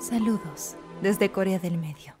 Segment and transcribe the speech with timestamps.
[0.00, 2.14] Saludos desde Corea del Medio.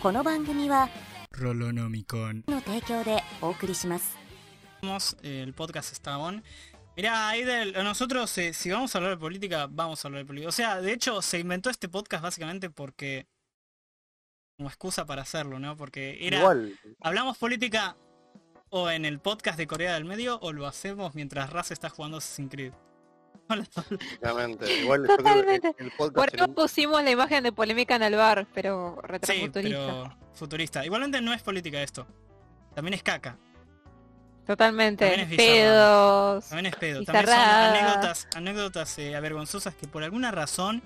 [0.00, 0.88] この番組は
[1.32, 2.42] Rolonomicon.
[2.50, 4.16] の提供でお送りします
[4.82, 6.42] Vamos, eh, El podcast está on.
[6.96, 10.48] Mirá, Aidel, nosotros eh, si vamos a hablar de política, vamos a hablar de política.
[10.48, 13.26] O sea, de hecho, se inventó este podcast básicamente porque...
[14.58, 15.76] Como excusa para hacerlo, ¿no?
[15.76, 16.38] Porque era...
[16.38, 17.96] Igual, Hablamos política
[18.70, 22.16] o en el podcast de Corea del Medio o lo hacemos mientras Raz está jugando
[22.16, 22.72] Assassin's Creed.
[23.49, 25.75] Igual yo creo que Totalmente.
[25.79, 29.59] el Por podcast eso pusimos la imagen de polémica en el bar, pero Sí, retrofuturista.
[29.79, 30.85] pero futurista.
[30.85, 32.05] Igualmente no es política esto.
[32.75, 33.37] También es caca.
[34.45, 35.05] Totalmente.
[35.07, 35.37] También es.
[35.37, 36.45] Pedos.
[36.49, 37.03] También es pedo.
[37.03, 40.81] También son anécdotas, anécdotas eh, avergonzosas que por alguna razón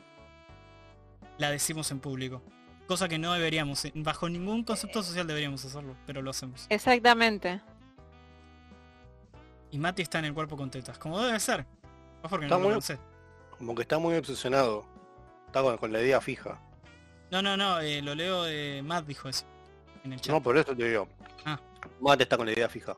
[1.38, 2.41] la decimos en público.
[2.88, 6.66] Cosa que no deberíamos, eh, bajo ningún concepto social deberíamos hacerlo, pero lo hacemos.
[6.70, 7.62] Exactamente.
[9.70, 11.66] Y Mati está en el cuerpo con tetas, como debe ser.
[12.30, 12.98] Porque Está no lo muy- pensé.
[13.58, 14.86] como que está muy obsesionado.
[15.48, 16.60] Está con, con la idea fija.
[17.32, 19.46] No, no, no, eh, lo leo de Matt dijo eso.
[20.04, 20.34] En el chat.
[20.34, 21.08] No, por eso te digo.
[21.46, 21.60] Ah.
[22.00, 22.96] Mate está con la idea fija.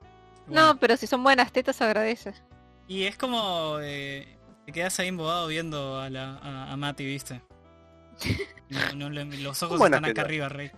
[0.48, 2.34] Bueno, No, pero si son buenas tetas agradece.
[2.88, 7.42] Y es como eh, te quedas ahí embobado viendo a, la, a, a Mati, ¿viste?
[8.70, 10.26] No, no le- los ojos están acá tetas.
[10.26, 10.72] arriba, rey.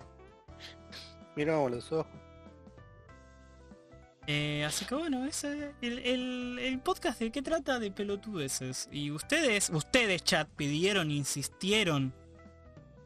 [1.34, 2.06] Miramos los ojos.
[4.28, 8.88] Eh, así que bueno, ese el, el, el podcast de qué trata de pelotudeces.
[8.90, 12.12] Y ustedes, ustedes chat, pidieron, insistieron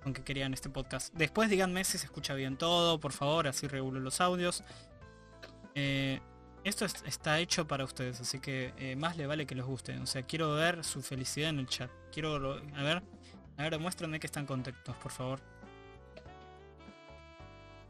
[0.02, 1.12] con que querían este podcast.
[1.14, 4.64] Después díganme si se escucha bien todo, por favor, así regulo los audios.
[5.74, 6.20] Eh,
[6.64, 9.98] esto es- está hecho para ustedes, así que eh, más le vale que les guste.
[9.98, 11.90] O sea, quiero ver su felicidad en el chat.
[12.12, 12.34] Quiero,
[12.74, 13.02] a ver,
[13.58, 13.78] a ver,
[14.18, 15.40] que están contentos, por favor.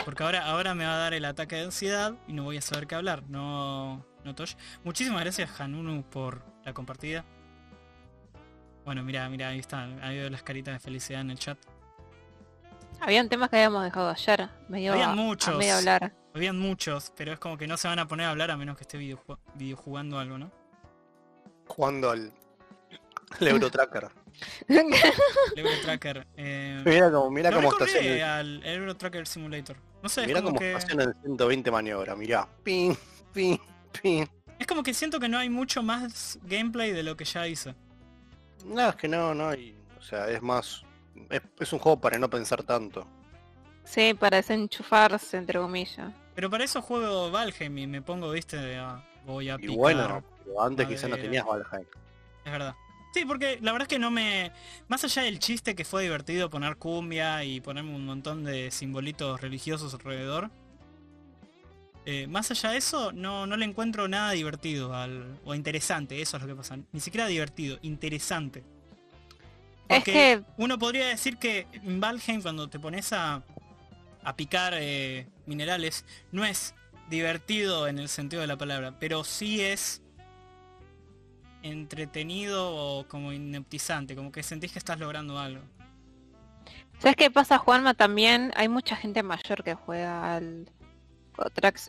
[0.04, 2.62] Porque ahora, ahora me va a dar el ataque de ansiedad y no voy a
[2.62, 3.22] saber qué hablar.
[3.28, 4.54] No, no Tosh.
[4.84, 7.24] Muchísimas gracias Hanunu por la compartida.
[8.84, 10.02] Bueno, mira, mira, ahí están.
[10.02, 11.58] Ahí veo las caritas de felicidad en el chat.
[13.00, 14.48] Habían temas que habíamos dejado ayer.
[14.68, 15.56] Medio Habían a- a muchos.
[15.58, 16.12] medio hablar.
[16.34, 18.76] Habían muchos, pero es como que no se van a poner a hablar a menos
[18.76, 20.50] que esté videoju- videojugando algo, ¿no?
[21.66, 22.32] Jugando al,
[23.40, 24.08] al Eurotracker.
[24.68, 24.86] El
[25.56, 26.26] Euro Tracker.
[26.36, 28.38] Eh, Mira cómo, mira lo cómo estaciona.
[28.38, 29.76] al Euro Tracker Simulator.
[30.02, 30.72] No sé, Mira como cómo que...
[30.72, 32.48] estaciona en 120 maniobras, mirá.
[32.62, 32.96] Pin,
[33.32, 33.60] pin,
[34.00, 34.28] pin.
[34.58, 37.74] Es como que siento que no hay mucho más gameplay de lo que ya hice.
[38.64, 39.74] No, es que no, no hay.
[39.98, 40.82] O sea, es más.
[41.28, 43.06] Es, es un juego para no pensar tanto.
[43.84, 46.12] Sí, para desenchufarse, entre comillas.
[46.34, 48.56] Pero para eso juego Valheim y me pongo, viste,
[49.26, 49.76] voy a Y picar.
[49.76, 51.86] bueno, pero antes quizás no tenías Valheim.
[52.44, 52.74] Es verdad.
[53.12, 54.52] Sí, porque la verdad es que no me...
[54.88, 59.40] Más allá del chiste que fue divertido poner cumbia y ponerme un montón de simbolitos
[59.40, 60.50] religiosos alrededor.
[62.04, 66.36] eh, más allá de eso, no, no le encuentro nada divertido al, o interesante, eso
[66.36, 66.78] es lo que pasa.
[66.92, 68.64] Ni siquiera divertido, interesante.
[69.88, 73.44] Es Porque que uno podría decir que en Valheim cuando te pones a,
[74.22, 76.74] a picar eh, minerales, no es
[77.06, 79.99] divertido en el sentido de la palabra, pero sí es
[81.62, 85.62] entretenido o como hipnotizante, como que sentís que estás logrando algo.
[86.98, 87.94] ¿Sabes qué pasa, Juanma?
[87.94, 90.70] También hay mucha gente mayor que juega al,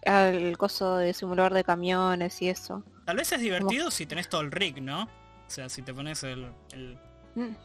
[0.05, 2.83] al coso de simulador de camiones y eso.
[3.05, 5.03] Tal vez es divertido si tenés todo el rig, ¿no?
[5.03, 6.97] O sea, si te pones el, el,
[7.35, 7.55] Mm.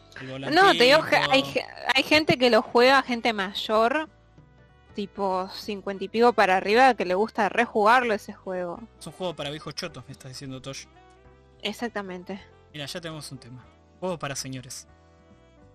[0.53, 1.43] No, te digo que hay,
[1.95, 4.09] hay gente que lo juega, gente mayor,
[4.95, 8.81] tipo 50 y pico para arriba, que le gusta rejugarlo ese juego.
[8.99, 10.87] Es un juego para viejos chotos, me estás diciendo Tosh.
[11.67, 12.41] Exactamente.
[12.73, 13.65] Mira, ya tenemos un tema.
[14.01, 14.87] Juego para señores.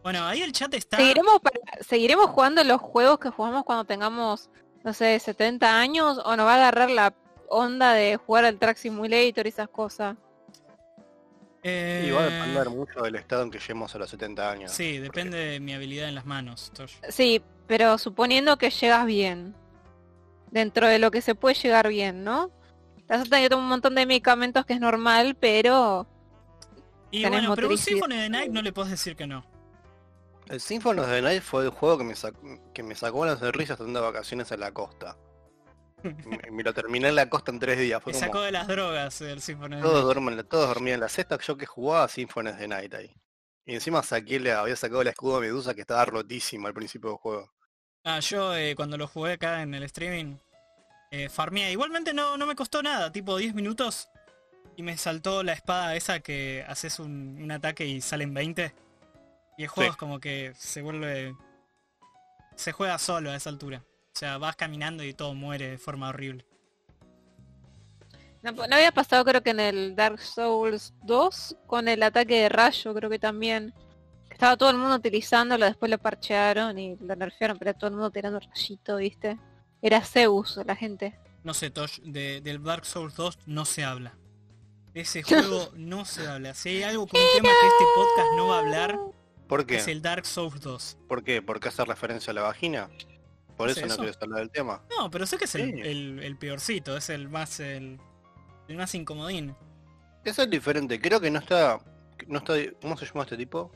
[0.03, 0.97] Bueno, ahí el chat está...
[0.97, 4.49] ¿Seguiremos, para- ¿Seguiremos jugando los juegos que jugamos cuando tengamos,
[4.83, 6.19] no sé, 70 años?
[6.25, 7.13] ¿O nos va a agarrar la
[7.49, 10.15] onda de jugar al Track Simulator y esas cosas?
[11.63, 14.71] Eh, Y va a depender mucho del estado en que lleguemos a los 70 años.
[14.71, 16.95] Sí, depende de mi habilidad en las manos, Tosh.
[17.09, 19.53] Sí, pero suponiendo que llegas bien.
[20.49, 22.49] Dentro de lo que se puede llegar bien, ¿no?
[23.11, 26.07] Estás teniendo un montón de medicamentos que es normal, pero
[27.11, 27.77] Y bueno, pero un.
[27.77, 29.45] Symphony of the Night no le puedes decir que no.
[30.47, 33.39] El Symphony of the Night fue el juego que me, sac- que me sacó las
[33.39, 35.17] sonrisas estando de vacaciones en la costa.
[36.03, 38.01] me, me lo terminé en la costa en tres días.
[38.01, 40.05] Fue como, sacó de las drogas el Symphony of the todos, Night.
[40.23, 43.13] duermen, todos dormían en la cesta, yo que jugaba Symphony of the Night ahí.
[43.65, 47.09] Y encima saqué, le había sacado el escudo de Medusa que estaba rotísimo al principio
[47.11, 47.51] del juego.
[48.03, 50.37] Ah, yo eh, cuando lo jugué acá en el streaming,
[51.11, 51.71] eh, farmeé.
[51.71, 54.09] Igualmente no, no me costó nada, tipo 10 minutos.
[54.77, 58.73] Y me saltó la espada esa que haces un, un ataque y salen 20.
[59.57, 59.91] Y el juego Sí.
[59.91, 61.35] es como que se vuelve...
[62.55, 63.83] Se juega solo a esa altura.
[64.13, 66.45] O sea, vas caminando y todo muere de forma horrible.
[68.43, 72.49] no, no había pasado creo que en el Dark Souls 2 con el ataque de
[72.49, 73.73] rayo, creo que también.
[74.29, 78.09] estaba todo el mundo utilizándolo, después lo parchearon y lo nerfearon, pero todo el mundo
[78.11, 79.37] tirando rayito, ¿viste?
[79.81, 81.17] Era Zeus la gente.
[81.43, 84.15] No sé, Tosh, de- del Dark Souls 2 no se habla.
[84.93, 86.53] De ese juego no se habla.
[86.53, 88.99] Si hay algo con un tema que este podcast no va a hablar,
[89.47, 89.77] ¿Por qué?
[89.77, 90.97] es el Dark Souls 2.
[91.07, 91.41] ¿Por qué?
[91.41, 92.89] ¿Por qué hacer referencia a la vagina?
[93.57, 94.81] Por ¿Es eso no quieres hablar del tema.
[94.97, 97.99] No, pero sé que es el, el- el peorcito, es el más el,
[98.67, 99.55] el más incomodín.
[100.23, 100.99] Eso es diferente.
[101.01, 101.79] Creo que no está...
[102.27, 103.71] No está ¿Cómo se llama este tipo?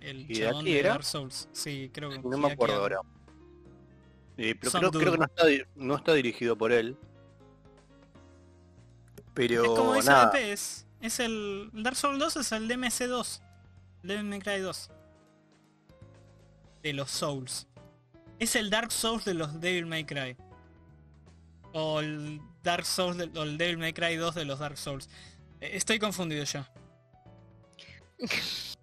[0.00, 0.90] El ¿Y de chabón aquí de era?
[0.90, 1.48] Dark Souls.
[1.52, 3.00] Sí, creo que No sí, me acuerdo ahora.
[4.38, 5.44] Eh, pero creo, creo que no está,
[5.76, 6.96] no está dirigido por él.
[9.34, 10.38] Pero Es como dice nada.
[10.38, 13.40] Es, es el, Dark Souls 2 es el DMC2.
[14.02, 14.90] El Devil May Cry 2.
[16.82, 17.66] De los Souls.
[18.38, 20.36] Es el Dark Souls de los Devil May Cry.
[21.72, 25.08] O el Dark Souls de- o el Devil May Cry 2 de los Dark Souls.
[25.60, 26.70] Eh, Estoy confundido ya.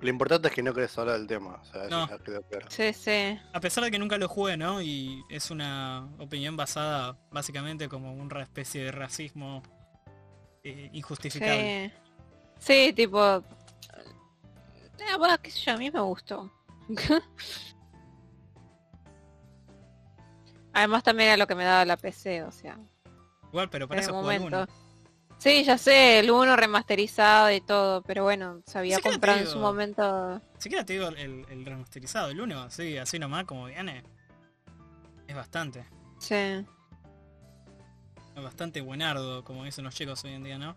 [0.00, 1.60] Lo importante es que no querés hablar del tema.
[1.60, 2.08] O sea, eso No.
[2.08, 2.66] ya quedó claro.
[2.70, 3.38] Sí, sí.
[3.52, 4.80] A pesar de que nunca lo jugué, ¿no?
[4.80, 9.62] Y es una opinión basada básicamente como una especie de racismo
[10.62, 11.92] eh, injustificable.
[12.58, 12.86] Sí.
[12.88, 13.42] Sí, tipo...
[15.00, 16.50] Eh, bueno, qué sé yo, a mí me gustó.
[20.72, 22.78] Además también era lo que me daba la PC, o sea,
[23.50, 24.46] Igual, pero para en eso momento.
[24.58, 24.66] uno.
[25.38, 29.46] Sí, ya sé, el 1 remasterizado y todo, pero bueno, se había Sí comprado en
[29.46, 30.42] su momento.
[30.58, 34.02] Siquiera te digo el, el remasterizado, el 1, así, así nomás como viene.
[35.28, 35.84] Es bastante.
[36.18, 36.34] Sí.
[36.34, 36.64] Es
[38.42, 40.74] bastante buenardo, como dicen los chicos hoy en día, ¿no?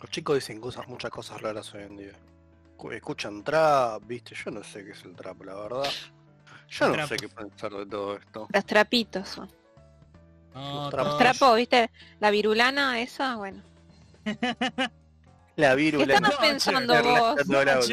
[0.00, 2.12] Los chicos dicen cosas, muchas cosas raras hoy en día.
[2.76, 5.84] Cu- Escuchan trap, viste, yo no sé qué es el trap, la verdad.
[6.68, 8.48] Yo no sé qué pensar de todo esto.
[8.52, 9.48] Los trapitos son.
[10.54, 11.18] No, Los trapos.
[11.18, 11.90] todos- Trapo, ¿viste?
[12.20, 13.62] La virulana esa, bueno.
[15.56, 16.14] La ¿Qué virula.
[16.14, 17.20] estabas pensando Perla,
[17.76, 17.90] vos?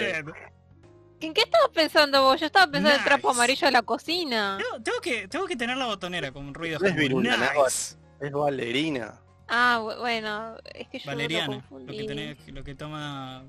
[1.21, 2.39] ¿En qué estabas pensando vos?
[2.39, 4.57] Yo estaba pensando en el trapo amarillo de la cocina.
[4.61, 7.63] Tengo, tengo que, tengo que tener la botonera con ruidos No es como virula, no,
[7.65, 7.95] nice.
[8.21, 9.19] Es valerina.
[9.49, 11.97] Ah, bu- bueno, es que yo Valeriana, lo lo confundí.
[11.97, 13.43] que, tenés, lo que toma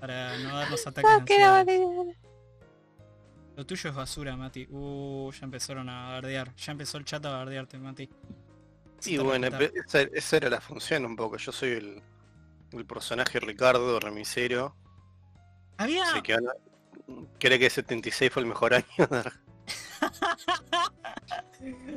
[0.00, 1.86] para no dar los ataques de Ah, que era ansiedad.
[1.86, 2.18] valeriana.
[3.56, 4.66] Lo tuyo es basura, Mati.
[4.70, 6.54] Uh, ya empezaron a bardear.
[6.56, 8.08] Ya empezó el chat a bardearte, Mati.
[8.98, 9.48] Sí, bueno,
[10.12, 11.36] esa era la función un poco.
[11.36, 12.02] Yo soy el,
[12.72, 14.74] el personaje Ricardo Remisero.
[15.76, 16.04] Había...
[16.10, 16.54] Así que ahora-
[17.38, 18.86] cree que 76 fue el mejor año.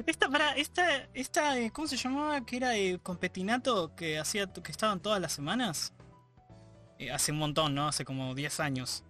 [0.05, 2.45] Esta, para, esta, esta, eh, ¿cómo se llamaba?
[2.45, 5.93] Que era el competinato que hacía, que estaban todas las semanas.
[6.99, 7.87] Eh, hace un montón, ¿no?
[7.87, 9.03] Hace como 10 años.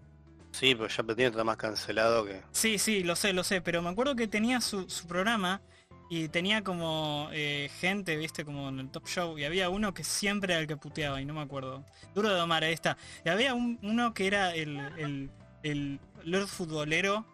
[0.56, 2.42] Sí, pero ya Petina está más cancelado que...
[2.52, 5.62] Sí, sí, lo sé, lo sé, pero me acuerdo que tenía su, su programa
[6.10, 10.04] y tenía como eh, gente, viste, como en el top show, y había uno que
[10.04, 11.84] siempre era el que puteaba, y no me acuerdo.
[12.14, 12.96] Duro de domar, ahí está.
[13.26, 15.32] Y había un- uno que era el, el,
[15.64, 17.26] el Lord Futbolero,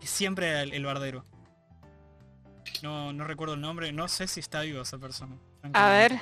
[0.00, 1.24] que siempre era el, el bardero.
[2.82, 5.36] No, no recuerdo el nombre, no sé si está vivo esa persona.
[5.72, 6.12] A ver.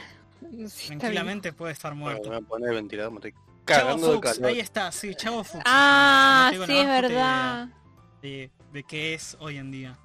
[0.87, 1.51] Tranquilamente.
[1.51, 2.31] si puede estar Bueno, muerto.
[2.31, 3.21] me voy a poner el ventilador, me
[3.67, 4.51] Chavo cagando de Fuchs, calor.
[4.51, 5.65] ahí está, sí, Chavo Fuchs.
[5.67, 7.69] Ah, No tengo sí, la es verdad.
[8.23, 9.99] de, de qué es hoy en día.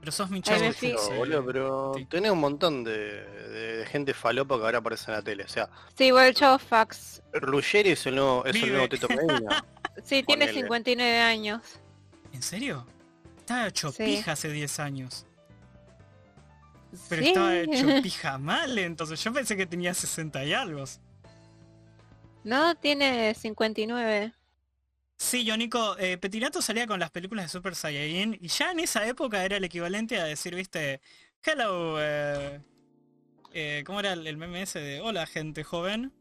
[0.00, 2.04] Pero sos mi chavo Fuchs, eh, boludo, pero sí.
[2.06, 2.92] tenés un montón de,
[3.24, 5.44] de- de gente falopa que ahora aparece en la tele.
[5.44, 7.22] O sea, Sí, igual el chavo Fax.
[7.34, 9.64] Ruggeri es el nuevo, es el nuevo Tito Medina.
[10.04, 10.60] Sí, tiene Ponele.
[10.60, 11.62] 59 años.
[12.32, 12.86] ¿En serio?
[13.38, 14.04] Estaba hecho Sí.
[14.04, 15.26] pija hace 10 años.
[17.08, 17.28] Pero Sí.
[17.28, 20.84] estaba hecho pija mal, entonces yo pensé que tenía 60 y algo.
[22.44, 24.32] No, tiene 59.
[25.16, 28.80] Sí, yo Nico, eh, Petinato salía con las películas de Super Saiyajin y ya en
[28.80, 31.02] esa época era el equivalente a decir, viste,
[31.44, 32.60] hello, eh,
[33.52, 36.12] eh, ¿cómo era el, el meme ese de hola gente joven?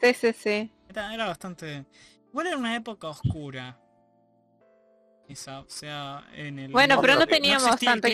[0.00, 0.70] Sí, sí, sí.
[0.90, 1.86] Era, era bastante...
[2.28, 3.80] Igual era una época oscura.
[5.26, 6.72] Esa, o sea, en el...
[6.72, 8.08] Bueno, pero no teníamos tanto...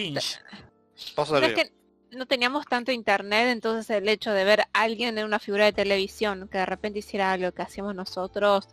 [1.16, 1.82] Pasa No es que
[2.12, 5.73] no teníamos tanto internet, entonces el hecho de ver a alguien en una figura de
[5.73, 8.69] televisión que de repente hiciera algo que hacíamos nosotros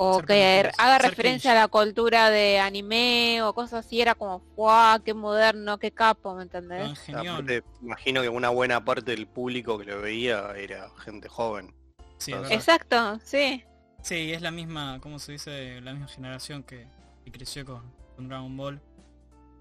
[0.00, 1.58] o Ser que haga referencia cringe.
[1.58, 5.02] a la cultura de anime o cosas así, era como, ¡guau!
[5.02, 5.78] ¡Qué moderno!
[5.78, 6.34] ¡Qué capo!
[6.36, 7.08] ¿Me entendés?
[7.08, 11.74] Aparte, imagino que una buena parte del público que lo veía era gente joven.
[12.18, 12.32] Sí.
[12.50, 13.64] Exacto, sí.
[14.02, 15.80] Sí, es la misma, ¿cómo se dice?
[15.80, 16.86] La misma generación que,
[17.24, 17.82] que creció con,
[18.14, 18.80] con Dragon Ball.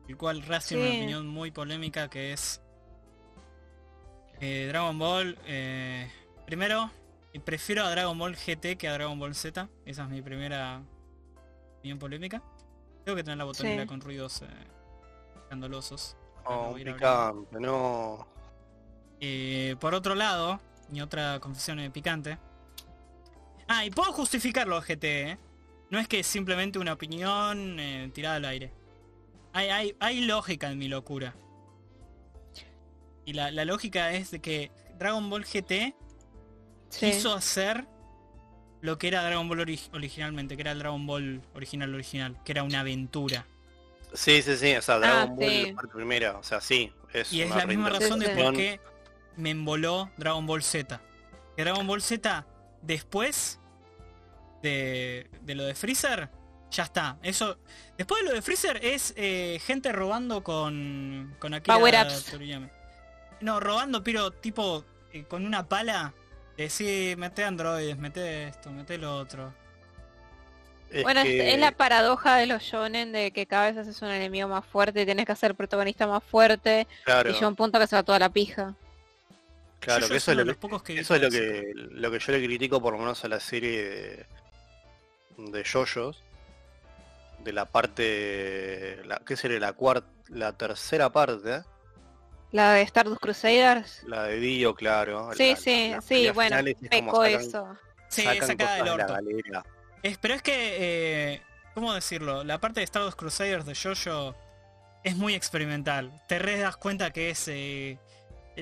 [0.08, 2.62] El cual tiene una opinión muy polémica que es...
[4.42, 5.38] eh, Dragon Ball...
[5.46, 6.10] eh,
[6.46, 6.90] primero,
[7.46, 9.68] prefiero a Dragon Ball GT que a Dragon Ball Z.
[9.86, 10.82] Esa es mi primera
[11.80, 12.42] opinión polémica.
[13.06, 13.88] Tengo que tener la botonera Sí.
[13.88, 14.48] con ruidos eh,
[15.44, 16.16] escandalosos.
[16.76, 18.26] Picante, no.
[19.20, 20.60] Eh, por otro lado,
[20.92, 22.38] y otra confesión picante.
[23.68, 25.38] Ah, y puedo justificarlo, GT, ¿eh?
[25.90, 28.72] No es que es simplemente una opinión eh, tirada al aire.
[29.54, 31.34] Hay, hay, hay lógica en mi locura.
[33.28, 35.94] Y la, la lógica es de que Dragon Ball GT
[36.90, 37.12] Sí.
[37.12, 37.86] quiso hacer
[38.80, 42.54] lo que era Dragon Ball ori- originalmente, que era el Dragon Ball original original, que
[42.54, 43.46] era una aventura.
[44.14, 45.66] Sí, sí, sí, o sea, Dragon Ball sí.
[45.68, 48.80] la parte primera, o sea, sí, es Y es la misma razón de por qué
[49.36, 51.02] me emboló Dragon Ball Z.
[51.58, 52.46] Que Dragon Ball Z,
[52.82, 53.60] después
[54.64, 56.30] de, de lo de Freezer,
[56.72, 57.18] ya está.
[57.24, 57.58] Eso.
[57.98, 61.36] Después de lo de Freezer es eh, gente robando con.
[61.40, 62.26] con Akira Power-ups.
[62.32, 62.70] Toriyama.
[63.42, 66.14] No, robando, pero tipo eh, con una pala.
[66.58, 69.54] Decir, mete androides, mete esto, mete lo otro.
[70.90, 74.02] Es Bueno, es- que- es la paradoja de los shonen de que cada vez haces
[74.02, 77.56] un enemigo más fuerte y tenés que hacer protagonista más fuerte claro, y llega un
[77.56, 78.74] punto que se va toda la pija.
[79.82, 81.72] claro, Yo- yo que eso es lo que, pocos que vi eso es lo que
[81.76, 84.26] lo que yo le critico por lo menos a la serie de,
[85.52, 86.24] de JoJo's
[87.44, 91.62] de la parte la ¿qué sería la cuarta la tercera parte?
[92.52, 94.04] La de Stardust Crusaders.
[94.06, 95.32] La de Dio, claro.
[95.36, 97.78] Sí, la- sí, sí, bueno, finales es eso.
[98.10, 99.18] Sí, sacada del la orto.
[100.04, 101.42] Es, pero es que, eh,
[101.74, 102.44] ¿cómo decirlo?
[102.44, 104.36] La parte de Star Wars Crusaders de Jojo
[105.04, 106.12] es muy experimental.
[106.28, 107.48] Te re das cuenta que es...
[107.48, 107.98] eh,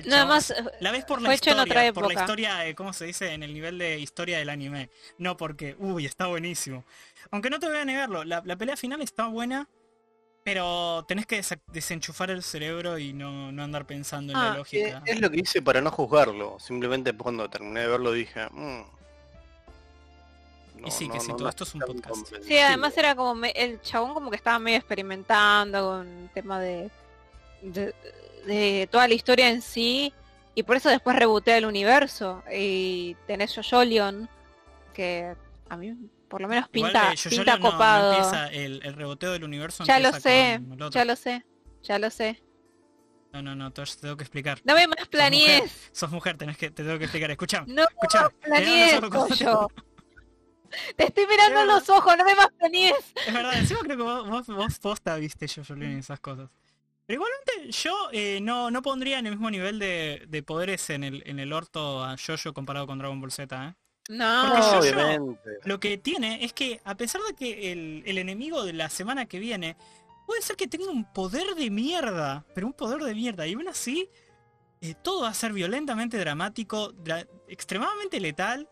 [0.04, 3.32] Nada más, La ves por la historia, por la historia, eh, ¿cómo se dice?
[3.32, 4.90] En el nivel de historia del anime.
[5.16, 6.84] No porque, uy, está buenísimo.
[7.30, 9.68] Aunque no te voy a negarlo, la, la pelea final está buena,
[10.46, 14.58] pero tenés que desenchufar el cerebro y no, no andar pensando en la Ah, Eh,
[14.58, 15.02] lógica.
[15.04, 16.56] Es lo que hice para no juzgarlo.
[16.60, 18.46] Simplemente cuando terminé de verlo dije.
[18.52, 18.82] "Mm,
[20.86, 22.14] Y sí, que sí, todo esto es un podcast.
[22.14, 22.64] Sí, convencido".
[22.64, 26.90] además era como me- el chabón como que estaba medio experimentando con el tema de,
[27.62, 27.92] de,
[28.46, 30.12] de toda la historia en sí
[30.54, 34.28] y por eso después rebotea el universo y tenés Jojolion
[34.94, 35.34] que
[35.68, 35.92] a mí
[36.28, 38.12] por lo menos Igual, pinta, Jojo pinta no- no copado.
[38.12, 41.44] empieza el, el reboteo del universo ya lo sé, ya lo sé,
[41.82, 42.42] ya lo sé.
[43.32, 44.60] No, no, no, te te tengo que explicar.
[44.64, 47.30] No me más planees, Sos mujer, tenés que, te tengo que explicar.
[47.30, 48.30] Escucha, no escucha.
[48.40, 49.00] planees,
[49.38, 49.68] yo.
[50.96, 52.94] Te estoy mirando en los ojos, no me más planees.
[53.26, 56.50] Es verdad, encima creo que vos, vos, vos posta viste yo y esas cosas.
[57.06, 61.04] Pero igualmente yo eh, no, no pondría en el mismo nivel de, de poderes en
[61.04, 63.74] el, en el orto a Jojo comparado con Dragon Ball Z, ¿eh?
[64.08, 65.36] No, yo-.
[65.64, 69.26] Lo que tiene es que a pesar de que el, el enemigo de la semana
[69.26, 69.76] que viene
[70.26, 73.68] puede ser que tenga un poder de mierda, pero un poder de mierda, y aún
[73.68, 74.08] así
[74.80, 78.68] eh, todo va a ser violentamente dramático, dra- extremadamente letal,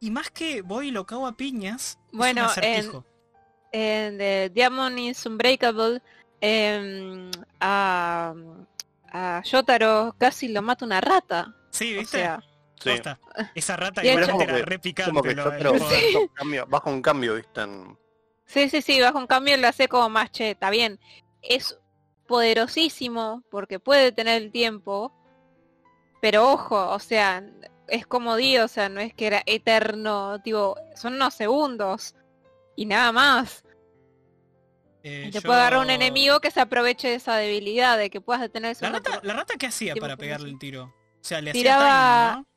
[0.00, 3.04] y más que voy y lo cago a piñas, es un Bueno, en- acertijo.
[3.72, 6.00] en The Diamond is Unbreakable
[6.40, 7.30] em,
[7.60, 8.34] a,
[9.12, 11.54] a Yotaro casi lo mata una rata.
[11.70, 12.18] Sí, O ¿viste?
[12.18, 12.42] sea,
[12.82, 12.90] Sí.
[12.90, 13.18] Posta.
[13.54, 15.10] Esa rata Y igual era Como que- re picante.
[15.10, 16.02] Como que lo- yo poder.
[16.12, 17.98] bajo un cambio, bajo un cambio, viste, en-
[18.46, 20.98] sí, sí, sí, bajo un cambio lo hace como más che, está bien.
[21.42, 21.78] Es
[22.26, 25.12] poderosísimo porque puede tener el tiempo,
[26.20, 27.42] pero ojo, o sea,
[27.88, 32.14] es como Dios, o sea, no es que era eterno, tipo, son unos segundos
[32.76, 33.64] y nada más.
[35.04, 38.20] Eh, te yo- puede agarrar un enemigo que se aproveche de esa debilidad, de que
[38.20, 40.84] puedas detener La rata, la rata qué hacía para pegarle el tiro?
[40.84, 42.51] O sea, le Tiraba- hacía timing, ¿no?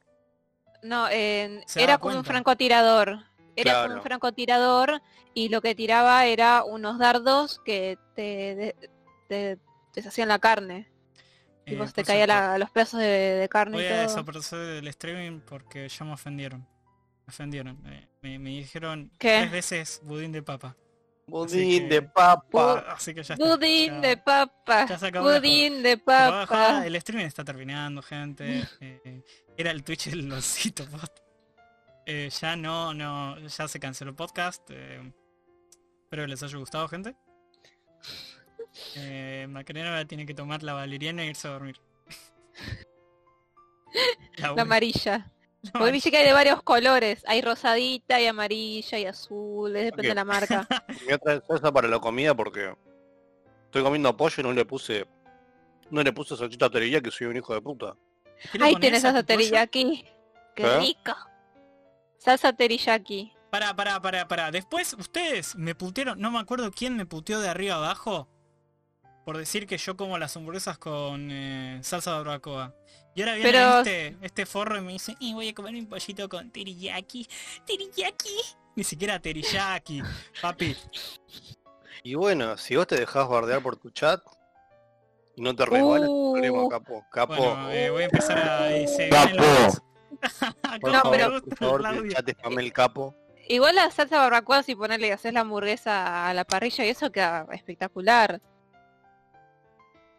[0.86, 3.20] No, eh, era como un francotirador.
[3.56, 5.01] Era como un francotirador
[5.34, 8.22] y lo que tiraba era unos dardos que te,
[8.56, 8.75] de-
[9.27, 9.58] te
[9.94, 10.89] deshacían la carne.
[11.65, 13.88] Eh, Tipo, se te por caía cierto, la- los pedazos de, de carne Voy y
[13.88, 14.01] a todo.
[14.01, 16.60] desaparecer del streaming porque ya me ofendieron.
[17.25, 17.82] Me ofendieron.
[17.88, 19.38] Eh, me, me dijeron ¿Qué?
[19.39, 20.75] tres veces budín de papa.
[21.27, 22.86] Budín que- de papa.
[22.89, 23.44] Así que ya está.
[23.48, 24.86] Budín ya- de papa.
[24.86, 26.86] ya Budín de papa.
[26.86, 28.63] El streaming está terminando, gente.
[28.82, 29.24] Eh,
[29.58, 30.86] era el Twitch del losito.
[30.90, 31.20] post.
[32.06, 34.70] Eh, ya no, no, ya se canceló el podcast.
[34.70, 35.12] eh,
[36.04, 37.16] espero que les haya gustado, gente.
[38.96, 41.80] Eh, Macarena ahora tiene que tomar la valeriana e irse a dormir.
[44.38, 45.32] La amarilla.
[45.62, 47.24] La Porque viste que hay de varios colores.
[47.28, 49.76] Hay rosadita, hay amarilla, y azul.
[49.76, 50.68] es Depende de la marca.
[51.08, 52.76] Mi otra salsa para la comida porque
[53.64, 55.08] estoy comiendo pollo y no le puse
[55.90, 57.96] no le puse salsita terilla que soy un hijo de puta.
[58.51, 60.06] ¿Qué le Ahí a salsa teriyaki.
[60.56, 60.77] Qué ¿Qué?
[60.80, 61.15] rico.
[62.18, 63.32] Salsa teriyaki.
[63.51, 64.51] Pará, pará, pará, pará.
[64.51, 68.27] Después ustedes me putearon, no me acuerdo quién me puteó de arriba abajo
[69.24, 72.75] por decir que yo como las hamburguesas con eh, salsa de barbacoa.
[73.15, 75.88] Y ahora viene Pero- este, este forro y me dice, y voy a comer un
[75.88, 77.27] pollito con teriyaki.
[77.65, 78.38] Teriyaki.
[78.75, 80.01] Ni siquiera teriyaki,
[80.42, 80.75] papi.
[82.04, 84.22] Y bueno, si vos te dejás bardear por tu chat
[85.38, 86.32] no te resbalas, Uh.
[86.34, 87.06] problema, capo.
[87.12, 87.36] Capo.
[87.36, 88.72] Bueno, eh, voy a empezar a...
[88.75, 89.36] eh, Capo.
[89.36, 89.82] los,
[90.82, 93.15] Por No, favor, pero- por favor, que el capo.
[93.48, 97.12] Igual la salsa barbacoa si ponerle y haces la hamburguesa a la parrilla y eso
[97.12, 98.42] queda espectacular.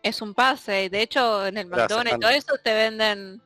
[0.03, 0.89] Es un pase.
[0.91, 3.43] De hecho, en el McDonald's y todo eso te venden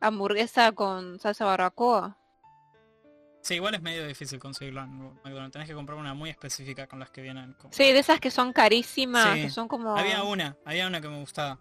[0.00, 2.16] hamburguesa con salsa barbacoa.
[3.40, 5.52] Sí, igual es medio difícil conseguirlo en McDonald's.
[5.52, 7.54] Tenés que comprar una muy específica con las que vienen.
[7.54, 9.42] con- Sí, de esas que son carísimas, Sí.
[9.42, 9.96] que son como...
[9.96, 11.58] Había una, había una que me gustaba.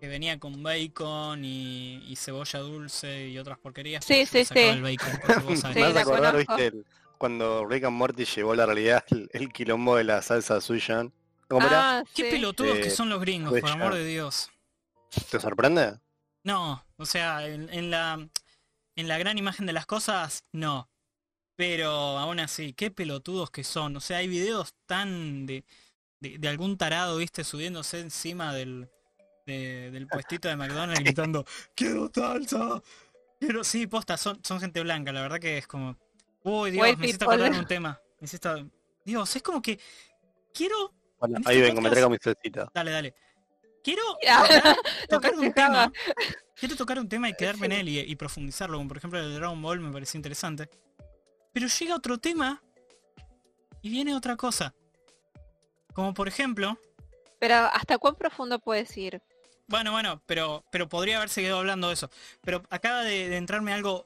[0.00, 4.04] Que venía con bacon y, y cebolla dulce y otras porquerías.
[4.04, 4.72] Sí, sí, sacaba sí.
[4.76, 5.74] el bacon, porque vos sabés.
[5.74, 6.86] Sí, Me vas a acordar, viste, el-
[7.16, 11.08] cuando Rick and Morty llevó a la realidad el, el quilombo de la salsa suya.
[11.48, 11.98] ¿Cómo era?
[11.98, 12.30] Ah, Qué sí.
[12.30, 13.74] pelotudos que Eh, son los gringos, por huella.
[13.74, 14.50] amor de Dios.
[15.30, 15.98] ¿Te sorprende?
[16.44, 18.24] No, o sea, en, en la
[18.94, 20.88] en la gran imagen de las cosas, no.
[21.58, 23.96] Pero aún así, qué pelotudos que son.
[23.96, 25.64] O sea, hay videos tan de,
[26.20, 28.88] de, de algún tarado, viste, subiéndose encima del,
[29.44, 32.80] de- del puestito de McDonald's gritando, quiero salsa.
[33.40, 35.98] Quiero, sí, posta, son, son gente blanca, la verdad que es como.
[36.44, 38.00] Uy, Dios, White me hiciste acordar un tema.
[38.20, 38.48] Me hiciste.
[39.04, 39.80] Dios, es como que.
[40.54, 40.94] Quiero.
[41.18, 42.70] Bueno, ahí este vengo, me traigo mi salsita.
[42.72, 43.14] Dale, dale.
[43.82, 44.02] Quiero
[45.08, 45.92] tocar, un tema.
[46.54, 48.76] Quiero tocar un tema y quedarme en él y, y profundizarlo.
[48.78, 50.68] Como por ejemplo el de Dragon Ball me pareció interesante.
[51.58, 52.62] Pero llega otro tema
[53.82, 54.72] y viene otra cosa.
[55.92, 56.78] Como por ejemplo.
[57.40, 59.20] Pero ¿hasta cuán profundo puedes ir?
[59.66, 62.10] Bueno, bueno, pero, pero podría haber seguido hablando de eso.
[62.42, 64.04] Pero acaba de, de entrarme algo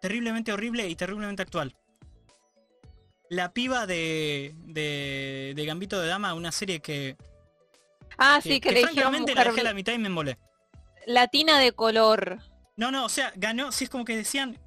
[0.00, 1.76] terriblemente horrible y terriblemente actual.
[3.28, 7.18] La piba de, de, de Gambito de Dama, una serie que,
[8.16, 10.38] Ah, que, sí, que, que le francamente la dejé a la mitad y me embolé.
[11.04, 12.38] latina de color.
[12.78, 14.58] No, no, o sea, ganó, si es como que decían,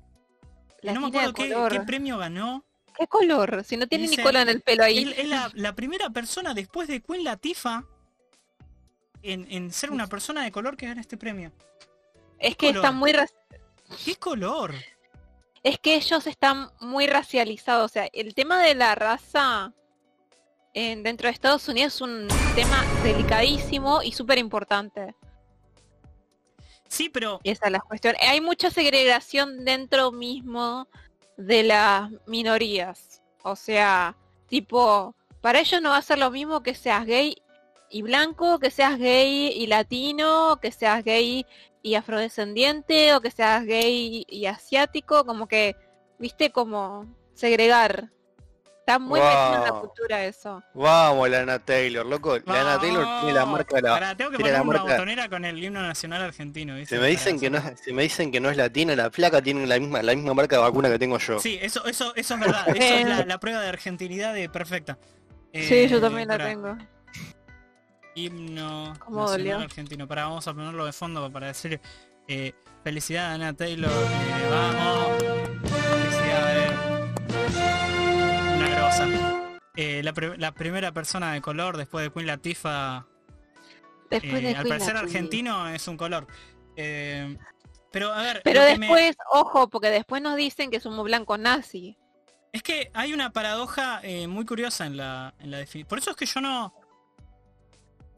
[0.84, 1.34] no me acuerdo
[1.70, 2.64] qué, premio ganó.
[2.98, 3.64] ¿Qué color?
[3.64, 5.14] Si no tiene Dice- ni color en el pelo ahí.
[5.18, 7.84] Es, la, la primera persona después de Queen Latifah
[9.24, 11.52] en, en ser una persona de color que gana este premio.
[12.38, 12.76] Es que color?
[12.78, 13.14] está muy
[14.06, 14.76] ¿Qué color?
[15.64, 17.90] es que ellos están muy racializados.
[17.90, 19.72] O sea, el tema de la raza
[20.74, 25.16] en, dentro de Estados Unidos es un tema delicadísimo y súper importante.
[26.94, 28.14] Sí, pero esa es la cuestión.
[28.22, 30.88] Hay mucha segregación dentro mismo
[31.38, 33.24] de las minorías.
[33.42, 34.16] O sea,
[34.48, 37.36] tipo, para ellos no va a ser lo mismo que seas gay
[37.90, 41.48] y blanco, que seas gay y latino, que seas gay
[41.82, 45.76] y afrodescendiente, o que seas gay y asiático, como que,
[46.20, 48.12] viste, como segregar.
[48.86, 49.80] Está muy metido en la Wow.
[49.80, 50.62] cultura eso.
[50.74, 52.38] Vamos, Lana Taylor, loco.
[52.46, 53.94] Lana Taylor tiene la marca de la...
[53.94, 56.76] Pará, tengo que tiene poner la una marca- botonera con el himno nacional argentino.
[56.76, 56.96] ¿viste?
[56.98, 59.10] Si me dicen que no, Para es- si me dicen que no es latina, la
[59.10, 61.40] flaca tiene la misma, la misma marca de vacuna que tengo yo.
[61.40, 62.68] Sí, eso, eso, eso es verdad.
[62.76, 64.98] Eso es la, la prueba de argentinidad de perfecta.
[65.54, 66.78] sí, yo Eh, también la tengo.
[68.16, 69.58] Himno ¿Cómo nacional dolió?
[69.60, 70.08] argentino.
[70.10, 71.80] Para vamos a ponerlo de fondo para decir
[72.28, 72.52] eh,
[72.84, 73.90] felicidad a Ana Taylor.
[73.90, 75.43] eh, vamos.
[79.76, 83.06] Eh, la, pri- la primera persona de color después de Queen Latifah.
[84.10, 85.00] Después eh, de al Queen parecer Latifah.
[85.00, 86.28] argentino es un color.
[86.76, 87.36] Eh,
[87.92, 91.40] pero a ver, Pero que me- después, ojo, porque después nos dicen que somos blancos
[91.40, 91.98] nazi.
[92.52, 95.90] Es que hay una paradoja eh, muy curiosa en la, en la definición.
[95.90, 96.72] Por eso es que yo no.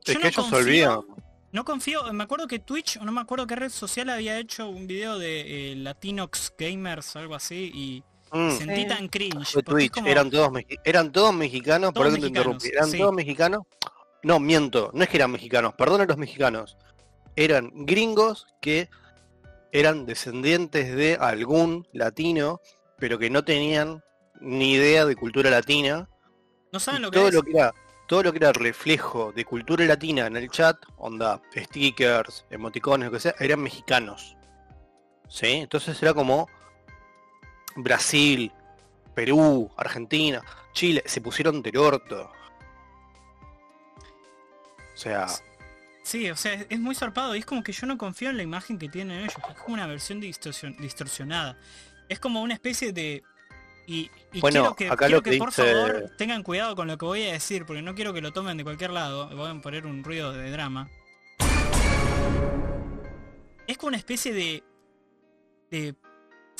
[0.06, 1.00] Es yo que no se confío- olvidan.
[1.54, 4.68] No confío, me acuerdo que Twitch, o no me acuerdo qué red social había hecho
[4.68, 8.04] un video de eh, Latinox Gamers, algo así, y
[8.36, 8.88] Mm, sentí Sí.
[8.88, 9.52] tan cringe.
[9.52, 10.50] fue porque es Twitch, como- eran todos
[10.84, 12.78] eran todos mexicanos, por Todos eso te mexicanos, interrumpí.
[12.78, 12.98] Eran sí.
[12.98, 13.64] todos mexicanos.
[14.24, 16.78] No, miento, no es que eran mexicanos, perdón a los mexicanos.
[17.36, 18.90] Eran gringos que
[19.72, 22.60] eran descendientes de algún latino,
[22.98, 24.04] pero que no tenían
[24.42, 26.10] ni idea de cultura latina.
[26.72, 27.34] no saben lo que todo es.
[27.34, 27.74] lo que era
[28.08, 33.12] todo lo que era reflejo de cultura latina en el chat, onda, stickers, emoticones, lo
[33.14, 34.36] que sea, eran mexicanos.
[35.30, 35.48] ¿Sí?
[35.54, 36.48] Entonces era como
[37.76, 38.52] Brasil,
[39.14, 40.42] Perú, Argentina,
[40.74, 42.32] Chile, se pusieron del orto.
[44.94, 45.28] O sea,
[46.04, 48.44] Sí, o sea, es, muy zarpado y es como que yo no confío en la
[48.44, 49.34] imagen que tienen ellos.
[49.50, 51.58] Es como una versión distorsion- distorsionada.
[52.10, 53.24] Es como una especie de...
[53.88, 56.76] Y, y Bueno, quiero que, acá quiero lo que que por dice- favor tengan cuidado
[56.76, 59.36] con lo que voy a decir, porque no quiero que lo tomen de cualquier lado.
[59.36, 60.88] Voy a poner un ruido de drama.
[63.68, 64.64] Es como una especie de...
[65.72, 65.96] de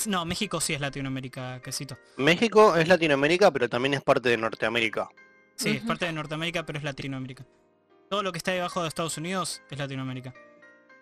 [0.06, 1.96] no, México sí es Latinoamérica, quesito.
[2.16, 5.08] México es Latinoamérica, pero también es parte de Norteamérica.
[5.54, 7.44] Sí, es parte de Norteamérica, pero es Latinoamérica.
[8.10, 10.34] Todo lo que está debajo de Estados Unidos es Latinoamérica.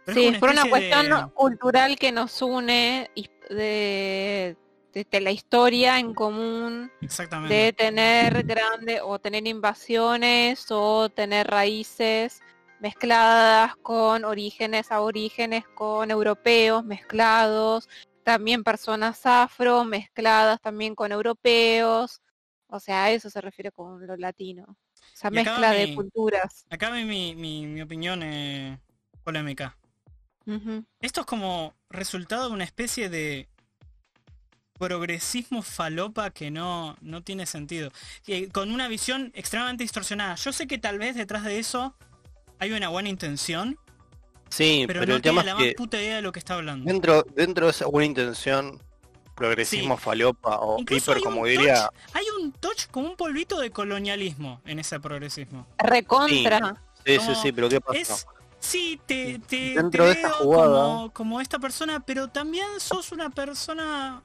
[0.07, 4.57] Pero Sí, es por una de- cuestión cultural que nos une y de,
[4.93, 7.55] de- de la historia en común, Exactamente.
[7.55, 12.41] de tener grande o tener invasiones o tener raíces
[12.81, 17.89] mezcladas con orígenes aborígenes, con europeos mezclados,
[18.25, 22.21] también personas afro mezcladas también con europeos.
[22.67, 24.65] O sea, a eso se refiere con lo latino.
[24.69, 26.65] O sea, mezcla de mi- culturas.
[26.71, 28.79] Acá mi, mi, opinión eh,
[29.23, 29.77] polémica.
[31.01, 33.49] Esto es como resultado de una especie de
[34.79, 37.91] progresismo falopa que no, no tiene sentido.
[38.27, 40.35] Y con una visión extremadamente distorsionada.
[40.35, 41.95] Yo sé que tal vez detrás de eso
[42.59, 43.79] hay una buena intención,
[44.55, 46.39] Sí, pero, pero, no el tema tiene la que más puta idea de lo que
[46.39, 46.87] está hablando.
[46.91, 48.81] dentro, dentro de esa buena intención,
[49.35, 53.71] progresismo falopa o Incluso hiper, como diría, touch- hay un touch como un polvito de
[53.71, 55.67] colonialismo en ese progresismo.
[55.79, 56.81] Recontra.
[57.05, 57.99] sí, sí, como sí, pero ¿qué pasó?
[57.99, 58.27] Es,
[58.61, 63.11] sí, te, te, Dentro te de veo jugada- como, como esta persona, pero también sos
[63.11, 64.23] una persona...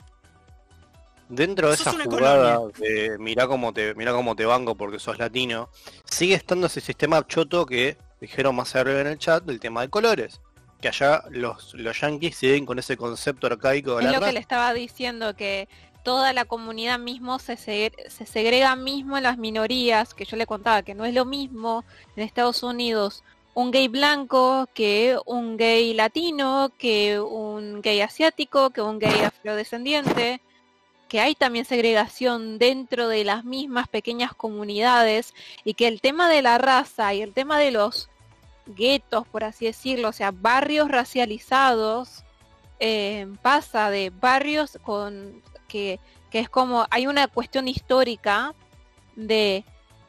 [1.28, 5.70] Dentro de esa jugada de mirá cómo te mirá cómo te banco porque sos latino,
[6.06, 9.90] sigue estando ese sistema choto que dijeron más arriba en el chat del tema de
[9.90, 10.42] colores.
[10.82, 14.32] Que allá los, los yankees siguen con ese concepto arcaico de Es la lo que
[14.32, 15.68] le estaba diciendo, que
[16.04, 20.46] toda la comunidad mismo se, segre- se segrega mismo en las minorías, que yo le
[20.46, 21.84] contaba que no es lo mismo
[22.16, 23.24] en Estados Unidos
[23.56, 30.40] un gay blanco que un gay latino, que un gay asiático, que un gay afrodescendiente,
[31.10, 35.34] que hay también segregación dentro de las mismas pequeñas comunidades
[35.66, 38.10] y que el tema de la raza y el tema de los
[38.68, 42.24] guetos, por así decirlo, o sea, barrios racializados,
[42.80, 48.54] eh, pasa de barrios con que, que es como hay una cuestión histórica
[49.18, 49.66] de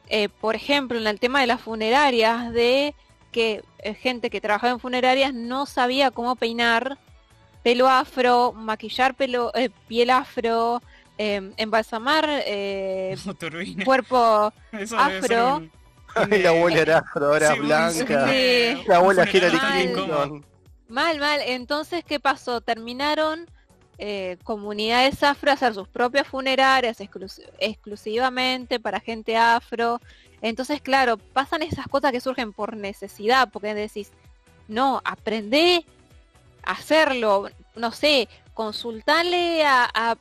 [0.08, 2.94] eh, por ejemplo en el tema de las funerarias de
[3.32, 6.96] que eh, gente que trabajaba en funerarias no sabía cómo peinar
[7.64, 9.50] pelo afro maquillar pelo
[9.88, 10.80] piel afro
[11.22, 13.84] eh, embalsamar eh, Turbina.
[13.84, 15.68] cuerpo Eso afro.
[16.14, 18.28] Ay, la abuela era afro, ahora Sí, blanca.
[18.28, 18.82] Sí.
[18.88, 19.58] La abuela Hillary.
[19.58, 20.44] Clinton.
[20.88, 21.40] Mal, mal.
[21.44, 22.60] Entonces, ¿qué pasó?
[22.62, 23.46] Terminaron
[23.98, 30.00] eh, comunidades afro a hacer sus propias funerarias exclus- exclusivamente para gente afro.
[30.42, 34.10] Entonces, claro, pasan esas cosas que surgen por necesidad, porque decís,
[34.68, 35.84] no, aprendé
[36.64, 40.16] a hacerlo, no sé, consultarle a,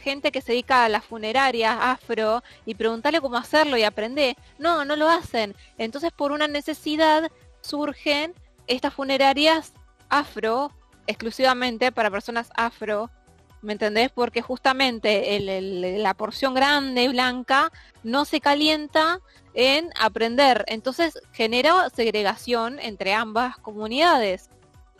[0.00, 4.36] gente que se dedica a las funerarias afro y preguntarle cómo hacerlo y aprender.
[4.58, 5.54] No, no lo hacen.
[5.78, 8.34] Entonces, por una necesidad surgen
[8.66, 9.72] estas funerarias
[10.08, 10.72] afro,
[11.06, 13.10] exclusivamente para personas afro,
[13.62, 14.10] ¿me entendés?
[14.10, 15.40] Porque justamente
[15.98, 19.20] la porción grande blanca no se calienta
[19.54, 24.50] en aprender, entonces genera segregación entre ambas comunidades,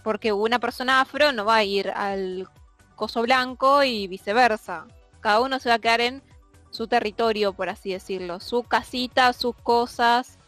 [0.07, 2.49] porque una persona afro no va a ir al
[2.95, 4.87] coso blanco y viceversa,
[5.19, 6.23] cada uno se va a quedar en
[6.71, 10.39] su territorio, por así decirlo, su casita, sus cosas,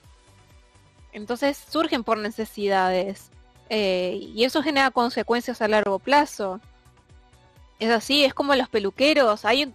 [1.11, 3.33] entonces surgen por necesidades
[3.69, 6.61] eh, y eso genera consecuencias a largo plazo.
[7.81, 9.75] Es así, es como los peluqueros, hay,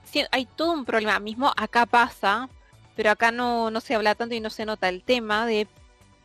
[0.56, 2.48] todo un problema, mismo acá pasa,
[2.96, 5.67] pero acá no, no se habla tanto y no se nota el tema de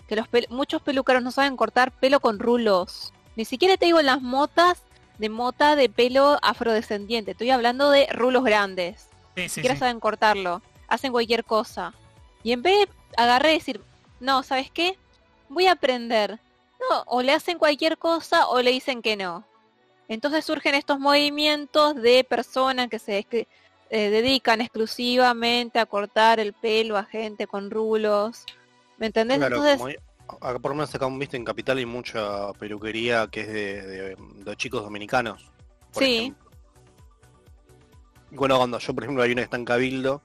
[0.07, 3.13] que los muchos peluqueros no saben cortar pelo con rulos.
[3.39, 4.83] Ni siquiera te digo las motas
[5.19, 9.79] de mota de pelo afrodescendiente, estoy hablando de rulos grandes Sí, sí, siquiera sí.
[9.79, 11.95] saben cortarlo, hacen cualquier cosa.
[12.43, 13.81] Y en vez de agarrar y decir,
[14.19, 14.99] no, ¿sabes qué?
[15.49, 16.41] Voy a aprender.
[16.81, 19.45] No, o le hacen cualquier cosa o le dicen que no.
[20.09, 26.97] Entonces surgen estos movimientos de personas que se eh, dedican exclusivamente a cortar el pelo
[26.97, 28.45] a gente con rulos.
[28.97, 29.39] ¿Me entendés?
[29.39, 29.97] Claro, Entonces,
[30.41, 34.17] acá por lo menos acá viste en Capital hay mucha peluquería que es de, de-
[34.45, 35.51] de chicos dominicanos.
[35.93, 36.19] por Sí.
[36.19, 36.51] ejemplo.
[38.31, 40.23] Bueno, cuando yo por ejemplo hay una que está en Cabildo,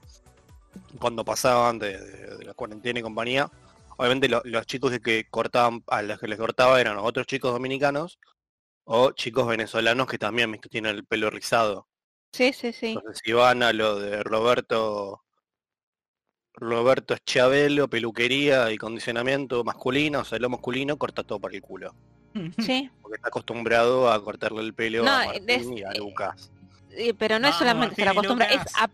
[1.00, 3.50] cuando pasaban de, de- la cuarentena y compañía,
[3.96, 7.52] obviamente lo- los chicos que, que cortaban, a los que les cortaba eran otros chicos
[7.52, 8.18] dominicanos
[8.84, 11.88] o chicos venezolanos que también viste, tienen el pelo rizado.
[12.32, 12.88] sí, sí, sí.
[12.88, 15.23] Entonces si van a lo de Roberto
[16.56, 21.94] Roberto Chabelo, peluquería y condicionamiento masculino, o sea, lo masculino corta todo para el culo.
[22.58, 22.90] Sí.
[23.02, 26.50] Porque está acostumbrado a cortarle el pelo No, a Martín es- y a Lucas.
[26.90, 28.90] Eh, pero no es solamente se y acostumbra, es ap-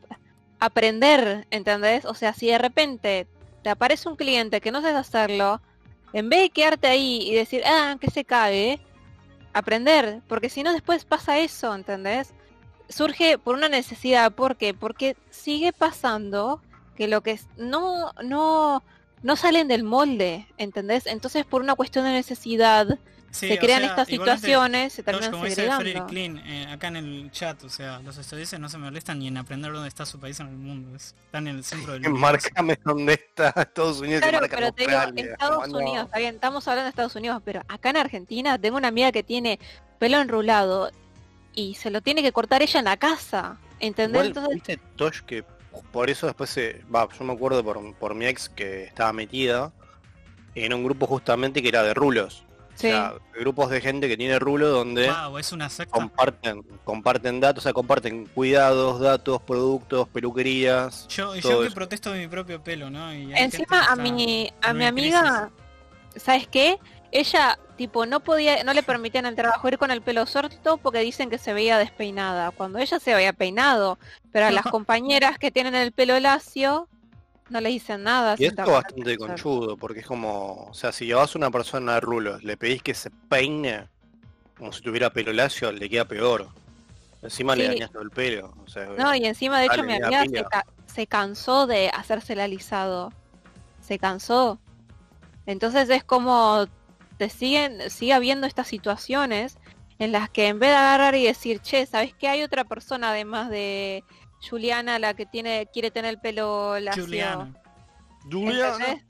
[0.59, 2.05] aprender, ¿entendés?
[2.07, 3.27] O sea, si de repente
[3.63, 5.61] te aparece un cliente que no sabes hacerlo,
[6.13, 8.81] en vez de quedarte ahí y decir, ah, que se cague,
[9.53, 12.33] aprender, porque si no después pasa eso, ¿entendés?
[12.89, 14.75] Surge por una necesidad, ¿por qué?
[14.75, 16.61] Porque sigue pasando
[17.01, 18.83] que lo que es, no, no,
[19.23, 21.07] no salen del molde, ¿entendés?
[21.07, 22.99] Entonces por una cuestión de necesidad
[23.31, 25.81] Sí, se crean sea, estas situaciones, se terminan como dice segregando.
[25.83, 29.29] Frederick Klein eh, acá en el chat, o sea, los estadounidenses no se molestan ni
[29.29, 32.03] en aprender dónde está su país en el mundo, es- están en el centro del
[32.07, 32.21] universo.
[32.21, 35.33] Márcame dónde está Estados Unidos Claro, pero te digo, Australia.
[35.33, 36.03] Estados Unidos, no.
[36.03, 39.23] está bien, estamos hablando de Estados Unidos, pero acá en Argentina tengo una amiga que
[39.23, 39.59] tiene
[39.99, 40.91] pelo enrulado
[41.55, 43.57] y se lo tiene que cortar ella en la casa.
[43.79, 44.27] ¿Entendés?
[44.27, 45.43] Igual, Entonces, viste, Tosh, que
[45.93, 46.83] por eso después se...
[46.95, 49.73] Va, yo me acuerdo por, por mi ex que estaba metida
[50.55, 52.45] en un grupo justamente que era de rulos.
[52.75, 52.89] sí.
[52.89, 55.93] O sea, grupos de gente que tiene rulo donde Wow, es una secta.
[55.93, 61.07] comparten, comparten datos, o sea, comparten cuidados, datos, productos, peluquerías.
[61.09, 61.75] Yo, yo que eso.
[61.75, 63.13] protesto de mi propio pelo, ¿no?
[63.15, 65.51] Y Encima a está mi a mi amiga,
[66.17, 66.79] ¿sabes qué?
[67.13, 70.99] Ella tipo no podía, no le permitían al trabajo ir con el pelo suelto porque
[70.99, 73.99] dicen que se veía despeinada, cuando ella se había peinado,
[74.33, 76.89] pero a las compañeras que tienen el pelo lacio
[77.49, 78.35] no le dicen nada.
[78.35, 81.51] Y si esto bastante el conchudo, porque es como, o sea, si llevas a una
[81.51, 83.89] persona de rulos, le pedís que se peine
[84.59, 86.49] como si tuviera pelo lacio, le queda peor.
[87.23, 88.53] Encima le dañas todo el pelo.
[88.63, 92.45] O sea, No, y encima de hecho mi amiga se, ca- se cansó de hacérsela
[92.45, 93.11] alisado.
[93.81, 94.59] Se cansó.
[95.47, 96.67] Entonces es como
[97.21, 99.59] te siguen, sigue habiendo estas situaciones
[99.99, 102.29] en las que en vez de agarrar y decir, che, ¿sabes qué?
[102.29, 104.05] Hay otra persona además de
[104.41, 107.05] Juliana la que tiene, quiere tener el pelo lacio.
[107.05, 107.53] Juliana.
[108.25, 109.05] ¿Entendés?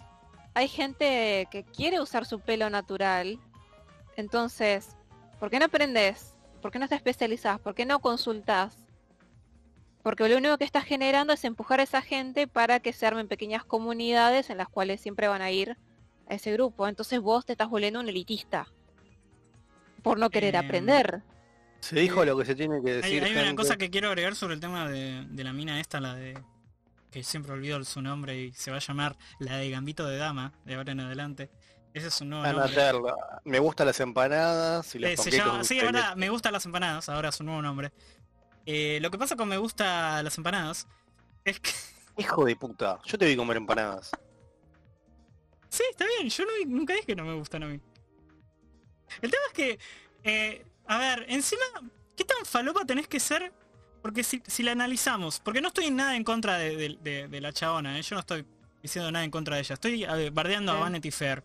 [0.54, 3.38] Hay gente que quiere usar su pelo natural.
[4.16, 4.96] Entonces,
[5.38, 6.34] ¿por qué no aprendes?
[6.60, 7.60] ¿Por qué no te especializas?
[7.60, 8.76] ¿Por qué no consultas?
[10.02, 13.28] Porque lo único que estás generando es empujar a esa gente para que se armen
[13.28, 15.78] pequeñas comunidades en las cuales siempre van a ir
[16.30, 16.88] a ese grupo.
[16.88, 18.66] Entonces vos te estás volviendo un elitista
[20.02, 21.22] por no querer Em, aprender.
[21.80, 23.22] Se dijo lo que se tiene que decir.
[23.22, 26.14] hay una cosa que quiero agregar sobre el tema de, de la mina esta, la
[26.14, 26.38] de...
[27.10, 30.52] Que siempre olvido su nombre y se va a llamar la de Gambito de Dama,
[30.64, 31.50] de ahora en adelante.
[31.92, 32.74] Ese es un nuevo Ana nombre.
[32.74, 33.14] Terla.
[33.44, 37.08] Me gustan las empanadas y los Eh, se llama, sí, ahora me gustan las empanadas,
[37.08, 37.92] ahora es su nuevo nombre.
[38.64, 40.86] Eh, lo que pasa con me gusta las empanadas
[41.44, 41.72] es que...
[42.16, 44.12] Hijo de puta, yo te vi comer empanadas.
[45.70, 47.80] Sí, está bien, yo no- nunca dije que no me gustan a mí.
[49.22, 49.78] El tema es que,
[50.24, 51.62] eh, a ver, encima,
[52.16, 53.52] ¿qué tan falopa tenés que ser?
[54.02, 57.40] Porque si, si la analizamos, porque no estoy nada en contra de, de- de- de
[57.40, 58.02] la chabona, ¿eh?
[58.02, 58.44] yo no estoy
[58.82, 60.80] diciendo nada en contra de ella, estoy bardeando a.
[60.80, 61.42] Vanity Fair,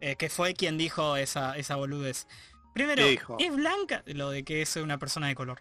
[0.00, 2.26] eh, que fue quien dijo esa, esa boludez.
[2.74, 3.02] Primero,
[3.38, 5.60] es blanca, lo de que es una persona de color.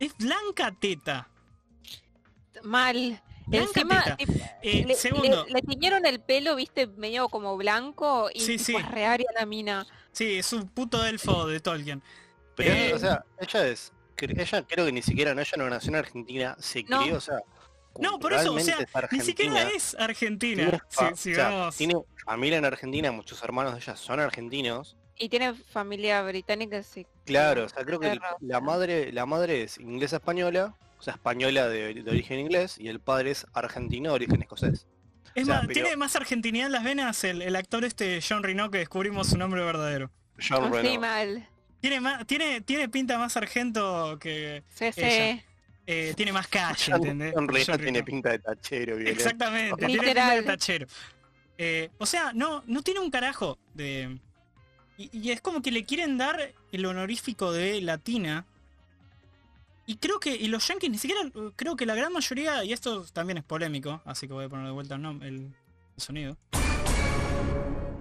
[0.00, 1.28] Es blanca teta.
[2.62, 3.22] Mal.
[3.46, 4.16] Blanca Encima, teta.
[4.16, 4.32] tipo,
[4.62, 8.74] Eh, le, segundo, le- le tiñeron el pelo, viste, medio como blanco y Sí, sí.
[9.34, 9.86] la mina.
[10.12, 12.02] sí, es un puto elfo de Tolkien.
[12.56, 13.92] Pero, Eh, o sea, ella es.
[14.18, 17.02] Ella creo que ni siquiera, no, ella no nació en Argentina, se No.
[17.02, 17.38] crió, o sea.
[18.00, 19.24] No, por eso, o sea, Ni argentina.
[19.24, 20.84] siquiera es Argentina.
[20.88, 21.94] Si, si o sea, tiene
[22.26, 24.96] familia en Argentina, muchos hermanos de ella son argentinos.
[25.18, 27.06] Y tiene familia británica, sí.
[27.24, 30.74] Claro, o sea, creo que la madre, la madre es inglesa española,
[31.06, 34.86] sea, española de, de origen inglés, y el padre es argentino de origen escocés.
[35.34, 38.20] Es o sea, más, pero- tiene más argentinidad en las venas el, el actor este
[38.26, 40.10] John Reno que descubrimos su nombre verdadero.
[40.46, 41.00] John Reno.
[41.00, 41.48] mal.
[41.80, 44.62] Tiene más, tiene, tiene pinta más argento que.
[44.74, 45.00] Sí, sí.
[45.02, 45.44] Ella.
[45.86, 47.32] eh, tiene más calle, John, ¿entendés?
[47.34, 49.20] John Reno John tiene pinta de tachero, violento.
[49.20, 50.44] Exactamente, tiene pinta de Literal.
[50.44, 50.86] tachero.
[51.58, 54.18] Eh, o sea, no, no tiene un carajo de.
[54.98, 58.46] Y, y es como que le quieren dar el honorífico de latina.
[59.86, 61.22] Y creo que, y los yankees ni siquiera,
[61.54, 64.66] creo que la gran mayoría, y esto también es polémico, así que voy a poner
[64.66, 65.52] de vuelta el,
[65.96, 66.36] sonido.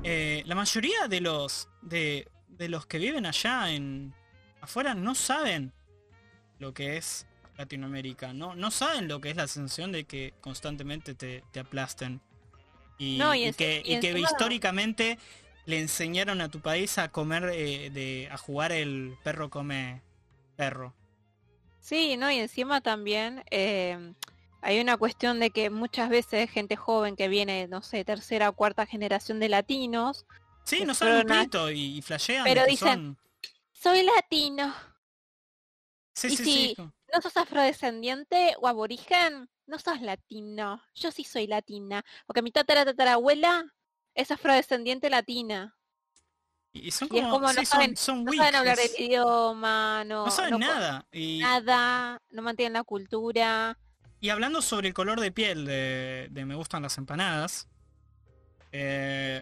[0.03, 4.13] Eh, la mayoría de los, de, de los que viven allá en
[4.61, 5.73] afuera no saben
[6.59, 7.25] lo que es
[7.57, 12.19] Latinoamérica, no, no saben lo que es la sensación de que constantemente te, te aplasten.
[12.97, 15.17] Y, No, y y enci- que, y y que encima- históricamente
[15.65, 20.01] le enseñaron a tu país a comer, eh, de, a jugar el perro come
[20.55, 20.93] perro.
[21.85, 24.13] Sí, no, y encima también eh,
[24.61, 28.53] hay una cuestión de que muchas veces gente joven que viene, no sé, tercera o
[28.53, 30.25] cuarta generación de latinos,
[30.63, 33.17] Sí, no saben un pito y, y flashean Pero dicen- son-
[33.71, 34.73] soy latino.
[36.15, 36.75] Sí, y sí, sí.
[37.13, 39.47] ¿No sos afrodescendiente o aborigen?
[39.67, 40.81] No sos latino.
[40.95, 42.03] Yo sí soy latina.
[42.25, 43.63] Porque mi tatara tatarabuela
[44.15, 45.77] es afrodescendiente latina.
[46.77, 48.91] Y son Y es como, como no sí, saben- son, son No saben hablar el
[49.05, 51.07] idioma, no, no saben no nada.
[51.11, 53.77] Y, nada, no mantienen la cultura.
[54.19, 57.67] y hablando sobre el color de piel de, de Me gustan las empanadas,
[58.73, 59.41] eh,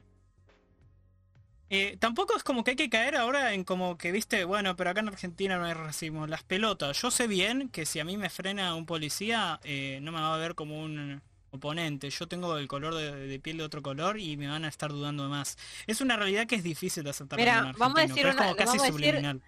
[1.69, 4.91] eh, tampoco es como que hay que caer ahora en como que, viste, bueno, pero
[4.91, 6.27] acá en Argentina no hay racismo.
[6.27, 10.11] Las pelotas, yo sé bien que si a mí me frena un policía, eh, no
[10.11, 11.23] me va a ver como un
[11.63, 12.09] oponente.
[12.09, 14.91] Yo tengo el color de, de piel de otro color y me van a estar
[14.91, 15.57] dudando más.
[15.87, 17.37] Es una realidad que es difícil de aceptar.
[17.39, 19.41] Mira, vamos a decir una- vamos a decir-.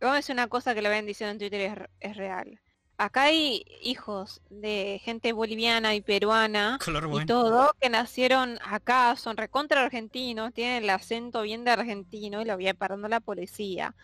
[0.00, 2.60] Vamos a decir una cosa que le ven diciendo en Twitter es, es real.
[2.98, 9.36] Acá hay hijos de gente boliviana y peruana Color y todo que nacieron acá, son
[9.36, 13.94] recontra argentinos, tienen el acento bien de argentino y lo viene parando la policía.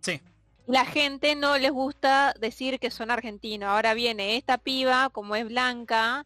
[0.00, 0.20] Sí.
[0.66, 3.68] La gente no les gusta decir que son argentinos.
[3.68, 6.24] Ahora viene esta piba, como es blanca,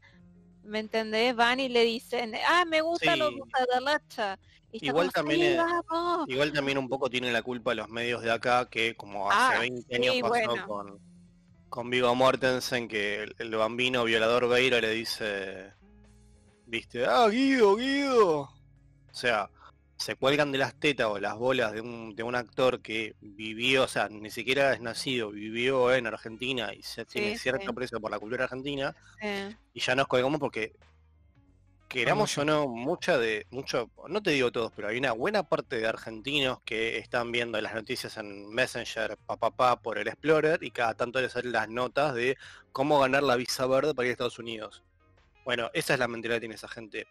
[0.62, 1.34] ¿me entendés?
[1.34, 3.40] Van y le dicen, ah, me gusta los Sí.
[3.74, 4.38] de lacha.
[4.70, 5.60] Igual también.
[6.26, 9.60] Igual también un poco tiene la culpa los medios de acá, que como Ah, hace
[9.60, 10.66] 20 años sí, pasó bueno.
[10.66, 10.98] con,
[11.70, 15.72] con Vigo Mortensen, que el, el bambino violador Beira le dice,
[16.66, 18.40] viste, ah, Guido, Guido.
[18.40, 18.50] O
[19.10, 19.48] sea,
[19.98, 23.82] se cuelgan de las tetas o las bolas de un, de un actor que vivió,
[23.84, 27.68] o sea, ni siquiera es nacido, vivió en Argentina y se tiene Sí, cierto sí.
[27.68, 29.56] aprecio por la cultura argentina, Sí.
[29.74, 30.72] y ya nos colgamos porque
[31.88, 35.78] queramos o no, mucha de, mucho, no te digo todos, pero hay una buena parte
[35.78, 40.94] de argentinos que están viendo las noticias en Messenger, papá, por el Explorer, y cada
[40.94, 42.36] tanto les salen las notas de
[42.72, 44.82] cómo ganar la visa verde para ir a Estados Unidos.
[45.44, 47.06] Bueno, esa es la mentira que tiene esa gente.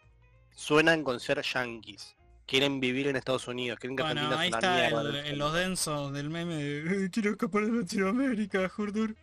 [0.54, 2.14] Suenan con ser yanquis.
[2.48, 6.12] Quieren vivir en Estados Unidos, quieren que Bueno, Argentina ahí está mierda el- los densos
[6.14, 9.14] del meme de "Eh, quiero escapar de Latinoamérica, Jordur.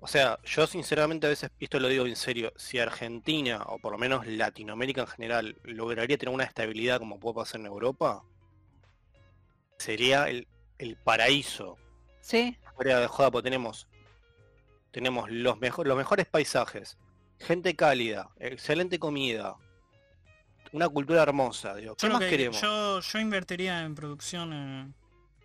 [0.00, 3.92] O sea, yo sinceramente a veces, esto lo digo en serio, si Argentina, o por
[3.92, 8.24] lo menos Latinoamérica en general, lograría tener una estabilidad como puede pasar en Europa,
[9.76, 10.48] sería el,
[10.78, 11.76] el paraíso.
[12.22, 13.86] Sí, Fuera de joda, tenemos,
[14.90, 16.96] tenemos los, mejor, los mejores paisajes,
[17.38, 19.56] gente cálida, excelente comida,
[20.72, 22.60] una cultura hermosa, digo, ¿qué Yo, más que- queremos?
[22.60, 24.92] yo, yo invertiría en producción, eh,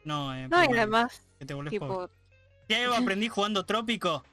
[0.04, 2.08] no, eh, no, y primaria, además, que te volvés pobre.
[2.08, 2.10] tipo,
[2.68, 4.24] Si algo aprendí jugando Trópico,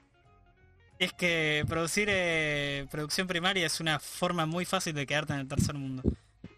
[0.99, 5.47] es que producir eh, producción primaria es una forma muy fácil de quedarte en el
[5.47, 6.03] tercer mundo.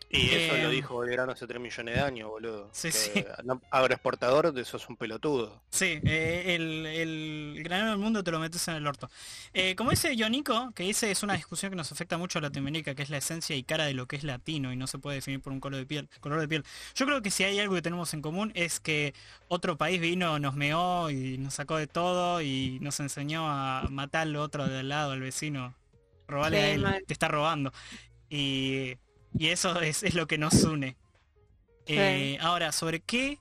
[0.10, 2.70] Y eso eh, lo dijo Belgrano hace 3 millones de años, boludo.
[2.72, 3.26] Sí, que sí.
[3.70, 5.62] agroexportador, de eso es un pelotudo.
[5.72, 9.10] Sí, eh, el, el granero del mundo te lo metes en el orto.
[9.54, 12.96] Eh, como dice Yonico, que dice es una discusión que nos afecta mucho a Latinoamérica,
[12.96, 15.16] que es la esencia y cara de lo que es latino y no se puede
[15.18, 16.08] definir por un color de piel.
[16.22, 16.64] Color de piel.
[16.96, 19.14] Yo creo que si hay algo que tenemos en común es que
[19.48, 24.22] otro país vino, nos meó y nos sacó de todo y nos enseñó a matar
[24.24, 25.76] al otro de al lado, al vecino.
[26.28, 27.04] Robarle Sí, a él, mal.
[27.06, 27.72] te está robando.
[28.30, 28.96] Y,
[29.38, 30.96] y eso es, es lo que nos une.
[31.88, 33.40] Eh, ahora, ¿sobre qué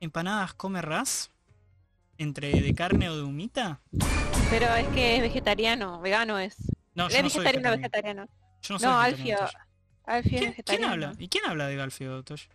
[0.00, 1.30] empanadas come Raz?
[2.18, 3.80] ¿Entre de carne o de humita?
[4.50, 6.56] pero es que es vegetariano, vegano es.
[6.94, 8.22] No, es no vegetariano, vegetariano.
[8.22, 8.26] vegetariano.
[8.62, 9.58] Yo no soy No, vegetariano, Alfio.
[10.06, 10.92] Alfio es ¿Quién, quién vegetariano.
[10.92, 11.12] habla?
[11.18, 12.46] ¿Y quién habla de Alfio, Tosh?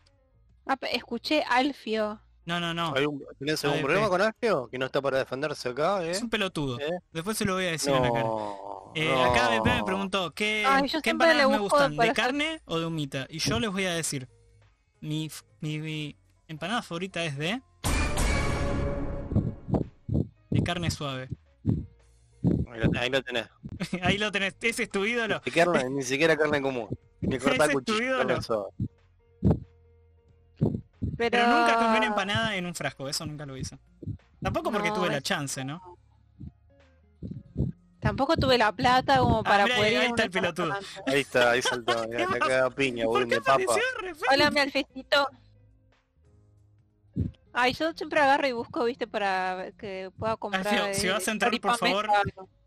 [0.65, 2.21] Ah, escuché Alfio.
[2.45, 2.93] No, no, no.
[2.95, 4.67] ¿Hay un- ¿Tenés algún problema con Alfio?
[4.69, 6.11] Que no está para defenderse acá, ¿eh?
[6.11, 6.79] Es un pelotudo.
[6.79, 6.89] ¿Eh?
[7.13, 8.23] Después se lo voy a decir en la cara.
[8.23, 9.23] No, Eh, no.
[9.23, 11.95] Acá BP me preguntó, ¿qué, Ay, ¿qué empanadas me gustan?
[11.95, 13.27] ¿De carne o de humita?
[13.29, 14.27] Y yo les voy a decir,
[15.01, 16.15] mi, mi, mi
[16.47, 17.61] empanada favorita es de...
[20.49, 21.29] De carne suave.
[21.63, 23.47] Ahí lo, ahí lo tenés.
[24.01, 25.41] Ahí lo tenés, ese es tu ídolo.
[25.45, 26.87] Ni, carne- ni siquiera carne común.
[27.21, 28.69] Ni cortar Ese es tu cuchillo.
[31.29, 33.77] Pero, Pero nunca comí una empanada en un frasco, eso nunca lo hice.
[34.41, 35.97] Tampoco porque No, tuve la chance, ¿no?
[37.99, 40.31] Tampoco tuve la plata como para Ah, mirá, poder ir ahí a un está el
[40.31, 40.73] pelotudo.
[41.05, 41.93] Ahí está, ahí saltó.
[42.07, 43.75] Mirá, ¿Qué te caga piña, ¿Por boludo, de papa.
[44.31, 45.29] Hola, mi alfecito.
[47.53, 50.65] Ay, yo siempre agarro y busco, viste, para que pueda comprar.
[50.67, 52.07] Alfio, si eh, vas a entrar, por favor.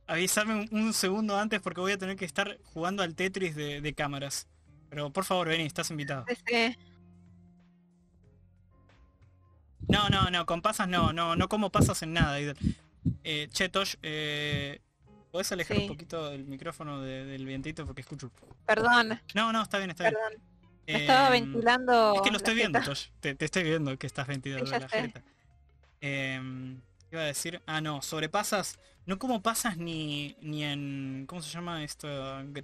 [0.07, 3.81] Avísame un, un segundo antes porque voy a tener que estar jugando al Tetris de,
[3.81, 4.47] de cámaras.
[4.90, 6.25] Pero por favor, vení, estás invitado.
[6.29, 6.79] Ese-
[9.88, 12.38] No, no, no, con pasas no, no, no como pasas en nada.
[13.23, 14.81] Eh, che, Tosh, eh,
[15.31, 15.83] ¿podés alejar Sí.
[15.83, 18.31] un poquito el micrófono de- del vientito porque escucho?
[18.66, 20.16] Perdón, No, no, está bien, está bien.
[20.87, 22.14] Me estaba Em, ventilando.
[22.14, 22.81] Es que lo estoy viendo.
[22.83, 23.09] Tosh.
[23.20, 25.23] Te, te estoy viendo que estás ventilando Sí, la jeta.
[26.01, 27.62] Em, ¿Qué iba a decir?
[27.66, 28.79] Ah, no, sobre pasas.
[29.07, 31.25] No como pasas ni, ni en...
[31.27, 32.09] ¿Cómo se llama esto?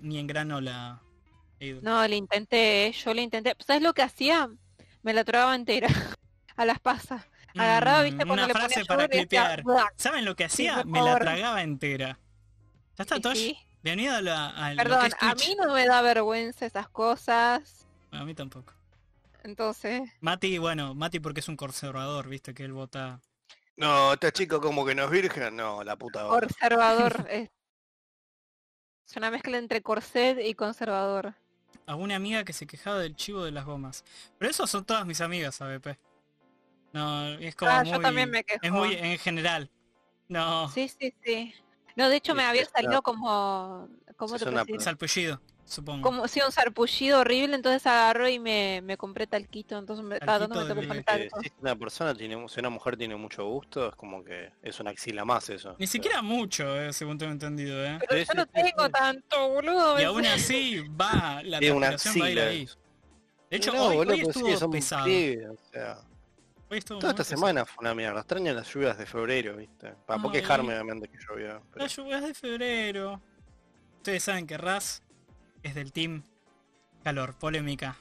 [0.00, 1.00] Ni en granola.
[1.82, 3.54] No, le intenté, yo le intenté.
[3.66, 4.48] ¿Sabes lo que hacía?
[5.02, 5.88] Me la tragaba entera.
[6.56, 7.24] A las pasas.
[7.56, 9.62] Agarraba, Mm, viste, cuando Una le ponía frase para clipear.
[9.96, 10.84] ¿Saben lo que hacía?
[10.84, 12.18] Me la tragaba entera.
[12.96, 13.36] ¿Ya está, Tosh?
[13.36, 13.58] sí.
[13.82, 16.88] Bienvenido a, la, a lo Perdón, que es a mí no me da vergüenza esas
[16.90, 17.86] cosas.
[18.10, 18.74] A mí tampoco.
[19.42, 23.20] Entonces, Mati, bueno, Mati porque es un conservador, viste, que él vota...
[23.76, 25.56] No, este chico como que no es virgen.
[25.56, 26.26] No, la puta.
[26.28, 27.26] conservador.
[27.30, 27.48] es,
[29.08, 31.34] es una mezcla entre corset y conservador.
[31.86, 34.04] A una amiga que se quejaba del chivo de las gomas.
[34.36, 35.98] Pero eso son todas mis amigas, ABP.
[36.92, 37.92] No, es como Ah, muy...
[37.92, 38.60] yo también me quejo.
[38.62, 39.70] Es muy en general.
[40.28, 41.54] No, Sí, sí, sí.
[41.96, 43.88] No, de hecho Sí, me había salido como...
[44.16, 46.02] ¿Cómo es te una salpullido, supongo.
[46.02, 50.46] Como si un sarpullido horrible, entonces agarró y me, me compré talquito, entonces me, cada
[50.46, 51.40] me tengo que talco.
[51.40, 54.90] si una persona tiene, si una mujer tiene mucho gusto, es como que es una
[54.90, 55.74] axila más eso.
[55.78, 57.98] Ni siquiera mucho, eh, según tengo entendido, ¿eh?
[58.06, 58.92] Pero Sí, yo sí, no sí, tengo sí.
[58.92, 60.00] tanto, boludo.
[60.00, 62.50] Y aún así va, la Tiene una transpiración va a ir axila.
[62.50, 62.68] ahí.
[63.50, 65.04] De hecho, No, hoy, boludo, hoy sí, estuvo pesado.
[65.04, 65.98] pliegues, o sea.
[66.86, 68.20] Toda esta semana fue una mierda.
[68.20, 69.92] Extraño las lluvias de febrero, ¿viste?
[70.06, 70.40] Para por Ay.
[70.40, 71.62] quejarme, obviamente, que llovió.
[71.72, 73.20] pero- Las lluvias de febrero.
[73.96, 75.02] Ustedes saben que Raz
[75.62, 76.22] es del team
[77.02, 77.96] calor, polémica.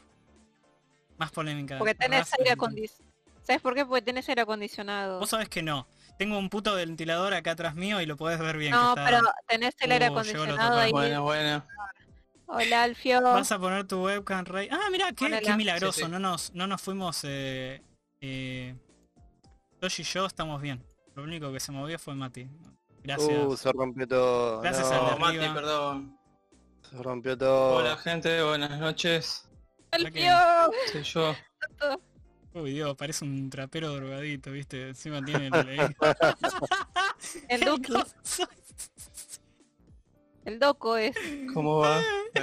[1.17, 1.77] Más polémica.
[1.79, 3.09] Porque tenés Raz aire acondicionado.
[3.41, 3.85] ¿Sabes por qué?
[3.85, 5.19] Porque tenés aire acondicionado.
[5.19, 5.87] Vos sabés que no.
[6.19, 8.71] Tengo un puto ventilador acá atrás mío y lo podés ver bien.
[8.71, 9.05] No, que está...
[9.05, 10.91] pero tenés el aire Uh, acondicionado ahí.
[10.91, 11.65] Bueno, bueno.
[12.45, 13.21] Hola, Alfio.
[13.21, 14.69] Vas a poner tu webcam, Rey.
[14.71, 15.93] Ah, mira, qué, qué milagroso.
[15.93, 16.07] Sí, sí.
[16.11, 17.21] No nos, no nos fuimos.
[17.23, 17.81] Eh,
[18.21, 18.75] eh,
[19.79, 20.83] Tosh y yo estamos bien.
[21.15, 22.49] Lo único que se movió fue Mati.
[23.03, 23.45] Gracias.
[23.45, 24.61] Uh, se rompió todo.
[24.61, 25.53] Gracias no, al de Oh, Mati, arriba.
[25.53, 26.19] perdón.
[26.89, 27.75] Se rompió todo.
[27.77, 29.49] Hola gente, buenas noches.
[29.91, 30.31] Alfio.
[30.91, 31.35] Soy yo.
[32.53, 34.89] Uy, Dios, parece un trapero drogadito, ¿viste?
[34.89, 35.95] Encima tiene el...
[37.49, 37.93] El Duki.
[40.45, 41.15] El Doco es.
[41.53, 42.01] ¿Cómo va?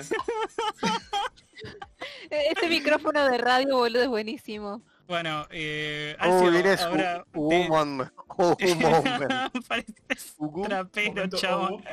[2.31, 4.83] Este micrófono de radio, boludo, es buenísimo.
[5.07, 6.17] Bueno, eh...
[6.21, 7.25] Oh, Alfio, eres un, ahora...
[7.35, 7.67] un te-.
[8.73, 9.33] Un moment.
[9.69, 11.85] Pareces un trapero, Momento, chabón.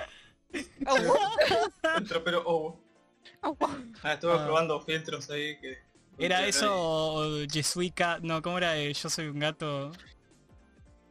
[0.52, 2.80] El trapero oh.
[4.04, 4.46] Ah, estuve Ah.
[4.46, 5.78] probando filtros ahí que.
[6.18, 8.20] ¿Era eso o Jesuica?
[8.22, 8.78] No, ¿cómo era?
[8.78, 9.92] eh, Yo soy un gato.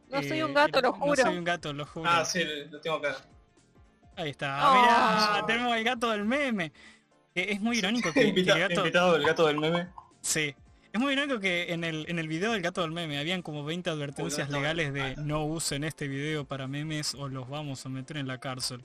[0.09, 1.23] No soy Eh, un gato, lo No juro.
[1.23, 2.09] soy un gato, lo juro.
[2.09, 3.17] Ah, sí, lo tengo acá.
[4.15, 4.71] Ahí está.
[4.71, 4.81] Oh.
[4.81, 6.71] Mirá, tenemos el gato del meme.
[7.35, 8.75] Eh, Es muy irónico que, que el Invita- gato...
[8.81, 9.87] Invitado el gato del meme.
[10.21, 10.55] Sí.
[10.93, 13.65] Es muy irónico que en el, en el video del gato del meme habían como
[13.65, 18.17] 20 advertencias legales de no usen este video para memes o los vamos a meter
[18.17, 18.83] en la cárcel.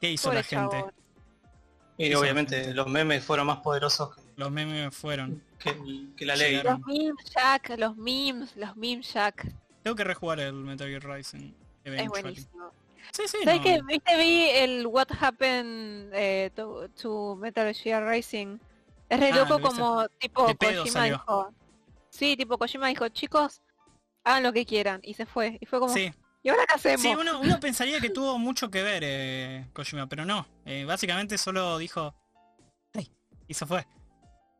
[0.00, 0.76] ¿Qué hizo Pobre la gente?
[0.78, 0.92] chabón.
[1.96, 2.74] Y Esa obviamente gente.
[2.74, 5.40] los memes fueron más poderosos que, Los memes fueron.
[5.60, 6.56] que la ley.
[6.56, 6.80] Llegaron.
[6.80, 9.46] Los memes, Jack, los memes, los memes, Jack.
[9.84, 11.52] Tengo que rejugar el Metal Gear Rising.
[11.84, 12.22] Es eventually.
[12.22, 12.72] buenísimo.
[13.12, 13.64] Sí, sí, ¿Sabes no.
[13.64, 18.58] que viste vi el What Happened eh, to, to Metal Gear Racing?
[19.10, 21.52] Es re Ah, loco como tipo Kojima dijo.
[22.10, 23.60] Sí, tipo Kojima dijo, chicos,
[24.24, 25.00] hagan lo que quieran.
[25.02, 25.58] Y se fue.
[25.60, 26.10] Y fue como, Sí,
[26.42, 27.00] ¿y ahora qué hacemos?
[27.02, 30.46] Sí, uno, uno pensaría que tuvo mucho que ver eh, Kojima, pero no.
[30.64, 32.14] Eh, básicamente solo dijo...
[33.48, 33.84] Y se fue.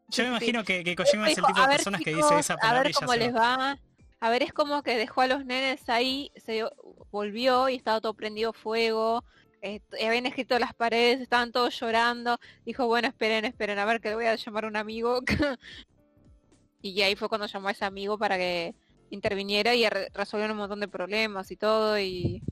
[0.09, 0.30] Yo Sí, me sí.
[0.30, 2.57] imagino que, que Kojima es el tipo de "A ver, personas que dice esa A
[2.57, 3.57] palabra ver y ya cómo les va.
[3.57, 3.78] va.
[4.18, 6.72] A ver, es como que dejó a los nenes ahí, se dio-
[7.12, 9.24] volvió y estaba todo prendido fuego.
[9.62, 12.38] Eh, habían escrito las paredes, estaban todos llorando.
[12.64, 15.20] Dijo, bueno, esperen, esperen, a ver que le voy a llamar a un amigo.
[16.82, 18.74] y ahí fue cuando llamó a ese amigo para que
[19.11, 21.98] interviniera y re- resolvieron un montón de problemas y todo.
[21.98, 22.42] Y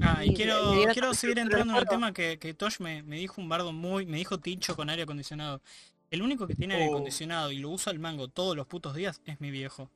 [0.00, 3.40] Ah, y quiero, quiero seguir entrando en el tema que, que Tosh me, me dijo
[3.42, 4.06] un bardo muy...
[4.06, 5.60] Me dijo Ticho con aire acondicionado.
[6.10, 6.92] El único que tiene aire Oh.
[6.92, 9.90] acondicionado y lo usa al mango todos los putos días es mi viejo.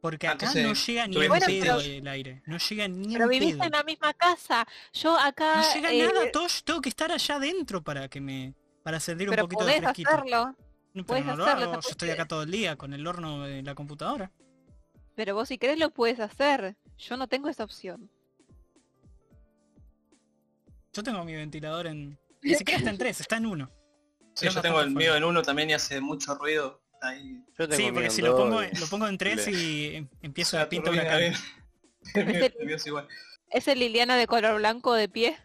[0.00, 2.42] Porque Ah, acá entonces, no llega ni Bueno, pedo pero- el aire.
[2.46, 3.64] No llega ni pero en viviste pedo.
[3.66, 4.66] en la misma casa.
[4.92, 5.56] Yo acá...
[5.62, 6.62] No llega eh, nada, Tosh.
[6.62, 8.54] Tengo que estar allá adentro para que me...
[8.82, 10.10] Para sentir un poquito de fresquito.
[10.10, 10.44] hacerlo.
[10.46, 10.54] No,
[10.92, 13.06] pero Puedes no lo hacerlo, hago, te yo estoy acá todo el día con el
[13.06, 14.30] horno de la computadora.
[15.16, 16.76] Pero vos si querés lo puedes hacer.
[16.98, 18.08] Yo no tengo esa opción.
[20.92, 22.18] Yo tengo mi ventilador en...
[22.42, 23.70] Ni siquiera está en 3, está en 1.
[24.34, 26.80] Sí, yo tengo el mío en uno también y hace mucho ruido.
[27.08, 27.42] Ahí.
[27.58, 30.58] Yo tengo Sí, porque si lo pongo, lo pongo en 3 Le- y em- empiezo
[30.60, 31.32] a pintar una mío-
[32.14, 33.08] Este- es igual.
[33.50, 35.36] ¿Es el Liliana de color blanco de pie?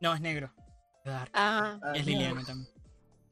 [0.00, 0.52] No, es negro.
[1.04, 1.30] Dark.
[1.32, 2.10] Ah, Ah, Es no.
[2.12, 2.68] Liliana también.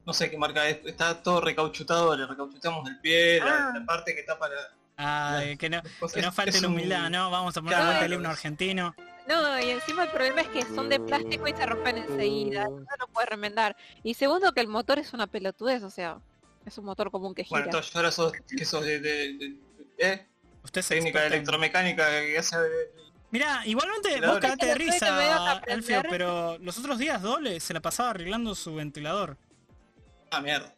[0.05, 0.79] No sé qué marca es.
[0.85, 3.71] Está todo recauchutado, le recauchutamos el pie, la, Ah.
[3.77, 4.55] la parte que tapa la.
[4.99, 5.57] Ah, No.
[5.57, 5.81] que no,
[6.13, 7.29] que no falte es la un- humildad, ¿no?
[7.29, 8.05] Vamos a poner Claro.
[8.05, 8.95] el himno argentino.
[9.27, 12.63] no, y encima el problema es que son de plástico y se rompen enseguida.
[12.63, 13.75] No lo puedes remendar.
[14.01, 16.19] Y segundo que el motor es una pelotudez, o sea,
[16.67, 17.61] es un motor común que gira.
[17.65, 19.57] Bueno, ahora sos, que sos de, de- de-
[19.97, 20.27] ¿eh?
[20.63, 22.57] Usted es técnica en- electromecánica que hace.
[23.31, 25.51] Mirá, igualmente vos cagate de risa.
[25.69, 29.37] Alfio, pero los otros días doble se la pasaba arreglando su ventilador.
[30.31, 30.73] Ah, mierda.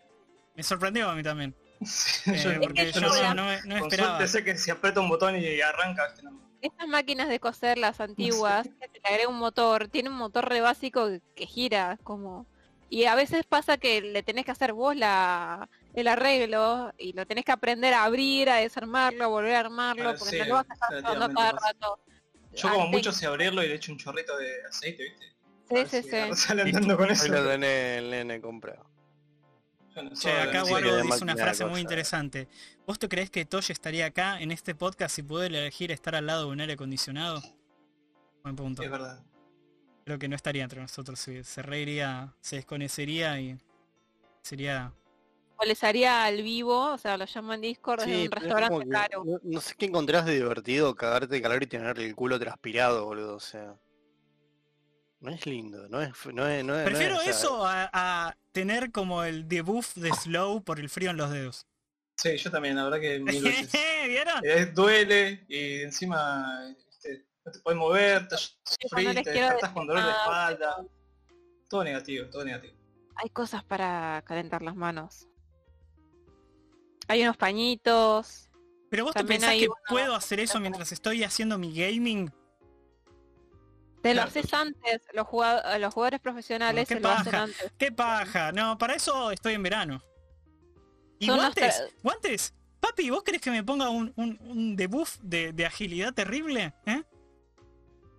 [0.55, 1.55] Me sorprendió a mí también.
[1.83, 4.17] Sí, eh, yo- porque yo yo no no, no, me- no me esperaba.
[4.17, 6.13] suerte sé que si aprieta un botón y arranca.
[6.23, 6.39] No.
[6.61, 10.47] Estas máquinas de coser, las antiguas, que se le agrega un motor, tiene un motor
[10.49, 12.45] re básico que, que gira, como...
[12.89, 15.69] Y a veces pasa que le tenés que hacer vos la,
[15.99, 20.09] el arreglo y lo tenés que aprender a abrir, a desarmarlo, a volver a armarlo,
[20.09, 21.99] Ah, porque sí, no lo vas a estar usando cada rato.
[22.55, 25.29] Yo como Antes- mucho sé abrirlo y le echo un chorrito de aceite, ¿viste?
[25.69, 26.35] Sí, sí, si sí.
[26.35, 27.27] Sale andando con eso.
[27.27, 28.85] Lo tenés el nene comprado.
[29.95, 32.47] Yo no Che, acá Guaro dice una frase muy interesante.
[32.87, 36.25] ¿Vos te crees que Tosh estaría acá en este podcast si pudiera elegir estar al
[36.25, 37.41] lado de un aire acondicionado?
[38.43, 38.81] Buen punto.
[38.81, 39.21] Es verdad.
[40.05, 41.19] Creo que no estaría entre nosotros.
[41.19, 43.59] Se, se reiría, se desconecería y
[44.41, 44.91] sería...
[45.61, 48.69] O les haría al vivo, o sea, lo llamo en Discord Sí, un es restaurante
[48.69, 49.23] como que caro.
[49.25, 53.05] no, no sé qué encontrás de divertido cagarte de calor y tener el culo transpirado,
[53.05, 53.35] boludo.
[53.35, 53.75] O sea.
[55.19, 56.11] No es lindo, no es.
[56.33, 60.13] No es, no es- no Prefiero es, eso a, a tener como el debuff de
[60.13, 61.67] slow por el frío en los dedos.
[62.15, 63.71] Sí, yo también, la verdad que mil veces.
[64.07, 64.41] ¿Vieron?
[64.43, 68.57] Eh, duele y encima este, no te puedes mover, les
[68.89, 70.85] frito, quiero estás con dolor de ah, espalda.
[71.69, 72.73] Todo negativo, todo negativo.
[73.15, 75.28] Hay cosas para calentar las manos.
[77.09, 78.49] Hay unos pañitos.
[78.89, 82.31] Pero vos te pensás que uno- puedo hacer eso mientras estoy haciendo mi gaming.
[84.01, 84.29] Te lo Claro.
[84.29, 85.01] haces antes.
[85.13, 87.43] Los, jugado- los jugadores profesionales qué se lo hacen paja.
[87.43, 87.73] antes.
[87.77, 88.51] ¡Qué paja!
[88.53, 90.01] No, para eso estoy en verano.
[91.19, 91.83] ¿Y Son guantes?
[92.01, 92.53] ¿Guantes?
[92.79, 96.73] Papi, ¿vos querés que me ponga un, un, un debuff de, de agilidad terrible?
[96.85, 97.03] ¿Eh?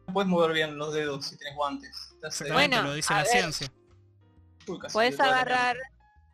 [0.06, 2.14] No puedes mover bien los dedos si tenés guantes.
[2.52, 3.32] Bueno, lo dice a la ver.
[3.32, 3.72] ciencia.
[4.66, 5.76] uy, Puedes agarrar.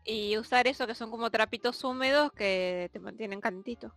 [0.07, 3.95] Y usar eso que son como trapitos húmedos que te mantienen calentito.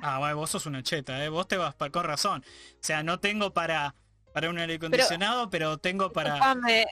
[0.00, 1.28] Ah, bueno, vos sos una cheta, ¿eh?
[1.28, 2.42] Vos te vas pa- con razón.
[2.46, 3.96] O sea, no tengo para,
[4.32, 6.38] para un aire acondicionado, pero, tengo para,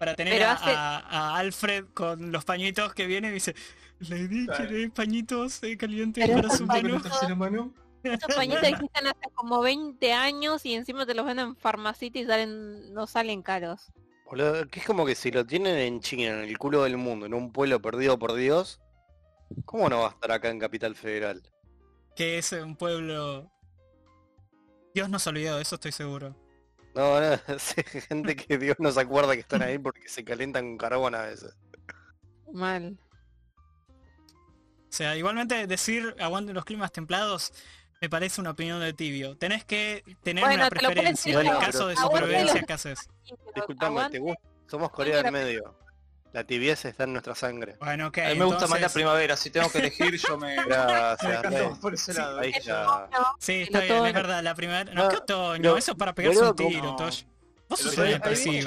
[0.01, 3.55] para tener pero a, hace- a- a Alfred con los pañitos que viene y dice,
[4.01, 6.95] Lady quiere pañitos eh, calientes Pero para su ¿Con menú.
[6.97, 7.73] la tercera mano?
[8.03, 12.25] Esos pañitos existen hace como 20 años y encima te los venden en farmacita y
[12.27, 13.93] salen, no salen caros.
[14.29, 17.25] Boludo, que es como que si lo tienen en China, en el culo del mundo,
[17.25, 18.79] en un pueblo perdido por Dios,
[19.65, 21.43] ¿cómo no va a estar acá en Capital Federal?
[22.15, 23.51] Que es un pueblo...
[24.95, 26.37] Dios nos ha olvidado, de eso estoy seguro.
[26.95, 30.67] No, no, sí, gente que Dios no se acuerda que están ahí porque se calientan
[30.67, 31.57] con carbón a veces.
[32.53, 32.99] Mal.
[34.89, 37.53] O sea, igualmente decir aguanten los climas templados
[38.01, 39.37] me parece una opinión de tibio.
[39.37, 41.41] Tenés que tener Bueno, una te preferencia.
[41.41, 43.09] en pero- caso de supervivencia, ¿qué haces?
[43.55, 44.41] Disculpame, ¿te gusta?
[44.67, 45.75] Somos Corea del Medio.
[46.33, 47.77] La tibieza está en nuestra sangre.
[47.81, 48.19] Bueno, ok.
[48.19, 50.57] A mí me gusta más la primavera, si tengo que elegir yo me...
[50.57, 52.39] me Gracias, más por ese Sí, lado.
[52.41, 53.09] Ahí El ya.
[53.39, 54.85] Sí, el está bien, es verdad, la primera...
[54.85, 55.77] No, No, ¿qué otoño?
[55.79, 57.23] Eso es para pegarse un tiro, como- Tosh.
[57.69, 58.65] Vos sos Pero un.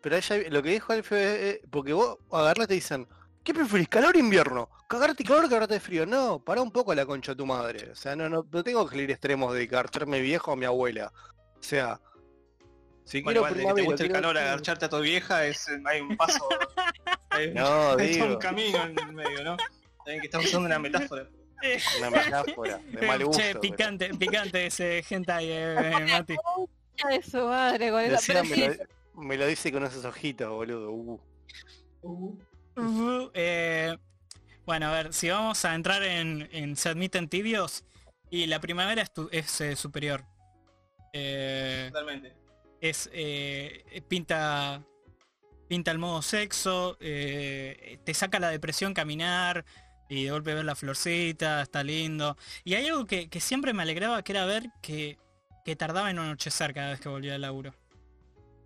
[0.00, 3.06] Pero ella, lo que dijo Alfio es, eh, porque vos agarras y te dicen,
[3.44, 4.68] ¿qué preferís, calor o invierno?
[4.92, 6.04] ¿Cagarte calor cagarte de frío?
[6.04, 7.90] No, para un poco la concha de tu madre.
[7.90, 11.10] O sea, no, no, no tengo que elegir extremos de agarcharme viejo a mi abuela.
[11.58, 11.98] O sea,
[13.04, 15.66] si Bueno, quiero igual, de que te guste el calor, agarcharte a tu vieja, es,
[15.86, 16.46] hay un paso,
[17.30, 19.56] hay, un- No, hay un camino en el medio, ¿no?
[20.04, 21.26] También que estamos usando una metáfora.
[21.98, 23.40] una metáfora de mal gusto.
[23.42, 26.36] Che, pero- picante, picante ese hentai, eh, eh, Mati.
[27.08, 30.90] De su madre con esa Decía, me, lo, me lo dice con esos ojitos, boludo.
[30.92, 31.20] uh.
[32.02, 33.96] Uh, eh,
[34.66, 37.84] bueno, a ver, si vamos a entrar en, en se admiten tibios,
[38.30, 40.24] y la primavera es, tu- es, eh, superior.
[41.12, 42.34] Eh, totalmente.
[42.80, 44.82] es eh, pinta
[45.68, 49.64] pinta el modo sexo, te saca la depresión caminar
[50.08, 52.36] y de golpe ver la florcita, está lindo.
[52.64, 55.18] Y hay algo que, que siempre me alegraba que era ver que,
[55.64, 57.74] que tardaba en anochecer cada vez que volvía al laburo.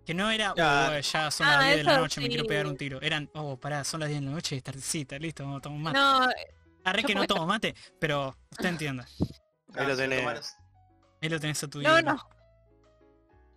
[0.07, 0.89] Que no era, Ya.
[0.89, 3.01] "Oh, ya son Ah, las 10 de la noche, me quiero pegar un tiro.
[3.01, 5.97] Eran, oh, pará, son las 10 de la noche tardecita, listo, vamos a tomar mate.
[5.99, 6.29] no,
[6.85, 9.03] Arre que no tomo mate, pero usted entiende.
[9.75, 10.55] Ahí lo Ah, tenés.
[11.21, 12.13] Ahí lo tenés a tu no, ídolo.
[12.13, 12.29] no.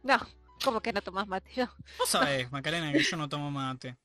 [0.03, 0.19] No,
[0.65, 1.53] ¿cómo que no tomas mate?
[1.57, 3.97] No, Vos sabés, Macarena, que yo no tomo mate.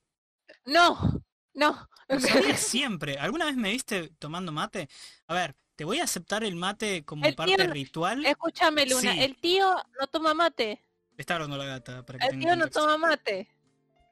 [0.66, 1.24] no,
[1.56, 1.90] no.
[2.08, 3.18] Lo sabía siempre.
[3.18, 4.88] ¿Alguna vez me viste tomando mate?
[5.28, 8.24] A ver, te voy a aceptar el mate como El parte tío- ritual.
[8.24, 9.24] Escúchame, Luna, Sí.
[9.24, 10.85] el tío no toma mate.
[11.18, 13.48] Está hablando la gata, para que El tío no toma mate.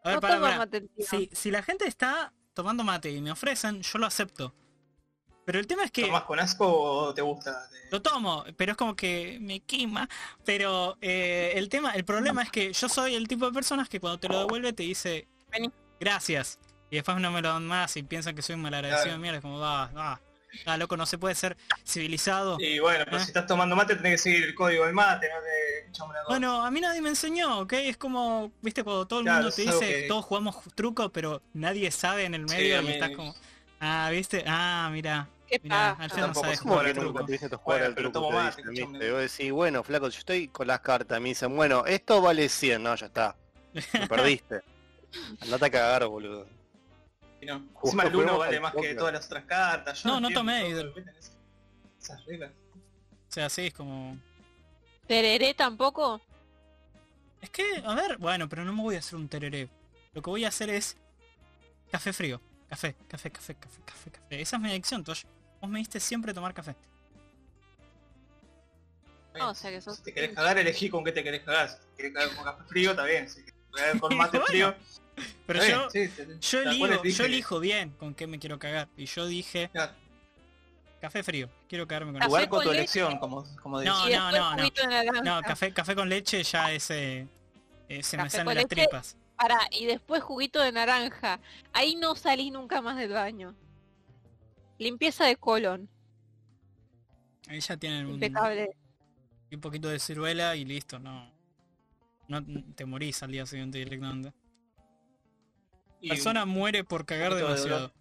[0.04, 0.58] A ver, No pará, toma pará.
[0.60, 1.06] mate el tío.
[1.10, 4.54] Si, si la gente está tomando mate y me ofrecen, yo lo acepto.
[5.45, 7.68] Pero el tema es que ¿Tomás con asco o te gusta?
[7.70, 10.08] Te- lo tomo, pero es como que me quema.
[10.45, 13.99] Pero eh, el tema, el problema es que yo soy el tipo de personas que
[13.99, 15.70] cuando te lo devuelve te dice Vení.
[15.99, 16.60] gracias.
[16.89, 19.18] Y después no me lo dan más y piensan que soy un malagradecido Claro.
[19.18, 19.38] de mierda.
[19.38, 20.22] Es como, va, va.
[20.66, 22.58] Ah, loco, no se puede ser civilizado.
[22.60, 23.22] Y bueno, pero ¿Eh?
[23.22, 25.84] si estás tomando mate tenés que seguir el código del mate, no te.
[26.28, 27.74] Bueno, a mí nadie me enseñó, ¿ok?
[27.74, 31.41] Es como, viste, cuando todo el Claro, mundo te dice, que- todos jugamos truco, pero
[31.54, 33.36] nadie sabe en el medio y mí- estás como,
[33.80, 36.04] ah, viste, ah, mira, ¿Qué mira, pasa?
[36.04, 37.20] Alfredo no tampoco sabe sé ¿Cómo jugar al truco.
[37.58, 38.97] jugar Bueno, al truco?
[38.97, 41.22] Te decís, bueno, flaco, yo estoy con las cartas.
[41.22, 42.82] Me dicen, bueno, esto vale 100.
[42.82, 43.36] No, ya está.
[43.93, 44.62] Me perdiste.
[45.41, 46.47] Andate a cagar, boludo.
[47.46, 47.60] No.
[47.74, 50.04] Justo Encima el uno fuimos vale al más que todas las otras cartas.
[50.04, 51.12] Yo No, no entiendo tomé, todo,
[52.02, 52.52] Esas reglas.
[53.30, 54.18] O sea, sí, es como...
[55.08, 56.22] ¿Tereré tampoco?
[57.41, 59.70] Es que, a ver, bueno, pero no me voy a hacer un tereré.
[60.14, 60.96] Lo que voy a hacer es
[61.91, 62.39] café frío.
[62.70, 64.41] Café, café, café, café, café, café.
[64.41, 65.24] Esa es mi adicción, Tosh.
[65.62, 66.76] Vos me diste siempre tomar café.
[69.36, 71.70] No, o sea que sos- Si te querés cagar, elegí con qué te querés cagar.
[71.70, 73.30] Si te querés cagar con café frío, está bien.
[73.30, 74.76] Si te querés cagar con mate Bueno, frío,
[75.45, 76.09] Pero yo, bien.
[76.09, 78.88] Sí, te- yo elijo, yo elijo bien con qué me quiero cagar.
[78.97, 79.93] Y yo dije, Claro,
[81.01, 81.49] café frío.
[81.70, 82.30] Quiero cagarme con Café.
[82.30, 82.80] Jugar con con tu leche.
[82.99, 84.55] elección, como, como No, después no, no.
[84.55, 85.22] de naranja.
[85.24, 87.28] No, café, café con leche ya ese
[88.01, 88.68] se me salen las leche.
[88.68, 89.16] tripas.
[89.38, 91.39] Pará, y después juguito de naranja.
[91.74, 93.53] Ahí no salís nunca más del baño.
[94.80, 95.89] Limpieza de colon.
[97.47, 98.70] Ahí ya tienen un, Impecable.
[99.51, 101.32] un poquito de ciruela y listo, no.
[102.28, 102.41] No
[102.74, 104.32] te morís al día siguiente directamente.
[106.04, 107.93] Y Persona muere por cagar demasiado.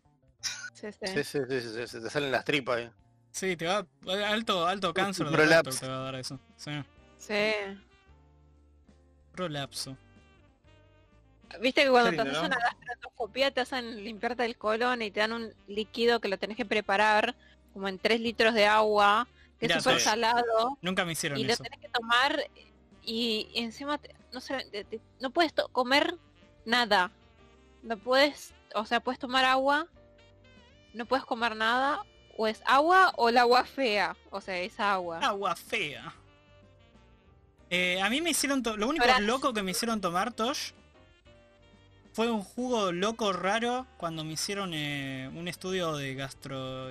[0.75, 1.07] Sí, sí.
[1.07, 2.81] Sí, sí, sí, sí, se te salen las tripas.
[2.81, 2.91] eh.
[3.31, 3.87] Sí, te va
[4.27, 5.71] alto, alto cáncer de prolapso.
[5.71, 6.41] recto te va a dar eso.
[6.57, 6.73] Sí.
[7.17, 7.53] Sí.
[9.33, 9.97] Prolapso.
[11.61, 12.47] Viste que cuando te haces ¿no?
[12.47, 16.57] una gastroscopía te hacen limpiarte el colon y te dan un líquido que lo tenés
[16.57, 17.37] que preparar
[17.73, 19.29] como en 3 litros de agua,
[19.61, 21.63] que Mirá, es súper salado, Nunca me hicieron y lo eso.
[21.63, 22.43] tenés que tomar
[23.05, 26.17] y encima te- no sé, te- te- no puedes to- comer
[26.65, 27.13] nada.
[27.83, 29.87] No puedes, o sea, puedes tomar agua,
[30.95, 32.05] no puedes comer nada,
[32.37, 35.19] o es agua o el agua fea, o sea, es agua.
[35.19, 36.15] Agua fea.
[37.71, 38.63] Eh, a mí me hicieron...
[38.77, 40.73] Lo único Ahora- loco que me hicieron tomar, Tosh,
[42.13, 46.91] fue un jugo loco raro cuando me hicieron eh, un estudio de gastro...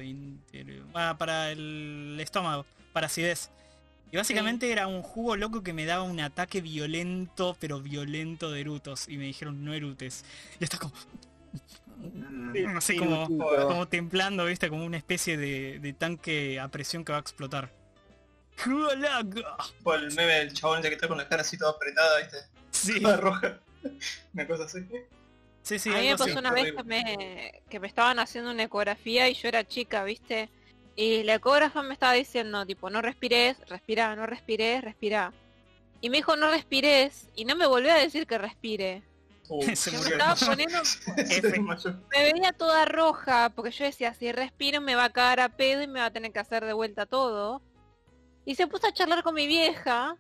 [0.96, 3.52] Ah, para el estómago, para acidez.
[4.12, 8.62] Y básicamente era un jugo loco que me daba un ataque violento, pero violento de
[8.62, 9.08] erutos.
[9.08, 10.26] Y me dijeron no erutes.
[10.60, 10.94] Y está como...
[12.76, 17.20] Así como, como templando, viste, como una especie de, de tanque a presión que va
[17.20, 17.72] a explotar.
[18.64, 22.38] Tipo el meme del chabón ese que está con la cara así toda apretada, ¿viste?
[22.72, 23.60] Sí, Toda roja.
[24.34, 24.86] Una cosa así.
[25.64, 26.38] sí, sí, a mí me pasó así.
[26.38, 30.50] una vez que me, que me estaban haciendo una ecografía y yo era chica, ¿viste?
[30.96, 35.32] Y la ecógrafa me estaba diciendo, tipo, no respires, respira, no respires, respira.
[36.02, 39.04] Y me dijo, no respires, y no me volvió a decir que respire.
[39.48, 40.80] Uh, Se me estaba poniendo,
[42.12, 45.82] me veía toda roja, porque yo decía, si respiro me va a caer a pedo
[45.82, 47.62] y me va a tener que hacer de vuelta todo.
[48.46, 50.18] Y se puso a charlar con mi vieja.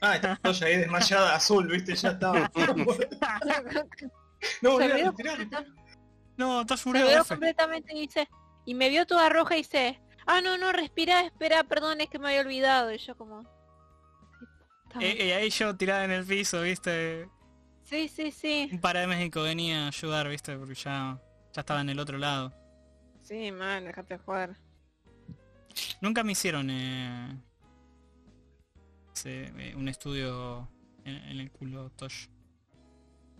[0.00, 1.94] Ah, está Toya ahí desmayada, azul, ¿viste?
[1.96, 2.50] Ya estaba.
[4.62, 5.64] no, se vio respirá, respirá.
[6.36, 7.24] No, estás Se muriendo.
[7.24, 8.28] completamente y dice,
[8.64, 12.18] y me vio toda roja y dice, ah no, no, respira, espera, perdón, es que
[12.18, 12.92] me había olvidado.
[12.92, 13.42] Y yo como...
[15.00, 17.28] Eh, eh, ahí yo tirada en el piso, viste.
[17.82, 18.68] Sí, sí, sí.
[18.72, 21.20] Un para de México venía a ayudar, viste, porque ya,
[21.52, 22.52] ya estaba en el otro lado.
[23.22, 24.56] Sí, man, déjate jugar.
[26.00, 27.36] Nunca me hicieron eh,
[29.14, 30.68] ese, eh, un estudio
[31.04, 32.28] en, en el culo Tosh.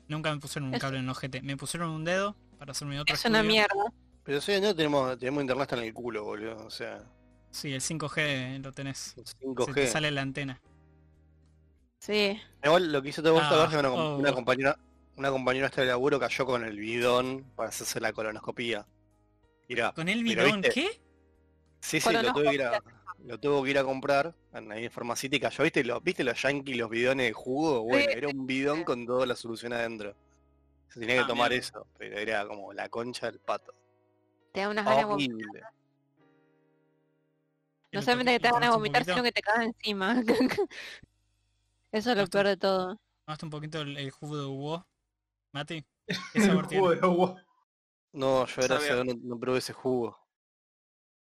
[0.09, 1.41] Nunca me pusieron un cable en el ojete.
[1.43, 3.93] Me pusieron un dedo para hacerme otro Es una mierda.
[4.25, 6.57] Pero sí, no tenemos, tenemos internet hasta en el culo, boludo.
[6.66, 7.03] O sea,
[7.51, 9.14] Sí, el 5G lo tenés.
[9.16, 9.87] el Se te 5G.
[9.87, 10.61] sale la antena.
[11.99, 12.41] Sí.
[12.62, 14.16] Igual lo que hizo todo Ah, es que una, oh.
[14.18, 14.79] una compañera,
[15.16, 18.87] una compañera esta de laburo cayó con el bidón para hacerse la colonoscopía.
[19.68, 21.01] Mira, ¿Con el bidón qué?
[21.81, 22.83] sí, sí, lo tuve que ir a,
[23.25, 26.25] lo tuvo que ir a comprar en ahí en Farmacity y cayó, ¿viste los, viste
[26.25, 27.83] los yankees, los bidones de jugo?
[27.85, 30.14] Bueno, era un bidón con toda la solución adentro.
[30.89, 33.75] Se tenía que Ah, tomar eso, pero era como la concha del pato.
[34.55, 35.73] Te da unas ganas de vomitar.
[37.93, 39.65] No ¿Y solamente que te da ganas de tomaste un vomitar, sino que te cagas
[39.67, 40.15] encima.
[41.93, 43.01] Eso es lo peor de todo.
[43.27, 44.87] ¿Tomaste un poquito el, el jugo de Hugo?
[45.53, 45.85] Mati.
[46.07, 46.95] ¿Qué El sabor jugo tiene?
[46.95, 47.43] de agua.
[48.13, 50.17] No, yo gracias a no, no probé ese jugo.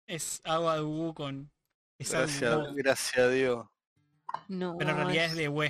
[0.08, 1.52] Es agua de Hugo con...
[1.98, 3.68] es agua de Gracias, Hugo, gracias a Dios.
[4.48, 4.78] No.
[4.78, 5.68] pero en realidad es de hue.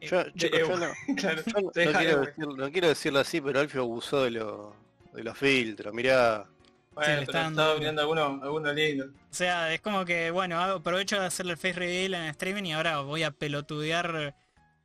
[0.00, 2.72] Eh, Yo, chicos, yo no, Claro, yo no- te no deja quiero de- decirlo, no
[2.72, 4.74] quiero decirlo así, pero Alfio abusó de, lo,
[5.12, 5.94] de los filtros.
[5.94, 6.48] Mirá,
[6.94, 9.06] Bueno, le está dando estaba mirando alguno, alguno lindo.
[9.06, 12.72] O sea, es como que, bueno, aprovecho de hacerle el face reveal en streaming y
[12.72, 14.34] ahora voy a pelotudear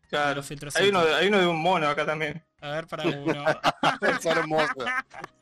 [0.09, 0.35] Claro.
[0.35, 0.75] los filtros.
[0.75, 2.43] Hay uno, hay uno de un mono acá también.
[2.61, 3.45] A ver para uno.
[4.01, 4.73] es hermoso.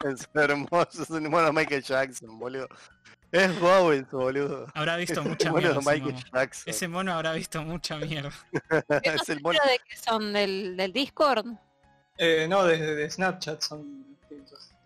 [0.03, 1.03] es hermoso.
[1.03, 2.67] Es un mono Michael Jackson, boludo.
[3.31, 4.67] Es guau eso, boludo.
[4.73, 5.73] Habrá visto Es el mucha mierda.
[5.73, 6.25] de ese Michael mono.
[6.33, 6.63] Jackson.
[6.69, 8.31] Ese mono habrá visto mucha mierda.
[9.03, 9.57] es el mono.
[9.61, 10.33] ¿Pero de qué son?
[10.33, 11.45] ¿Del, del Discord?
[12.17, 14.05] Eh, no, desde de Snapchat son.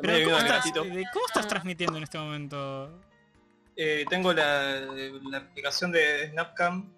[0.01, 1.47] Pero ¿cómo estás, ¿cómo estás Ah.
[1.47, 2.99] transmitiendo en este momento?
[3.75, 6.91] Eh, tengo la, la aplicación de Snapcam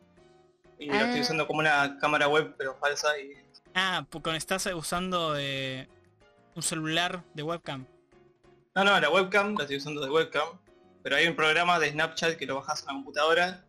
[0.80, 1.02] y la Ah.
[1.06, 3.34] estoy usando como una cámara web pero falsa y
[3.76, 5.88] Ah, con estás usando eh,
[6.56, 7.86] un celular de webcam.
[8.76, 10.48] no no la webcam la estoy usando de webcam
[11.04, 13.64] pero hay un programa de Snapchat que lo bajas a la computadora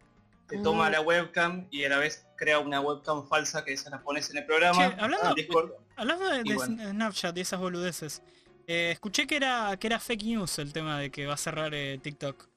[0.49, 0.93] te toma Mm.
[0.93, 4.39] la webcam y a la vez crea una webcam falsa que esa la pones en
[4.39, 5.73] el programa Che, hablando- en Discord.
[5.97, 6.91] Hablando de, bueno.
[6.91, 8.23] Snapchat y esas boludeces,
[8.67, 11.73] eh, escuché que era que era fake news el tema de que va a cerrar
[11.75, 12.49] eh, TikTok.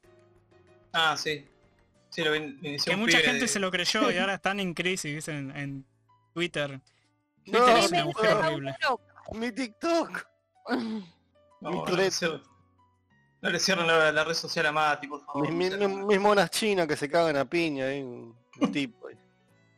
[0.93, 1.45] ah sí
[2.09, 5.55] sí lo Que mucha gente de- se lo creyó y ahora están en crisis en,
[5.55, 5.85] en
[6.33, 6.79] Twitter.
[7.45, 8.75] No, Twitter es una mujer horrible.
[9.33, 10.25] Mi TikTok.
[10.69, 12.41] no, mi no, le cierren-
[13.41, 16.49] no le cierren la, la red social a Mati por favor Mis, mis- mis monas
[16.49, 18.01] chinas que se cagan a piña ahí.
[18.01, 19.07] Un tipo.
[19.07, 19.15] ahí.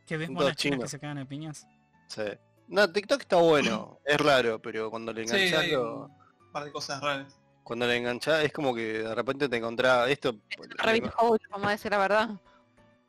[0.05, 1.67] Que ves monas chinas que se cagan a piñas.
[2.07, 2.21] Sí.
[2.67, 3.99] No, TikTok está bueno.
[4.05, 6.09] Es raro, pero cuando le sí hay lo-
[6.50, 10.10] un par de cosas raras Cuando la enganchás es como que de repente te encontrás
[10.10, 10.36] esto.
[10.78, 12.30] Rabbit Hole, vamos a decir la verdad.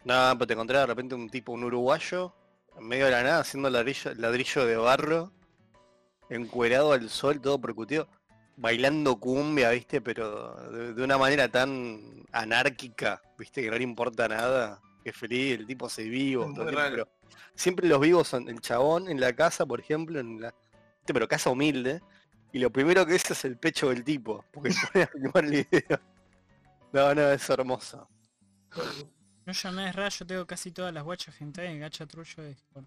[0.04, 2.34] Nada, pues te encontrás de repente un tipo, un uruguayo,
[2.78, 5.32] en medio de la nada, haciendo ladrillo, ladrillo de barro,
[6.28, 8.08] encuerado al sol, todo percutido,
[8.56, 12.00] bailando cumbia, viste, pero de, de una manera tan
[12.32, 16.66] anárquica, viste, que no le importa nada, que feliz, el tipo se vivo, Es todo
[16.66, 16.90] tiempo, raro.
[16.90, 17.08] pero
[17.54, 20.54] siempre los vivos son el chabón en la casa, por ejemplo, en la.
[20.98, 22.00] viste, pero casa humilde,
[22.52, 25.44] y lo primero que es es el pecho del tipo, porque se pone a filmar
[25.44, 26.00] el video.
[26.92, 28.08] No, no, es hermoso.
[29.46, 32.86] No llamé Ra, yo tengo casi todas las guachas hentai en gacha trullo de Discord.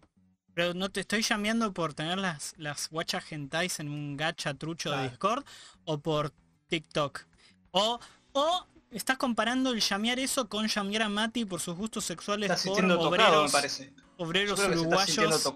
[0.54, 4.92] Pero no te estoy llameando por tener las, las guachas hentais en un gacha trucho
[4.92, 5.10] de.
[5.10, 5.44] Discord
[5.86, 6.32] o por
[6.68, 7.26] TikTok.
[7.72, 8.00] O,
[8.34, 12.66] o estás comparando el llamear eso con llamear a Mati por sus gustos sexuales Estás
[12.66, 13.94] por sintiendo tocado, me obreros, parece.
[14.18, 15.54] Obreros uruguayos.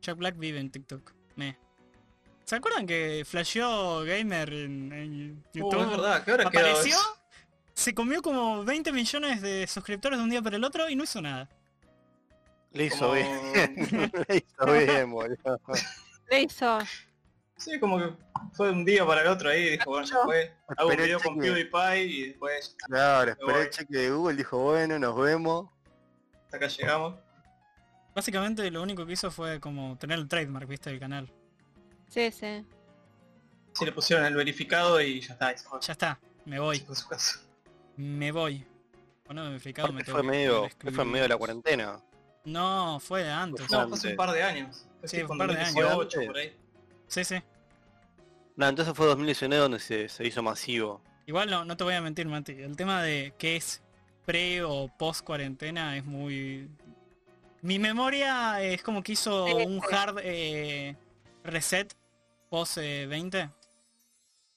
[0.00, 1.12] Jack Black vive en TikTok.
[1.34, 1.58] Me.
[2.44, 5.80] ¿Se acuerdan que flasheó Gamer en, en Uh, YouTube?
[5.82, 6.96] es verdad, ¿qué hora quedó Apareció,
[7.72, 11.04] se comió como 20 millones de suscriptores de un día para el otro y no
[11.04, 11.48] hizo nada.
[12.72, 14.12] Le hizo Como- bien.
[14.28, 15.60] Le hizo bien, boludo.
[16.30, 16.78] Le hizo.
[17.56, 18.12] Sí, como que
[18.52, 20.52] fue de un día para el otro ahí, dijo, bueno, ya fue.
[20.76, 21.38] Hago un video con.
[21.38, 25.70] PewDiePie y después Claro, esperé el cheque de Google, dijo, bueno, nos vemos.
[26.44, 27.14] hasta acá llegamos.
[28.14, 31.32] Básicamente lo único que hizo fue como tener el trademark, viste, del canal.
[32.14, 32.64] Sí, sí.
[33.72, 35.50] Sí, le pusieron el verificado y ya está.
[35.50, 35.66] se.
[35.80, 37.38] Ya está, me voy, Se
[37.96, 38.64] me voy.
[39.26, 42.00] Bueno, verificado me fue medio, fue en medio de la cuarentena.
[42.44, 43.68] No, fue de antes.
[43.68, 44.86] No, fue hace un par de años.
[45.02, 45.74] Sí, un par de años.
[45.74, 46.26] 2018, Antes.
[46.28, 46.56] por ahí.
[47.08, 47.42] Sí, sí.
[48.54, 51.02] No, entonces fue 2019 donde se, se hizo masivo.
[51.26, 52.52] Igual no, no te voy a mentir, Mati.
[52.52, 53.82] El tema de qué es
[54.24, 56.70] pre o post cuarentena es muy...
[57.60, 60.94] Mi memoria es como que hizo un hard eh,
[61.42, 61.92] reset
[62.54, 63.50] post eh, 20.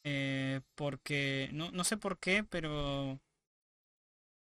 [0.03, 3.19] Eh, porque no, no sé por qué, pero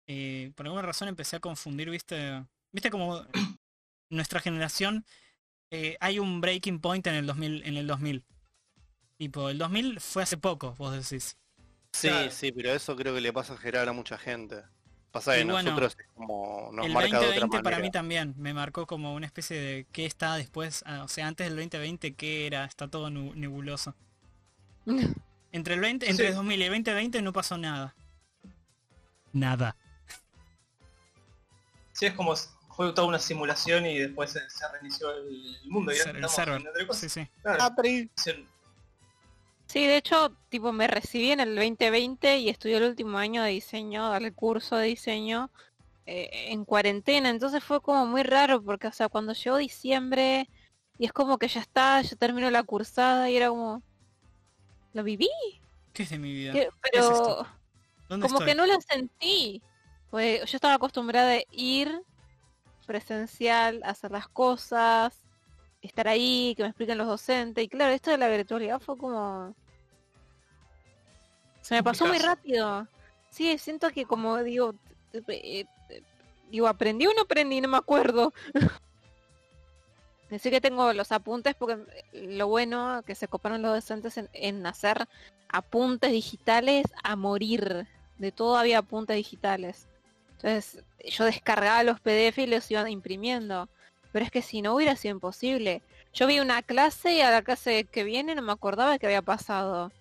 [0.06, 3.24] eh, por alguna razón empecé a confundir, viste, viste como
[4.10, 5.06] nuestra generación
[5.70, 8.24] eh, hay un breaking point en el 2000, en el 2000.
[9.16, 11.38] Tipo, el 2000 fue hace poco, vos decís.
[11.92, 12.30] Sí, Claro.
[12.30, 14.62] sí, pero eso creo que le pasa en general a mucha gente.
[15.18, 17.62] Pasa que Y bueno, nosotros es como nos el marca de otra 2020 manera.
[17.62, 21.26] para mí también me marcó como una especie de qué está después, ah, o sea,
[21.26, 23.94] antes del 2020 qué era, está todo nebuloso.
[25.52, 26.30] Entre el 20, entre Sí.
[26.30, 27.94] el 2000 y el 2020 no pasó nada.
[29.32, 29.76] Nada.
[31.92, 32.34] Sí, es como
[32.76, 34.40] fue toda una simulación y después se,
[34.72, 35.90] reinició el, mundo.
[35.90, 36.94] y El, ahora el estamos server.
[36.94, 37.28] Sí, sí.
[37.42, 37.88] Claro, Ah, pero
[39.68, 43.50] Sí, de hecho, tipo, me recibí en el 2020 y estudié el último año de
[43.50, 45.50] diseño, darle curso de diseño
[46.06, 50.48] eh, en cuarentena, entonces fue como muy raro porque, o sea, cuando llegó diciembre
[50.98, 53.82] y es como que ya está, ya terminó la cursada y era como,
[54.94, 55.28] ¿lo viví?
[55.92, 56.52] ¿Qué es de mi vida?
[56.54, 56.62] ¿Qué?
[56.62, 57.46] es Pero esto?
[58.08, 58.46] ¿Dónde como estoy?
[58.46, 59.62] que no lo sentí.
[60.10, 62.02] Pues yo estaba acostumbrada a ir
[62.86, 65.27] presencial, a hacer las cosas,
[65.82, 67.64] estar ahí, que me expliquen los docentes.
[67.64, 69.54] Y claro, esto de la virtualidad fue como...
[71.60, 72.86] Se me pasó muy rápido.
[73.30, 74.74] Sí, siento que como digo,
[75.12, 76.02] eh, eh, eh,
[76.50, 78.32] digo, aprendí o no aprendí, no me acuerdo.
[80.30, 81.78] Decir que tengo los apuntes porque
[82.12, 85.08] lo bueno que se coparon los docentes en, en hacer
[85.48, 87.86] apuntes digitales a morir.
[88.18, 89.86] De todo había apuntes digitales.
[90.32, 93.68] Entonces yo descargaba los PDF y los iba imprimiendo.
[94.12, 95.82] Pero es que si no hubiera sido imposible.
[96.14, 99.22] Yo vi una clase y a la clase que viene no me acordaba que había
[99.22, 99.92] pasado.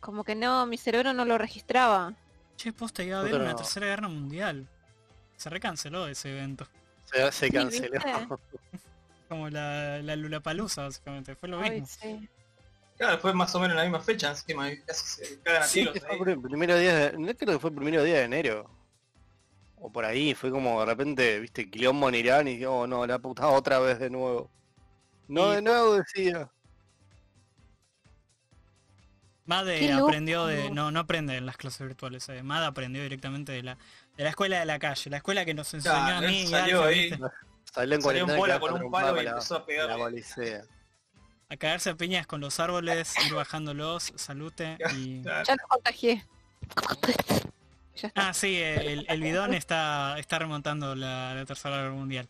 [0.00, 2.14] Como que no, mi cerebro no lo registraba.
[2.56, 4.66] Che, posta, iba a haber Otro- una tercera guerra mundial.
[5.36, 6.66] Se recanceló ese evento.
[7.32, 8.00] se, canceló.
[9.28, 11.36] Como la, la Lulapalooza, básicamente.
[11.36, 11.86] Fue lo Ay, mismo.
[11.86, 12.28] sí.
[12.98, 15.94] Claro, fue más o menos la misma fecha encima, casi se cagan a Sí, tiros
[15.94, 16.18] que fue ahí.
[16.18, 18.70] por el primero día de, no creo que fue el primero día de enero.
[19.80, 23.18] O por ahí, fue como de repente, viste, quilombo en Irán y oh no, la
[23.18, 24.50] puta otra vez de nuevo.
[25.26, 26.50] No Y- de nuevo decía.
[29.46, 30.70] Made aprendió de.
[30.70, 32.28] No, no aprende en las clases virtuales.
[32.28, 32.40] Eh.
[32.42, 33.78] Made aprendió directamente de la,
[34.16, 36.42] de la escuela de la calle, la escuela que nos enseñó a mí.
[36.42, 37.10] y salió Alfa, ahí.
[37.64, 39.96] Salió en Salió en bola y con quedó un palo y trompada empezó a la
[39.96, 40.62] policía.
[41.48, 45.22] A piñas con los árboles, ir bajándolos, salute y.
[45.24, 46.24] Ya los contagié.
[48.00, 48.28] Ya está.
[48.28, 52.28] Ah, sí, el, el bidón está, está remontando la, la tercera guerra mundial.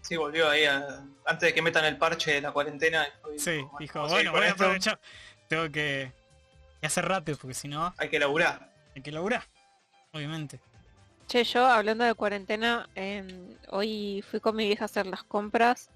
[0.00, 3.06] Sí, volvió ahí a- antes de que metan el parche de la cuarentena.
[3.36, 5.00] Sí, bueno, dijo, bueno, voy a aprovechar.
[5.48, 6.12] Tengo que,
[6.80, 8.70] que hacer rápido porque si no Hay que laburar.
[8.94, 9.42] hay que laburar.
[10.12, 10.60] Obviamente.
[11.26, 15.90] Che, yo hablando de cuarentena, em, hoy fui con mi vieja a hacer las compras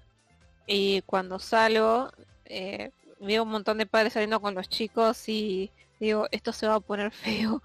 [0.67, 2.11] y cuando salgo,
[2.45, 2.91] eh,
[3.21, 6.79] veo un montón de padres saliendo con los chicos y digo, esto se va a
[6.81, 7.63] poner feo.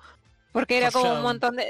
[0.57, 1.66] Porque era como un montón de...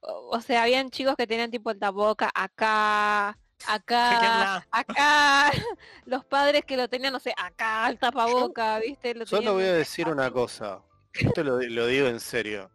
[0.00, 5.52] O sea, habían chicos que tenían tipo el taboca acá, acá, acá.
[6.04, 9.14] Los padres que lo tenían, no sé, acá, el tapaboca, ¿viste?
[9.14, 10.82] Lo Solo voy a decir una cosa.
[11.12, 12.68] Esto lo, lo digo en serio.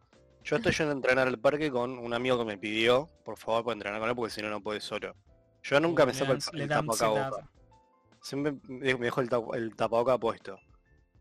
[0.46, 3.66] Yo estoy yendo a entrenar al parque con un amigo que me pidió, por favor,
[3.66, 5.14] puedo entrenar con él porque si no, no puede solo.
[5.62, 7.28] Yo nunca me saco el, el tapaboca.
[7.28, 7.32] ansiedad.
[8.22, 10.58] Siempre me dejo el, el tapaboca puesto.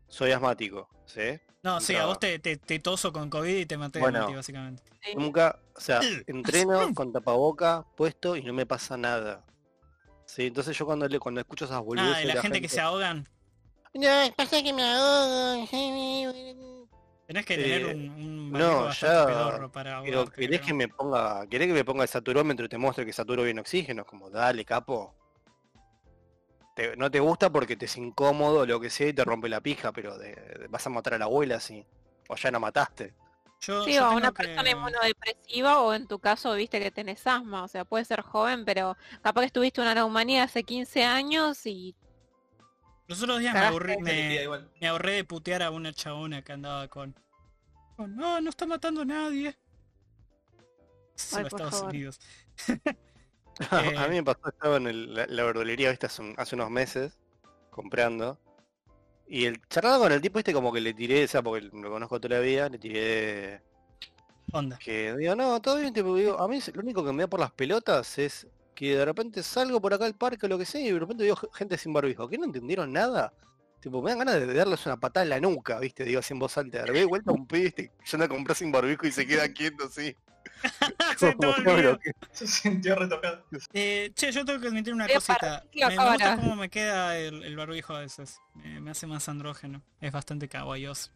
[0.07, 1.39] Soy asmático, ¿sí?
[1.63, 4.21] No, sí, a Nunca- vos te, te, te toso con COVID y te maté, Bueno.
[4.21, 4.83] Mati, básicamente.
[5.15, 9.43] Nunca, o sea, entreno con tapaboca puesto y no me pasa nada.
[10.25, 12.69] Sí, entonces yo cuando le, cuando escucho esas boludeces Ah, y de la gente que
[12.69, 13.27] se ahogan.
[13.93, 14.07] No,
[14.37, 15.67] pasa que me ahogo.
[17.25, 20.67] Tenés que Eh, tener un, un no, ya, pedorro para Pero ahogarte, querés creo.
[20.67, 23.59] que me ponga, querés que me ponga el saturómetro y te muestre que saturo bien
[23.59, 25.15] oxígeno, como dale capo.
[26.79, 29.49] Te- no te gusta porque te es incómodo o lo que sea y te rompe
[29.49, 31.85] la pija, pero de- de- vas a matar a la abuela así.
[32.29, 33.13] O ya no mataste.
[33.59, 37.27] Yo, Sí, yo o una que- persona inmunodepresiva o en tu caso viste que tenés
[37.27, 41.65] asma, o sea, puede ser joven, pero capaz que estuviste una neumonía hace 15 años
[41.65, 41.97] y
[43.07, 44.47] Los otros días me, aburrí, me,
[44.79, 47.13] me ahorré de putear a una chabona que andaba con...
[47.97, 49.57] no, no está matando a nadie.
[51.33, 51.89] Ay, por Estados favor.
[51.89, 52.19] Unidos.
[53.71, 54.09] a Eh.
[54.09, 57.17] mí me pasó, estaba en el- la, la verdulería, viste, hace, un- hace unos meses,
[57.69, 58.37] comprando.
[59.27, 61.89] Y el charlando con el tipo este como que le tiré, o sea, porque lo
[61.91, 63.61] conozco toda la vida, le tiré
[64.51, 64.77] Onda.
[64.79, 67.39] que digo, no, todo bien, tipo, digo, a mí lo único que me da por
[67.39, 70.81] las pelotas es que de repente salgo por acá al parque o lo que sea
[70.81, 73.31] y de repente veo gente sin barbijo, que no entendieron nada.
[73.81, 76.39] Tipo, me dan ganas de darles una patada en la nuca, viste, digo así en
[76.39, 79.27] voz alta, de vuelta a un pibe este, yendo a comprar sin barbijo y se
[79.27, 80.15] queda quieto así.
[82.31, 83.45] Se sintió retocado.
[83.73, 85.63] Eh, che, yo tengo que admitir una Eh, cosita.
[85.73, 88.39] Me, me gusta cómo me queda el, el barbijo a veces.
[88.55, 89.81] Me, me hace más andrógeno.
[90.01, 91.11] Es bastante kawaiioso.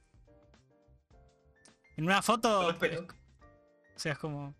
[1.97, 3.01] En una foto, pelo.
[3.01, 4.55] o sea, es como...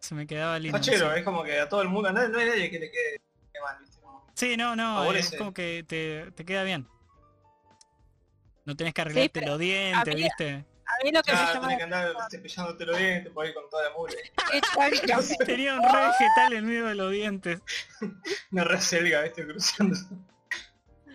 [0.00, 0.76] Se me quedaba lindo.
[0.76, 1.18] Fachero, sí.
[1.18, 3.20] es como que a todo el mundo, no, no hay nadie que le quede
[3.62, 3.98] mal, ¿viste?
[4.00, 6.86] Como- Sí, no, no, es como que te, te queda bien.
[8.66, 10.64] No tenés que arreglarte los dientes, ¿viste?
[11.00, 13.54] A mí lo que me Ya, llama tenés que andar cepillándote los dientes por ahí
[13.54, 14.16] con toda la mugre.
[15.46, 17.60] Tenía un re vegetal en medio de los dientes.
[18.52, 19.96] Una reselga, viste, cruzando.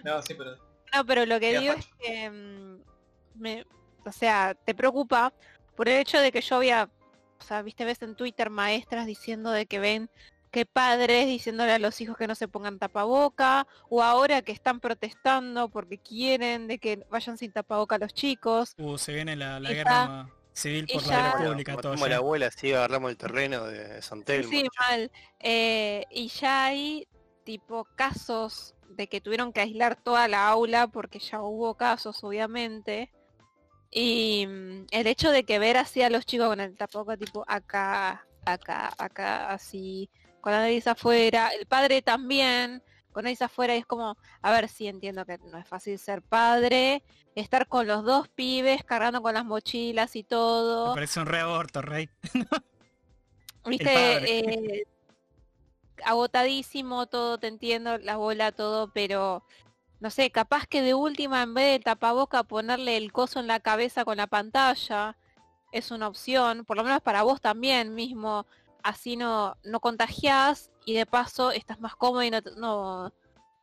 [0.03, 0.55] No, sí, pero.
[0.93, 1.87] No, pero lo que digo facho.
[1.87, 2.83] es que mm,
[3.35, 3.65] me,
[4.05, 5.33] o sea, te preocupa
[5.75, 6.89] por el hecho de que yo había,
[7.39, 10.09] o sea, viste, ves en Twitter maestras diciendo de que ven
[10.51, 14.79] que padres diciéndole a los hijos que no se pongan tapaboca, o ahora que están
[14.79, 18.73] protestando porque quieren de que vayan sin tapaboca los chicos.
[18.77, 22.47] Uh, se viene la, guerra civil por la Bueno, República, todo matamos a la abuela,
[22.47, 24.49] así agarramos el terreno de San Telmo.
[24.49, 25.11] Sí, mal.
[25.39, 27.07] Eh, y ya hay
[27.43, 33.11] tipo casos de que tuvieron que aislar toda la aula porque ya hubo casos, obviamente.
[33.91, 37.43] Y mm, el hecho de que ver así a los chicos con el tapaboca tipo
[37.47, 40.09] acá, acá, acá, así,
[40.41, 44.51] con la nariz afuera, el padre también, con la nariz afuera, y es como, a
[44.51, 47.03] ver si entiendo que no es fácil ser padre,
[47.35, 50.93] estar con los dos pibes cargando con las mochilas y Me todo.
[50.93, 52.09] parece un reaborto, rey.
[53.65, 54.87] Viste, eh,
[56.03, 59.43] agotadísimo todo, te entiendo, la bola, todo, pero
[59.99, 63.59] no sé, capaz que de última en vez del tapaboca ponerle el coso en la
[63.59, 65.17] cabeza con la pantalla
[65.71, 68.45] es una opción, por lo menos para vos también mismo,
[68.83, 73.11] así no, no contagiás y de paso estás más cómodo y no, no,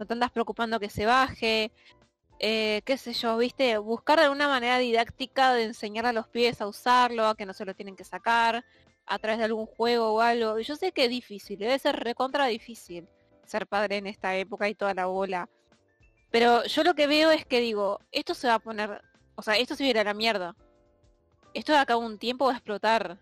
[0.06, 1.72] te andas preocupando que se baje.
[2.38, 6.66] Eh, qué sé yo, viste, buscar alguna manera didáctica de enseñar a los pies a
[6.66, 8.64] usarlo, a que no se lo tienen que sacar
[9.06, 10.58] a través de algún juego o algo.
[10.60, 13.08] Yo sé que es difícil, debe ser recontra difícil
[13.46, 15.48] ser padre en esta época y toda la bola.
[16.30, 19.02] Pero yo lo que veo es que digo, esto se va a poner,
[19.36, 20.54] o sea, esto se va a la mierda.
[21.54, 23.18] Esto de acá un tiempo va a explotar.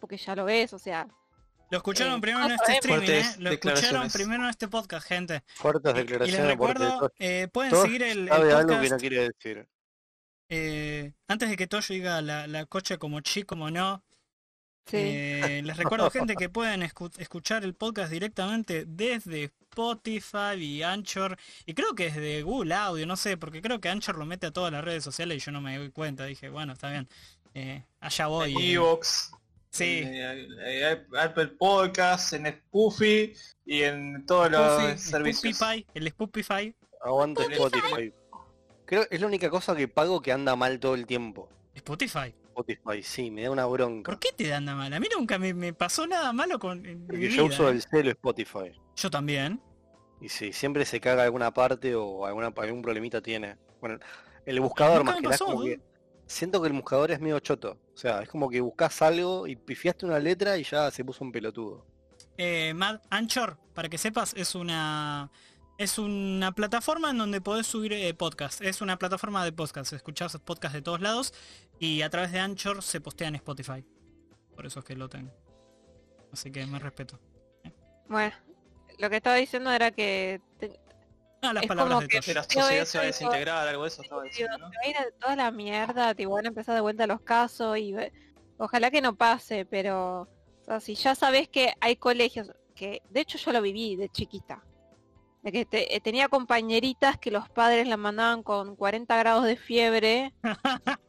[0.00, 1.06] Porque ya lo ves, o sea,
[1.70, 3.22] Lo escucharon Eh, primero en no este streaming, ¿eh?
[3.38, 4.12] Lo escucharon declaraciones.
[4.12, 5.42] primero en este podcast, gente.
[5.54, 8.92] Fuertes Y- Y, les declaraciones recuerdo, eh, pueden seguir el, el sabe algo que podcast
[8.92, 9.68] no quiere decir.
[10.48, 14.02] eh, antes de que Toyo diga la, la coche como chi, como no.
[14.86, 14.96] sí.
[14.96, 21.36] Eh, les recuerdo, gente, que pueden escu- escuchar el podcast directamente desde Spotify y Anchor.
[21.66, 24.50] Y creo que desde Google Audio, no sé, porque creo que Anchor lo mete a
[24.50, 26.24] todas las redes sociales y yo no me doy cuenta.
[26.24, 27.08] Dije, bueno, está bien.
[27.54, 28.52] Eh, allá voy.
[28.56, 28.72] eh.
[28.72, 29.30] Evox,
[29.70, 30.00] Sí.
[30.04, 33.32] en, eh, eh, Apple Podcast, en Spoofy
[33.64, 35.44] y en todos los Spoofy, servicios.
[35.54, 36.76] Spotify, el Spotify.
[37.02, 37.86] Aguante Spotify.
[37.86, 38.14] Spotify.
[38.84, 41.48] Creo es la única cosa que pago que anda mal todo el tiempo.
[41.74, 42.34] Spotify.
[42.48, 44.10] Spotify, sí, me da una bronca.
[44.10, 44.92] ¿Por qué te dan nada mal?
[44.92, 47.72] A mí nunca me, me pasó nada malo con Porque yo vida, uso ¿eh?
[47.72, 48.72] el celo Spotify.
[48.96, 49.60] Yo también.
[50.20, 53.56] Y sí, siempre se caga alguna parte o alguna, algún problemita tiene.
[53.80, 53.98] Bueno,
[54.44, 55.80] el buscador Nunca más que nada pasó, ¿eh?
[56.30, 57.78] Siento que el buscador es medio choto.
[57.92, 61.24] O sea, es como que buscas algo y pifiaste una letra y ya se puso
[61.24, 61.84] un pelotudo.
[62.38, 65.30] Eh, Mad Anchor, para que sepas, es una
[65.76, 68.60] es una plataforma en donde podés subir eh, podcast.
[68.60, 69.92] Es una plataforma de podcast.
[69.94, 71.32] Escuchás podcast de todos lados
[71.78, 73.84] y a través de Anchor se postea en Spotify.
[74.54, 75.32] Por eso es que lo tengo.
[76.32, 77.18] Así que me respeto.
[78.08, 78.34] Bueno,
[78.98, 80.78] lo que estaba diciendo era que te-
[81.42, 83.88] Ah, las Es palabras como de que- la sociedad se va a desintegrar, algo de
[83.88, 84.66] eso estaba diciendo, se ¿no?
[84.68, 87.78] va a ir a toda la mierda, tipo, van a empezar de vuelta los casos
[87.78, 87.94] y
[88.58, 93.20] ojalá que no pase, pero o sea, si ya sabes que hay colegios que, de
[93.20, 94.62] hecho yo lo viví de chiquita,
[95.42, 99.56] de que te- eh, tenía compañeritas que los padres la mandaban con 40 grados de
[99.56, 100.34] fiebre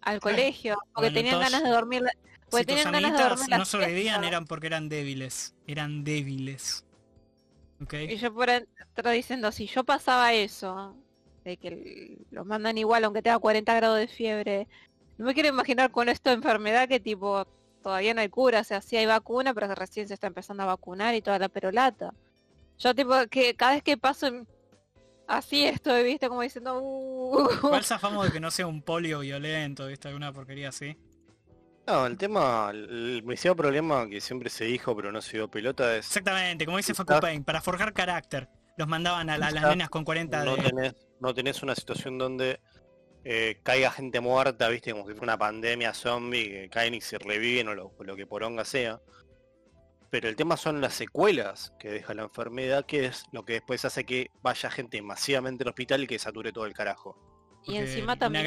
[0.00, 2.02] al colegio, porque Bueno, tenían entonces, ganas de dormir,
[2.50, 5.54] porque si tus ganas de dormir no sobrevivían eran porque eran débiles.
[5.66, 6.84] Eran débiles.
[7.90, 10.96] Y yo por entrar diciendo, si yo pasaba eso,
[11.44, 14.68] de que los mandan igual aunque tenga 40 grados de fiebre,
[15.18, 17.46] no me quiero imaginar con esta enfermedad que tipo
[17.82, 20.66] todavía no hay cura, o sea, sí hay vacuna, pero recién se está empezando a
[20.66, 22.14] vacunar y toda la perolata.
[22.78, 24.28] Yo tipo que cada vez que paso
[25.26, 27.48] así estoy, viste, como diciendo, "Uh".
[27.60, 30.08] ¿Cuál zafamos de que no sea un polio violento, viste?
[30.08, 30.96] Alguna porquería así.
[31.86, 35.96] No, el tema, el, principal problema que siempre se dijo pero no se dio pelota
[35.96, 38.48] es Exactamente, como dice Quizás- Facu Pain, para forjar carácter.
[38.76, 40.62] Los mandaban a, la- a las nenas con 40 no de...
[40.62, 42.60] tenés, no tenés una situación donde
[43.24, 47.18] eh, caiga gente muerta, viste, como si fuera una pandemia zombie, que caen y se
[47.18, 49.00] reviven o lo, lo que poronga sea.
[50.10, 53.84] Pero el tema son las secuelas que deja la enfermedad, que es lo que después
[53.84, 57.16] hace que vaya gente masivamente al hospital y que sature todo el carajo.
[57.64, 58.46] Y encima una también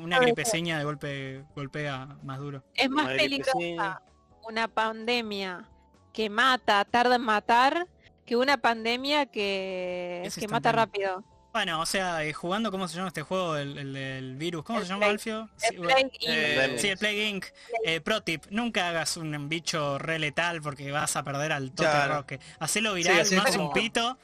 [0.00, 2.64] una de que gripeceña de golpe golpea más duro.
[2.74, 4.02] es más Una peligrosa
[4.48, 5.68] una pandemia
[6.12, 7.86] que mata, tarda en matar,
[8.24, 11.22] que una pandemia que, Es que mata rápido.
[11.52, 13.56] Bueno, o sea, eh, jugando, ¿cómo se llama este juego?
[13.56, 14.62] El, el del virus.
[14.62, 15.48] ¿Cómo El se llama, Alfio?
[15.62, 16.12] El Sí, Inc.
[16.28, 17.46] eh, Sí, el Plague Inc.
[17.84, 21.88] Eh, pro tip, nunca hagas un bicho re letal porque vas a perder al toque
[21.88, 22.16] Claro.
[22.16, 22.40] roque.
[22.58, 24.18] Hacelo viral, como- un pito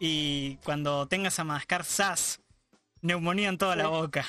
[0.00, 2.40] y cuando tengas a mascar sas,
[3.02, 4.24] neumonía en toda la boca.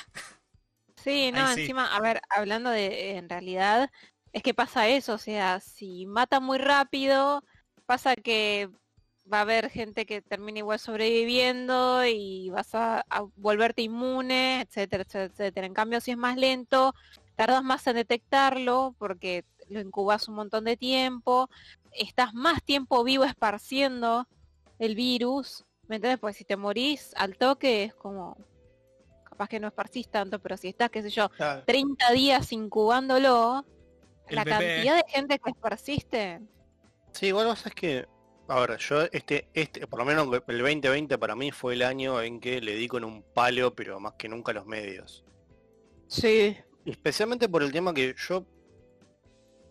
[0.96, 1.60] Sí, no, Ahí sí.
[1.60, 3.90] encima, a ver, hablando de, en realidad,
[4.32, 7.42] es que pasa eso, o sea, si mata muy rápido,
[7.86, 8.70] pasa que
[9.32, 15.02] va a haber gente que termina igual sobreviviendo y vas a, a volverte inmune, etcétera,
[15.04, 15.66] etcétera, etcétera.
[15.66, 16.94] En cambio, si es más lento,
[17.36, 21.48] tardas más en detectarlo porque lo incubas un montón de tiempo,
[21.92, 24.26] estás más tiempo vivo esparciendo
[24.78, 26.20] el virus, ¿me entiendes?
[26.20, 28.36] Pues si te morís al toque es como,
[29.34, 31.64] capaz que no esparcís tanto, pero si estás, qué sé yo, Claro.
[31.66, 33.64] 30 días incubándolo,
[34.28, 34.58] El la bebé.
[34.76, 36.40] cantidad de gente que esparciste,
[37.12, 38.08] Sí, igual pasa es que,
[38.48, 42.20] a ver, yo este, este, por lo menos el 2020 para mí fue el año
[42.22, 45.24] en que le di con un palo, pero más que nunca a los medios.
[46.06, 48.44] sí, Especialmente por el tema que yo,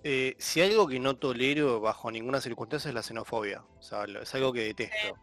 [0.04, 3.64] eh, si algo que no tolero bajo ninguna circunstancia es la xenofobia.
[3.78, 5.16] O sea, es algo que detesto.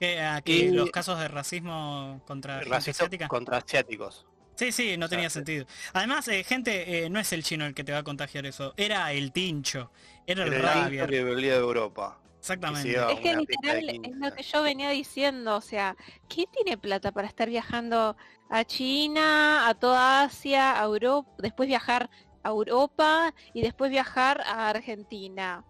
[0.00, 3.28] Que, a que Y- los casos de racismo contra asiática.
[3.28, 4.26] contra asiáticos.
[4.56, 5.66] Sí, sí, no O sea, tenía sentido.
[5.92, 8.72] Además, eh, gente, eh, no es el chino el que te va a contagiar eso.
[8.76, 9.90] Era el tincho.
[10.26, 11.06] Era el el rabia.
[11.06, 12.20] que de Europa.
[12.38, 12.90] Exactamente.
[12.90, 15.96] es que literal es lo que yo venía diciendo, o sea,
[16.28, 18.16] ¿quién tiene plata para estar viajando
[18.50, 22.10] a China, a toda Asia, a Europa, después viajar
[22.42, 25.64] a Europa y después viajar a Argentina?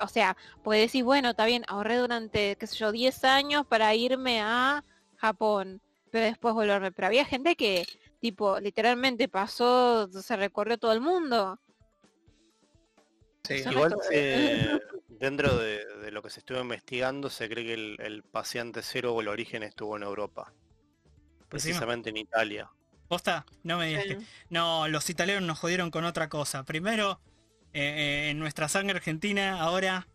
[0.00, 3.94] O sea, pues decís, bueno, está bien, ahorré durante, qué sé yo, 10 años para
[3.94, 4.84] irme a
[5.16, 5.80] Japón,
[6.10, 6.92] pero después volverme.
[6.92, 7.86] Pero había gente que,
[8.20, 11.58] tipo, literalmente pasó, se recorrió todo el mundo.
[13.44, 13.54] Sí.
[13.54, 14.78] Eso no Igual eh,
[15.08, 19.14] dentro de, de lo que se estuvo investigando se cree que el, el paciente cero
[19.14, 20.52] o el origen estuvo en Europa.
[21.48, 22.70] Pues sí, Precisamente en Italia.
[23.08, 23.44] ¿Posta?
[23.64, 24.18] No me digas que...
[24.50, 26.64] No, los italianos nos jodieron con otra cosa.
[26.64, 27.20] Primero,
[27.72, 30.06] eh, eh, en nuestra sangre argentina, ahora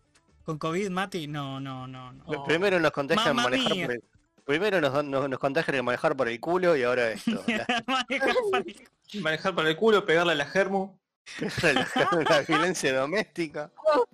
[0.44, 2.12] con COVID, Mati, no, no, no.
[2.12, 2.44] no.
[2.44, 3.86] Primero nos contagian Mamma manejar mía.
[3.86, 4.02] por el,
[4.44, 7.42] Primero nos, nos, nos contagian manejar por el culo y ahora esto.
[7.86, 8.88] Manejar para el-
[9.22, 10.96] Manejar para el culo, pegarle a la germu.
[11.62, 13.70] la- la violencia doméstica.
[13.76, 14.06] Todo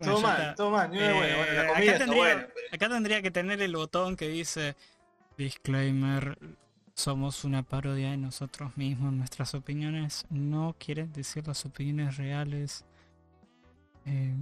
[0.00, 0.54] ya mal, está.
[0.54, 0.88] todo mal.
[0.90, 4.76] Bueno, Eh, Acá tendría que tener el botón que dice
[5.36, 6.38] Disclaimer,
[6.98, 12.84] somos una parodia de nosotros mismos, nuestras opiniones no quieren decir las opiniones reales.
[14.04, 14.34] Eh,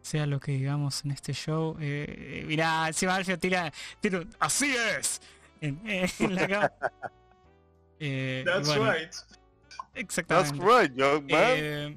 [0.00, 1.76] sea lo que digamos en este show.
[1.80, 5.22] Eh, eh, mirá, encima Alfio tira, tira así es
[5.60, 6.72] en, en la cara.
[8.04, 9.12] Eh, That's bueno, right.
[9.12, 9.38] That's
[9.94, 10.58] Exactamente.
[10.60, 11.40] right, young man.
[11.40, 11.96] Eh,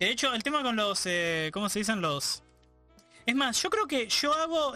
[0.00, 2.42] de hecho, el tema con los, eh, ¿cómo se dicen los?
[3.26, 4.74] Es más, yo creo que yo hago...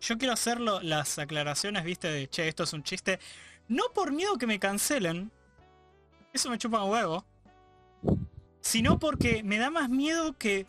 [0.00, 3.18] yo quiero hacer las aclaraciones, viste, de, che, esto es un chiste.
[3.68, 5.30] No por miedo que me cancelen.
[6.32, 7.24] Eso me chupa un huevo.
[8.60, 10.66] Sino porque me da más miedo que...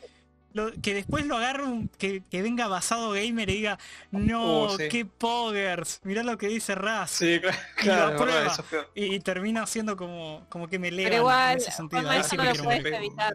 [0.53, 3.77] lo- que después lo agarre un, que, que venga basado gamer y diga
[4.11, 4.89] no, Uh, sí.
[4.89, 7.39] qué poggers, mirá lo que dice Raz Sí,
[7.75, 11.57] claro, Y claro, eso es y, y termina siendo como, como que me igual, en
[11.57, 12.11] ese sentido.
[12.11, 13.33] Eso sí no lo puedes evitar.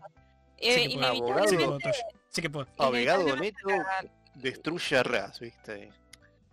[0.58, 0.88] Eh.
[2.30, 2.66] Sí que puedo.
[4.34, 5.92] Destruye a Raz, ¿viste?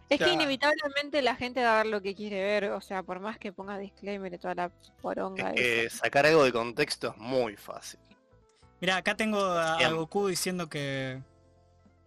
[0.10, 3.22] Es que inevitablemente la gente va a ver lo que quiere ver, o sea, por
[3.22, 4.72] más que ponga disclaimer y toda la
[5.02, 5.52] poronga.
[5.52, 8.00] Es que sacar algo de contexto es muy fácil.
[8.82, 9.90] Mira, acá tengo a.
[9.90, 11.22] Goku diciendo que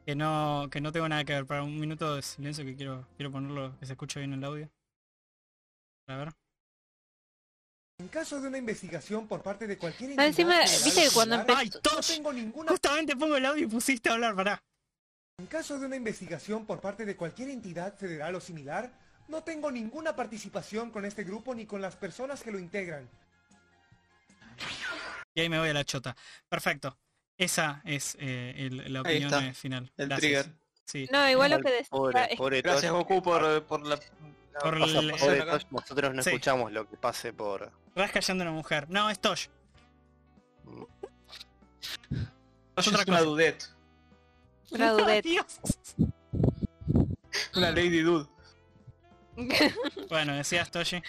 [0.04, 1.46] que no que no tengo nada que ver.
[1.46, 4.68] Para un minuto de silencio que quiero quiero ponerlo que se escuche bien el audio.
[6.08, 6.28] A ver.
[8.00, 11.70] En caso de una investigación por parte de cualquier encima, viste que cuando similar, ¡Ay,
[11.72, 11.94] empezó...
[11.94, 14.62] no tengo ninguna Justamente pongo el audio y pusiste a hablar, pará.
[15.38, 18.92] En caso de una investigación por parte de cualquier entidad federal o similar,
[19.28, 23.08] no tengo ninguna participación con este grupo ni con las personas que lo integran.
[25.34, 26.14] Y ahí me voy a la chota.
[26.48, 26.96] Perfecto.
[27.36, 29.92] Esa es eh, el- la Ahí opinión está, eh, final.
[29.96, 30.44] El Gracias.
[30.44, 30.58] trigger.
[30.84, 31.08] Sí.
[31.10, 33.00] No, igual lo que decía Pobre, es pobre Gracias Tosh.
[33.00, 33.98] Goku por, por la...
[34.60, 35.40] Por el- pobre.
[35.44, 36.28] Tosh, nosotros no Sí.
[36.30, 37.72] escuchamos lo que pase por...
[37.96, 38.88] Vas callando a una mujer.
[38.88, 39.48] No, es Tosh.
[40.64, 40.86] Tosh
[42.76, 43.20] otra es una cosa.
[43.22, 43.73] dudette.
[44.74, 45.44] Una dudette.
[47.56, 48.28] Una Lady Dude.
[50.08, 51.02] Bueno, decías Toshi.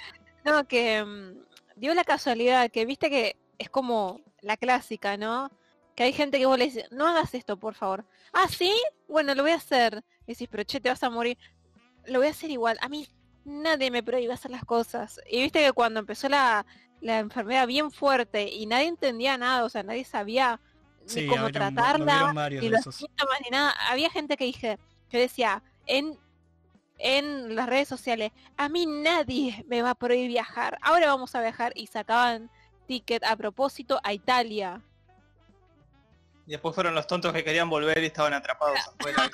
[0.44, 1.46] No, que mm,
[1.76, 5.52] dio la casualidad que viste que es como la clásica, ¿no?
[5.96, 8.06] Que hay gente que vos le dices, no hagas esto, por favor.
[8.34, 8.74] Ah, ¿sí?
[9.08, 10.04] Bueno, lo voy a hacer.
[10.28, 11.38] Y decís, pero che, te vas a morir.
[12.06, 12.78] Lo voy a hacer igual.
[12.82, 13.08] A mí
[13.46, 15.22] nadie me prohíbe hacer las cosas.
[15.30, 16.66] Y viste que cuando empezó la,
[17.02, 20.60] la enfermedad bien fuerte y nadie entendía nada, o sea, nadie sabía
[21.06, 22.96] Sí, ni cómo tratarla, ni los esos.
[22.96, 23.74] síntomas, ni nada.
[23.90, 24.80] Había gente que dije,
[25.12, 26.18] yo decía, en,
[26.98, 30.78] en las redes sociales, a mí nadie me va a prohibir viajar.
[30.82, 32.50] Ahora vamos a viajar y sacaban
[32.88, 34.82] ticket a propósito a Italia.
[36.48, 39.30] Y después fueron los tontos que querían volver y estaban atrapados afuera.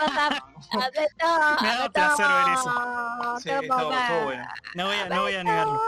[1.61, 3.39] Me da placer ver eso.
[3.39, 4.47] Sí, estuvo, estuvo bueno.
[4.75, 5.81] No voy a, no voy a negarlo.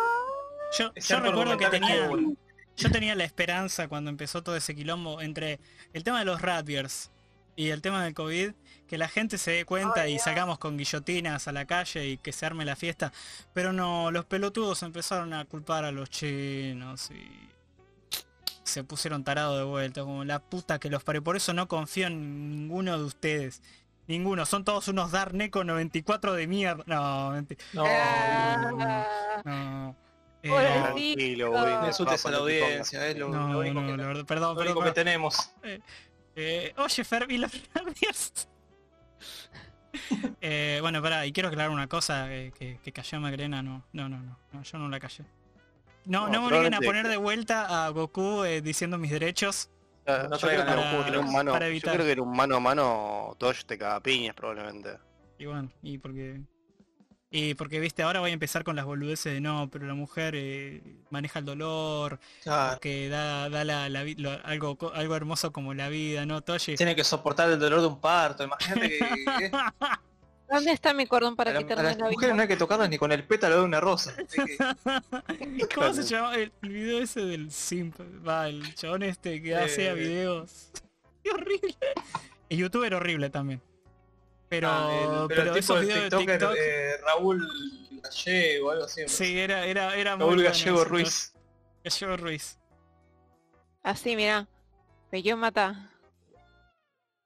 [0.77, 2.36] Yo, yo recuerdo que tenía, bueno.
[2.78, 5.59] Yo tenía la esperanza cuando empezó todo ese quilombo entre
[5.93, 7.11] el tema de los Radbeers
[7.55, 8.51] y el tema del COVID,
[8.88, 12.32] que la gente se dé cuenta y sacamos con guillotinas a la calle y que
[12.32, 13.11] se arme la fiesta.
[13.53, 17.49] Pero no, los pelotudos empezaron a culpar a los chinos y
[18.63, 21.24] se pusieron tarados de vuelta, como la puta que los parió.
[21.24, 23.61] Por eso no confío en ninguno de ustedes.
[24.07, 26.84] Ninguno, son todos unos Darneco 94 de mierda.
[26.88, 27.39] No,
[27.74, 30.03] No, Ah, no.
[30.43, 30.49] Eh.
[30.49, 31.51] Tranquilo, No.
[31.61, 34.25] Woody, no insultes a la audiencia, es lo, no, lo único, no, que, la verdad,
[34.25, 34.93] perdón, lo único perdón.
[34.93, 35.53] que tenemos.
[36.35, 38.47] Eh, oye, Fer, ¿y los Radbeers?
[40.41, 44.09] eh, bueno, pará, y quiero aclarar una cosa, eh, que, que cayó Magrena, no, no,
[44.09, 45.23] no, no, no, yo no la callé.
[46.05, 49.69] No, No, no, me obliguen a poner de vuelta a Goku eh, diciendo mis derechos.
[50.05, 51.93] No yo, creo traigan que a en los un- mano, para yo evitar.
[51.93, 54.97] creo que en un mano a mano Tosh te caga piñas probablemente.
[55.37, 56.41] Y bueno, y porque...
[57.36, 60.36] Y porque, viste, ahora voy a empezar con las boludeces de no, pero la mujer
[60.38, 65.51] eh, maneja el dolor, Claro, que da, da la, la vi- lo- algo, algo hermoso
[65.51, 66.41] como la vida, ¿no?
[66.41, 66.75] Toshi.
[66.75, 68.43] tiene que soportar el dolor de un parto.
[68.43, 69.51] Imagínate que, que-
[70.47, 72.36] ¿Dónde está mi cordón para a, la- a quitarme las la mujeres vida?
[72.36, 74.13] no hay que tocarlas ni con el pétalo de una rosa.
[74.16, 77.99] Que- ¿Cómo se llama el, el video ese del simp?
[78.28, 79.95] Va, el chabón este que hacía Eh.
[79.95, 80.70] videos.
[81.24, 81.75] Qué horrible.
[82.49, 83.59] El youtuber horrible también.
[84.54, 86.55] Pero, Ah, el- pero, tipo esos videos de TikToker, TikTok.
[86.59, 87.47] eh, Raúl
[88.04, 89.01] Gallego o algo así.
[89.08, 91.34] sí, era, era, era muy Raúl bueno Gallego Ruiz.
[91.84, 92.59] Gallego Ruiz.
[93.82, 94.47] Así, mira.
[95.12, 95.74] Me quiero matar.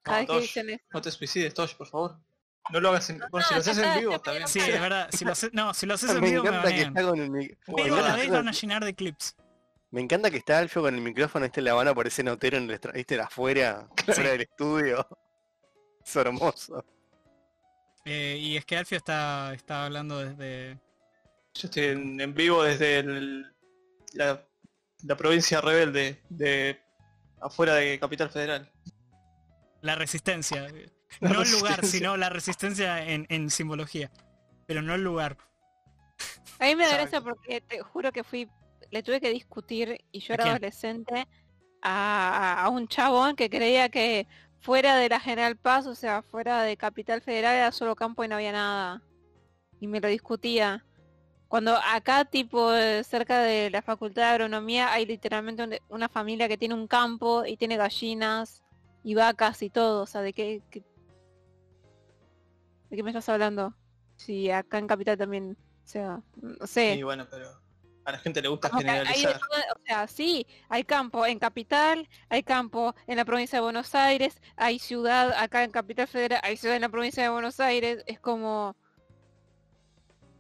[0.04, 0.84] Cada vez que dicen eso.
[0.94, 2.18] No te suicides, Tosh, por favor.
[2.72, 3.22] No lo hagas en...
[3.30, 4.48] Bueno, si lo haces en vivo, bien.
[4.48, 5.10] Sí, es verdad.
[5.12, 6.98] Si lo haces, no, si lo haces en me video me encanta que banean.
[6.98, 9.36] está con el mic- me Pero a la vez van a llenar de clips.
[9.92, 12.70] Me encanta que está Alfio con el micrófono este en La Habana parece notero en
[12.70, 15.08] el este afuera, fuera del estudio.
[16.06, 16.84] Es hermoso.
[18.10, 20.80] Eh, y es que Alfio está, está hablando desde...
[21.54, 23.52] Yo estoy en, en vivo desde el-
[24.14, 24.42] la,
[25.04, 26.80] la provincia rebelde de
[27.42, 28.72] afuera de Capital Federal.
[29.82, 30.68] La resistencia.
[31.20, 34.12] La no el lugar, sino la resistencia en, en simbología.
[34.68, 35.38] Pero no el lugar.
[36.60, 38.50] A mí me da gracia porque te juro que fui,
[38.92, 41.28] le tuve que discutir y yo ¿A era adolescente
[41.82, 44.28] a, a un chabón que creía que
[44.62, 48.28] fuera de la General Paz, o sea, fuera de Capital Federal era solo campo y
[48.28, 49.02] no había nada.
[49.80, 50.84] Y me lo discutía.
[51.48, 52.72] Cuando acá, tipo,
[53.04, 57.46] cerca de la Facultad de Agronomía, hay literalmente un- una familia que tiene un campo
[57.46, 58.64] y tiene gallinas
[59.04, 60.62] y vacas y todo, o sea, ¿de qué,
[62.90, 63.74] ¿De qué me estás hablando?
[64.16, 66.96] Si acá en Capital también, o sea, no sé.
[66.96, 67.50] Y bueno, pero
[68.08, 69.38] a la gente le gusta Como hay generalizar.
[69.38, 73.94] todo, o sea, sí, hay campo en Capital, hay campo en la provincia de Buenos
[73.96, 78.04] Aires, hay ciudad acá en Capital Federal, hay ciudad en la provincia de Buenos Aires,
[78.08, 78.78] es como...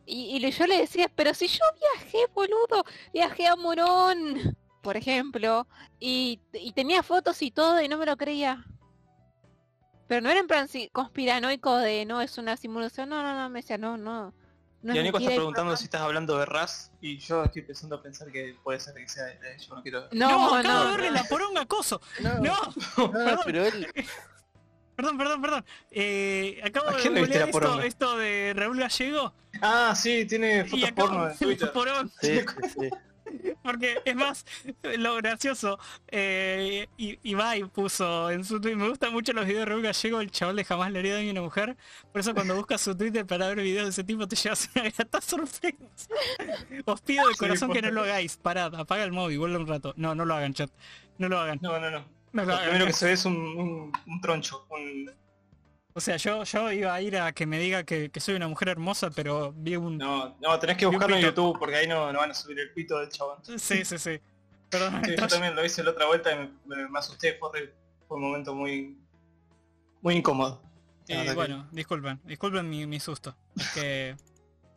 [0.06, 5.68] Y, yo le decía, pero si yo viajé, boludo, viajé a Morón, por ejemplo,
[6.00, 8.66] y, y tenía fotos y todo y no me lo creía.
[10.08, 13.50] Pero no era en plan si- conspiranoico de no, es una simulación, no, no, no,
[13.50, 14.34] me decía, no, no.
[14.82, 15.78] No y Nico está preguntando todo".
[15.78, 19.08] si estás hablando de Raz y yo estoy pensando a pensar que puede ser que
[19.10, 20.08] sea de yo no quiero.
[20.12, 21.14] No, No, acabo de verle no.
[21.16, 22.02] la poronga coso.
[22.20, 22.56] No, No,
[22.98, 23.40] no, perdón.
[23.46, 23.88] pero él...
[24.96, 25.66] Perdón, perdón, perdón.
[25.92, 29.32] Eh, acabo ¿A de la esto, esto de Raúl Gallego
[29.62, 31.72] Ah, sí, tiene fotos acabo porno de en Twitter.
[31.72, 32.90] porón, Sí, sí, sí.
[33.64, 34.46] porque es más,
[34.98, 39.66] lo gracioso, eh, y Ibai puso en su tweet, me gustan mucho los videos de
[39.66, 41.78] Raúl Gallego, el chaval de jamás le haría daño a una mujer,
[42.12, 44.90] por eso cuando buscas su Twitter para ver videos de ese tipo te llevas una
[44.90, 45.76] grata sorpresa.
[46.86, 49.68] Os pido de Sí, corazón que no lo hagáis, parad, apaga el móvil, vuelve un
[49.68, 49.94] rato.
[49.98, 50.70] No, no lo hagan, chat.
[51.18, 51.60] No lo hagan.
[51.62, 52.06] No, no, no.
[52.34, 52.66] No lo Lo hagan.
[52.70, 54.66] primero que se ve es un, un, un troncho.
[54.70, 55.12] Un...
[55.98, 58.48] O sea, yo, yo iba a ir a que me diga que, que soy una
[58.48, 59.98] mujer hermosa, pero vi un...
[59.98, 61.24] No, no, tenés que buscarlo en.
[61.24, 63.44] YouTube porque ahí no, no van a subir el pito del chabón.
[63.44, 64.20] Sí, Sí, sí, sí.
[64.70, 67.74] Perdón, yo también lo hice la otra vuelta y me, asusté, fue.
[68.08, 68.96] Fue un momento muy
[70.04, 70.62] muy incómodo.
[71.08, 73.36] Eh, que- bueno, disculpen, disculpen mi, mi susto.
[73.56, 74.16] Es que...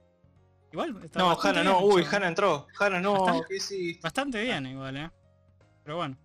[0.73, 2.07] Igual, No, Hanna, no, bien, uy.
[2.11, 2.67] Hanna entró.
[2.79, 4.01] Hanna, no, Bastante- ¿qué hiciste?
[4.03, 5.11] Bastante bien igual, eh.
[5.85, 6.17] Pero bueno.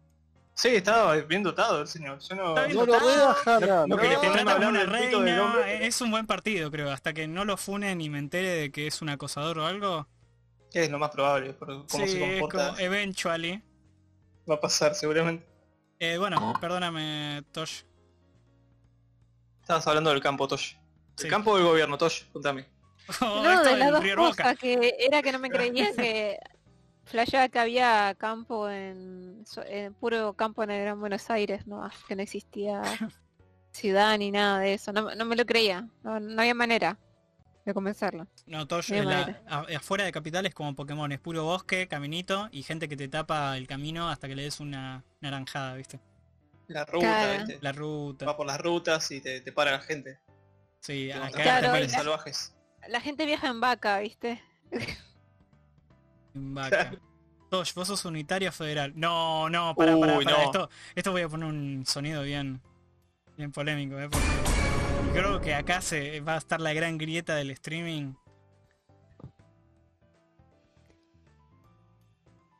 [0.55, 2.17] Sí, estaba bien dotado el señor.
[2.19, 2.55] Yo no...
[2.55, 3.97] No lo No no.
[3.97, 5.85] trata a como una reina, hombre.
[5.85, 6.89] es un buen partido, creo.
[6.91, 10.07] Hasta que no lo funen y me entere de que es un acosador o algo.
[10.71, 12.67] Es lo más probable, por cómo sí, se es comporta.
[12.69, 13.61] como eventually.
[14.49, 15.45] Va a pasar seguramente.
[15.99, 17.83] Eh, bueno, perdóname, Tosh.
[19.61, 20.75] Estabas hablando del campo, Tosh.
[21.17, 21.25] Sí.
[21.25, 22.23] ¿El campo o del gobierno, Tosh?
[22.31, 22.65] Contame.
[23.21, 26.39] Oh, No, de las dos cosas, que era que no me creía que
[27.05, 29.43] flasheaba que había campo en,
[29.99, 32.81] puro campo en el Gran Buenos Aires, no, que no existía
[33.71, 36.97] ciudad ni nada de eso, no, no me lo creía, no, no había manera
[37.65, 38.27] de convencerlo.
[38.45, 38.67] No,
[39.05, 42.95] la- a- afuera de capital es como Pokémon, es puro bosque, caminito y gente que
[42.95, 45.99] te tapa el camino hasta que le des una naranjada, ¿viste?
[46.67, 47.33] La ruta, Claro.
[47.45, 47.57] ¿viste?
[47.61, 48.25] La ruta.
[48.25, 50.19] Va por las rutas y te, te para la gente.
[50.79, 52.55] Sí, mostran Claro, salvajes.
[52.87, 54.41] La gente viaja en vaca, ¿viste?
[56.35, 56.91] en vaca.
[57.49, 58.93] Tosh, vos sos unitario federal.
[58.95, 60.37] No, no, para, para, Uy, para.
[60.37, 60.43] no.
[60.43, 62.61] Esto, esto voy a poner un sonido bien,
[63.37, 64.09] bien polémico, ¿eh?
[64.09, 64.27] Porque
[65.13, 68.13] creo que acá se va a estar la gran grieta del streaming.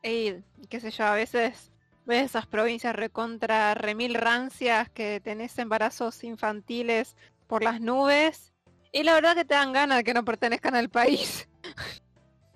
[0.02, 0.34] Y
[0.68, 1.72] qué sé yo, a veces
[2.06, 7.16] ves esas provincias recontra remil rancias que tenés embarazos infantiles
[7.48, 8.52] por las nubes
[8.92, 11.48] y la verdad que te dan ganas de que no pertenezcan al país.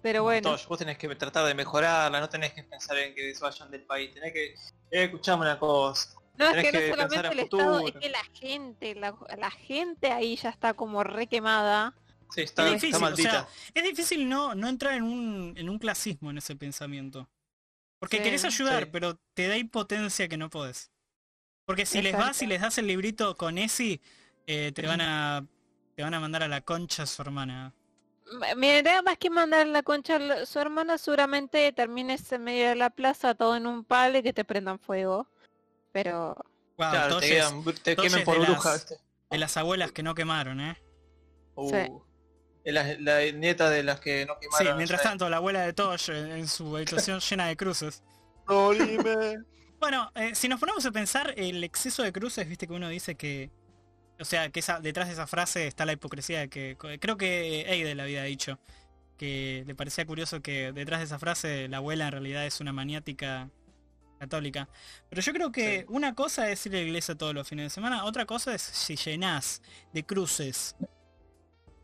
[0.02, 3.34] Pero bueno, Tosh, vos tenés que tratar de mejorarla, no tenés que pensar en que
[3.34, 4.54] se vayan del país, tenés que...
[4.90, 6.10] Eh, escuchame una cosa.
[6.38, 8.00] no es tenés que no que pensar solamente el Estado, es futuro.
[8.00, 11.94] que la gente, la, la gente ahí ya está como re quemada.
[12.30, 15.68] Sí, está, Es está difícil, o sea, es difícil no, no entrar en un, en
[15.68, 17.28] un clasismo en ese pensamiento.
[17.98, 18.88] Porque Sí, querés ayudar, sí.
[18.92, 20.90] pero te da impotencia que no podés.
[21.66, 24.00] Porque si les vas y les das el librito con Esi,
[24.46, 25.46] eh, te van a
[25.94, 27.74] te van a mandar a la concha a su hermana.
[28.30, 32.74] M- Mira, más que mandar la concha a su hermana, seguramente termines en medio de
[32.76, 35.26] la plaza todo en un palo y que te prendan fuego.
[35.92, 36.36] Pero
[36.78, 39.04] Wow, Claro, te, quedan- te quemen por de bruja, las- ¿viste?
[39.30, 40.78] de las abuelas que no quemaron, ¿eh?
[41.56, 42.70] Uh, Sí.
[42.72, 44.76] la, la nieta de las que no Sí, quemaron.
[44.78, 48.02] mientras o sea, tanto, la abuela de Tosh en, en su habitación llena de cruces.
[49.78, 53.14] Bueno, eh, si nos ponemos a pensar, el exceso de cruces, viste que uno dice
[53.14, 53.50] que...
[54.20, 56.76] O sea, que esa, detrás de esa frase está la hipocresía de que...
[57.00, 58.58] Creo que Eidel había dicho
[59.16, 62.72] que le parecía curioso que detrás de esa frase la abuela en realidad es una
[62.72, 63.50] maniática
[64.18, 64.68] católica.
[65.08, 65.86] Pero yo creo que Sí.
[65.88, 68.62] una cosa es ir a la iglesia todos los fines de semana, otra cosa es
[68.62, 70.76] si llenás de cruces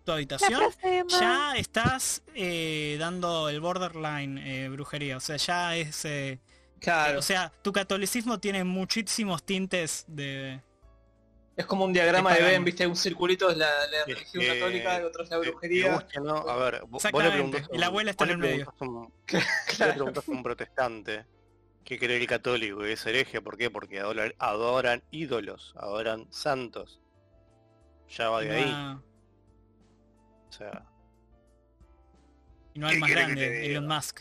[0.05, 0.63] tu la habitación,
[1.09, 5.17] ya estás eh, dando el borderline eh, brujería.
[5.17, 6.05] O sea, ya es...
[6.05, 6.39] eh,
[6.79, 10.61] Claro, o sea, tu catolicismo tiene muchísimos tintes de...
[11.57, 12.43] es como un diagrama de.
[12.43, 15.43] Ben, viste, un circulito es la, la Es religión que- católica, otro es la Que-
[15.45, 15.95] que brujería.
[15.95, 16.37] guste, ¿no?
[16.37, 18.69] A ver, vo- vos le preguntás a y la un- abuela está en el medio.
[18.78, 19.41] a un- vos le
[19.77, 19.93] Claro.
[19.95, 21.24] preguntás a un protestante
[21.85, 23.70] que cree el católico y es hereje, ¿por qué?
[23.70, 27.01] Porque adoran, adoran ídolos, adoran santos.
[28.11, 29.03] Ya va de ahí, no-
[30.49, 30.85] o sea,
[32.74, 33.66] y no ¿Qué más que grande?
[33.66, 34.20] Elon Musk.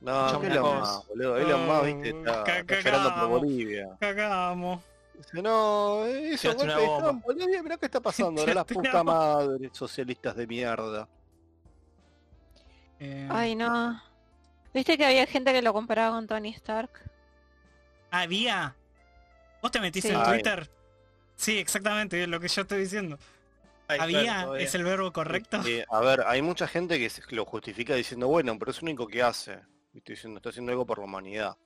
[0.00, 0.78] No, que Elon.
[0.80, 1.36] Musk, boludo.
[1.36, 3.28] Elon Musk, viste, Oh, está, está llorando por.
[3.40, 3.96] Bolivia.
[4.00, 4.80] Cagamos.
[5.16, 6.96] Dice, no, hizo Tiraste golpe una de bomba.
[6.96, 11.08] Estado en Bolivia, mirá qué está pasando, ahora la puta madre, socialistas de mierda.
[13.00, 14.00] Eh, Ay, no.
[14.74, 16.90] ¿Viste que había gente que lo comparaba con Tony Stark?
[18.10, 18.74] Había.
[19.60, 20.14] ¿Vos te metiste Sí.
[20.14, 20.26] en Ay.
[20.32, 20.70] Twitter?
[21.36, 23.18] Sí, exactamente, lo que yo estoy diciendo.
[23.88, 25.60] Ay, Había, es el verbo correcto.
[25.66, 29.06] Eh, a ver, hay mucha gente que lo justifica diciendo, bueno, pero es lo único
[29.06, 29.58] que hace.
[29.92, 31.56] Y Estoy diciendo, está haciendo algo por la humanidad.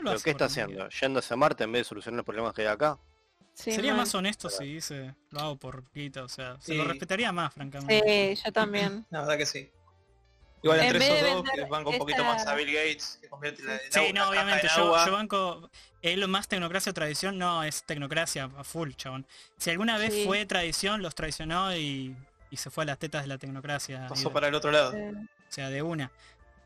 [0.00, 0.88] Lo ¿Pero qué está haciendo?
[0.88, 2.98] ¿Yéndose a Marte en vez de solucionar los problemas que hay acá?
[3.52, 4.02] Sí, Sería mal.
[4.02, 8.36] más honesto si dice, lo hago por guita, o sea, se lo respetaría más, francamente.
[8.36, 9.04] Sí, yo también.
[9.10, 9.70] La verdad que sí.
[10.62, 13.28] Igual En entre de esos dos, que banco un poquito más a Bill Gates, que
[13.28, 15.06] convierte la, Sí, agua- no, obviamente, en yo, agua.
[15.06, 15.70] yo banco
[16.02, 19.26] él más tecnocracia o tradición, no, es tecnocracia a full, chabón.
[19.58, 20.24] Si alguna vez Sí.
[20.26, 22.14] fue tradición, los traicionó y,
[22.50, 24.06] y se fue a las tetas de la tecnocracia.
[24.08, 24.92] pasó para el otro lado.
[24.94, 26.10] Eh, O sea, de una.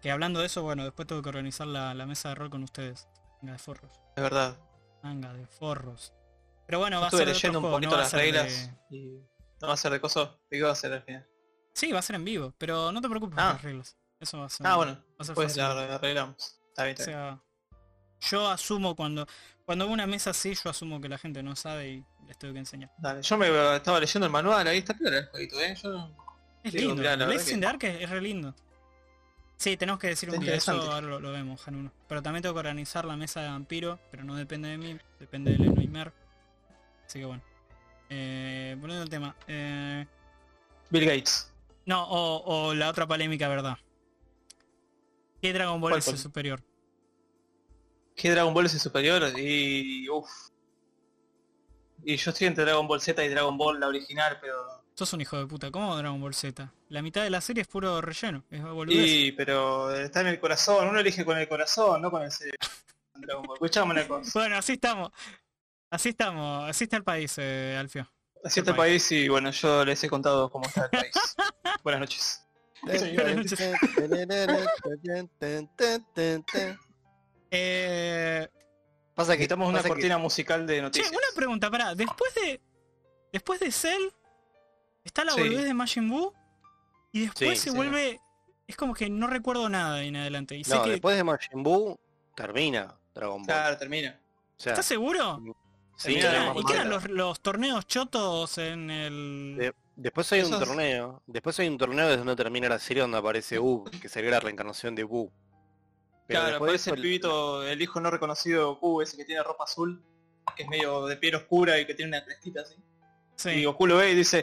[0.02, 2.62] Que hablando de eso, bueno, después tengo que organizar la, la mesa de rol con
[2.65, 3.06] ustedes.
[3.44, 3.92] Venga de forros.
[4.16, 4.56] Es verdad.
[5.02, 6.14] Manga de forros.
[6.66, 9.20] Pero bueno, va a ser leyendo un poquito no las ser de- reglas y
[9.60, 10.40] no va a ser de coso.
[10.50, 11.28] ¿De qué va a ser al final?
[11.74, 13.52] Sí, va a ser en vivo, pero no te preocupes por Ah.
[13.52, 13.98] las reglas.
[14.18, 14.66] Eso va a ser.
[14.66, 15.62] Ah, bueno, va a ser pues fácil.
[15.62, 16.58] la la arreglamos.
[16.70, 17.40] Está bien, O está bien.
[18.22, 19.26] sea, yo asumo cuando
[19.66, 22.60] cuando una mesa así, yo asumo que la gente no sabe y les tengo que
[22.60, 22.90] enseñar.
[22.98, 25.74] Dale, yo me estaba leyendo el manual, ahí está claro el jueguito, ¿eh?
[25.82, 26.10] Yo
[26.62, 27.02] Es lindo.
[27.02, 28.54] que- Dark es, es re lindo.
[29.56, 31.93] Sí, tenemos que decir un día eso, ahora lo, lo vemos, Hanuno.
[32.09, 35.52] Pero también tengo que organizar la mesa de vampiro, pero no depende de mí, depende
[35.52, 36.12] de Leno y Mer.
[37.06, 37.43] Así que bueno.
[38.10, 39.35] Eh, volviendo al tema.
[39.47, 40.06] Eh,
[40.90, 41.52] Bill Gates.
[41.86, 43.78] no, o, o la otra polémica, ¿verdad?
[45.40, 46.62] ¿Qué Dragon Ball ¿Cuál, es el superior?
[48.16, 49.39] ¿Qué Dragon Ball es el superior?
[49.39, 50.09] Y.
[50.09, 50.31] uff.
[52.02, 54.84] Y yo estoy entre Dragon Ball Z y Dragon Ball la original, pero.
[54.96, 55.70] Sos un hijo de puta.
[55.72, 56.72] ¿Cómo Dragon Ball Z?
[56.88, 58.44] La mitad de la serie es puro relleno.
[58.50, 58.96] Es boludez.
[59.06, 62.58] Y, pero está en el corazón, uno elige con el corazón, no con el cerebro.
[63.14, 63.58] Dragon Ball.
[63.90, 64.30] Una cosa.
[64.34, 65.10] Bueno, así estamos.
[65.90, 66.68] Así estamos.
[66.70, 68.08] Así está el país, eh, Alfio.
[68.44, 71.12] Así está el país y bueno, yo les he contado cómo está el país.
[71.82, 72.40] Buenas noches.
[72.82, 73.60] Buenas noches.
[77.50, 78.48] Eh,
[79.14, 81.10] Pasa que Necesitamos una pasa que- cortina musical de che, noticias.
[81.12, 81.94] una pregunta, pará.
[81.94, 82.60] Después de.
[83.32, 84.02] Después de Cell.
[85.05, 85.40] Está la Sí.
[85.43, 86.32] boludez de Majin Buu.
[87.12, 87.76] Y después Sí, se sí.
[87.76, 88.20] vuelve.
[88.66, 90.56] Es como que no recuerdo nada de en adelante.
[90.56, 90.90] Y sé No, que.
[90.93, 91.98] después de Majin Buu
[92.35, 93.47] termina Dragon Ball.
[93.47, 94.18] Claro, termina.
[94.56, 95.40] O sea, ¿Estás seguro?
[95.97, 96.20] sí, ¿Y qué
[96.56, 99.56] y qué eran los, los torneos chotos en el.
[99.59, 101.22] De- después hay un torneo.
[101.26, 104.40] Después hay un torneo desde donde termina la serie donde aparece Buu, que sería la
[104.40, 105.31] reencarnación de Buu.
[106.26, 109.26] Pero claro, después aparece el eso, pibito, el hijo no reconocido de Goku, ese que
[109.26, 110.02] tiene ropa azul,
[110.56, 112.76] que es medio de piel oscura y que tiene una crestita así.
[113.36, 113.51] Sí.
[113.51, 114.43] Y Goku lo ve y dice,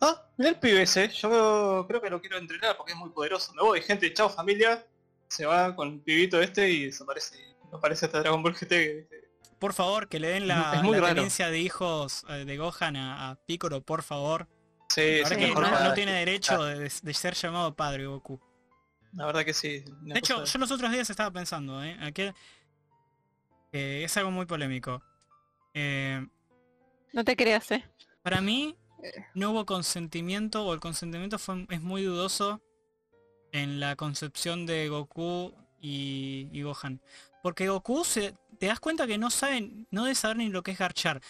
[0.00, 3.52] ah, mira el pibe ese, yo creo que lo quiero entrenar porque es muy poderoso.
[3.54, 4.84] Me voy, gente, chao familia.
[5.28, 7.36] Se va con el pibito este y desaparece.
[7.72, 9.08] Aparece hasta Dragon Ball GT.
[9.58, 13.34] Por favor, que le den la, la tenencia de hijos eh, de Gohan a, a
[13.36, 14.46] Piccolo, por favor.
[14.90, 18.06] Sí, Ahora sí, que no, mejor no- no tiene derecho de, de ser llamado padre
[18.06, 18.38] Goku.
[19.14, 19.82] La verdad que sí.
[20.02, 21.96] De hecho, yo los otros días estaba pensando, ¿eh?
[22.00, 22.34] a que
[23.72, 25.02] eh, es algo muy polémico.
[25.72, 26.24] Eh,
[27.12, 27.84] No te creas, eh.
[28.22, 28.76] para mí
[29.34, 32.60] no hubo consentimiento o el consentimiento fue, es muy dudoso
[33.52, 37.00] en la concepción de Goku y, y Gohan.
[37.42, 40.70] Porque Goku se, te das cuenta que no saben, no debe saber ni lo que
[40.72, 41.20] es garchar.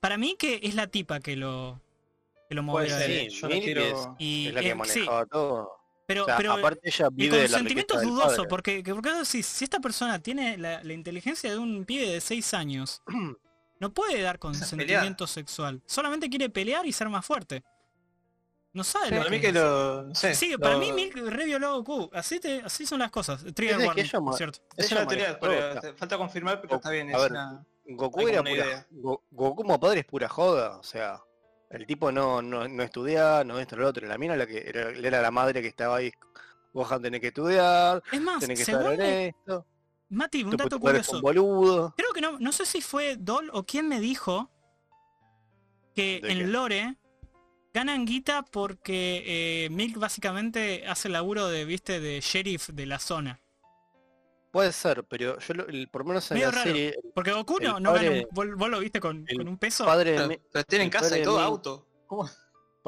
[0.00, 1.80] Para mí que es la tipa que lo,
[2.48, 3.30] que lo movió él.
[3.30, 3.82] Sí, yo no Milk quiero...
[3.82, 5.70] es- Y es la que eh, sí, todo.
[6.06, 8.94] pero, O sea, pero aparte ella el vive de la consentimiento es dudoso, porque, que-
[8.94, 13.02] porque si, si esta persona tiene la, la inteligencia de un pibe de 6 años,
[13.80, 15.80] no puede dar consentimiento sexual.
[15.86, 17.62] Solamente quiere pelear y ser más fuerte.
[18.72, 19.54] No sabe lo Para mí que que es.
[19.54, 20.02] lo...
[20.02, 22.10] No sé, Sí, lo- para mí Milk revioló a Goku.
[22.12, 23.42] Así, te, así son las cosas.
[23.54, 24.58] Trigger Es warning, cierto.
[24.76, 27.08] Es ella una teoría, falta confirmar, pero está bien.
[27.08, 28.86] a es ver, una- Goku era pura.
[28.90, 31.22] Go- Goku como padre es pura joda, o sea,
[31.70, 34.90] el tipo no, no, no estudia, no esto, lo otro, la mina la que era,
[34.90, 36.12] era la madre que estaba ahí,
[36.74, 39.64] Gohan tenés que estudiar, Es más, tenés que estar en esto,
[40.10, 41.20] Mati, un dato un curioso.
[41.20, 41.94] boludo.
[41.96, 44.50] Creo que no, no sé si fue Dol o quién me dijo
[45.94, 46.46] que ¿De en qué?
[46.46, 46.96] Lore
[47.74, 52.98] ganan guita porque eh, Milk básicamente hace el laburo de, viste, de sheriff de la
[52.98, 53.40] zona.
[54.50, 56.70] Puede ser, pero yo lo- el- por lo menos en Medio la raro.
[56.70, 59.84] serie, Porque Goku no, gana un, vos, vos lo viste con, el con un peso.
[59.84, 61.86] padre de Pero, tienen el casa padre y todo Milk- auto.
[62.06, 62.28] ¿Cómo?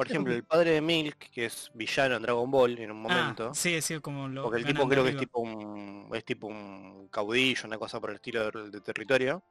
[0.01, 3.09] Por ejemplo, el padre de Milk, que es villano en Dragon Ball en un Ah,
[3.09, 6.47] momento, sí, sí, como lo porque el tipo creo que es tipo un es tipo
[6.47, 9.43] un caudillo, una cosa por el estilo de, de territorio.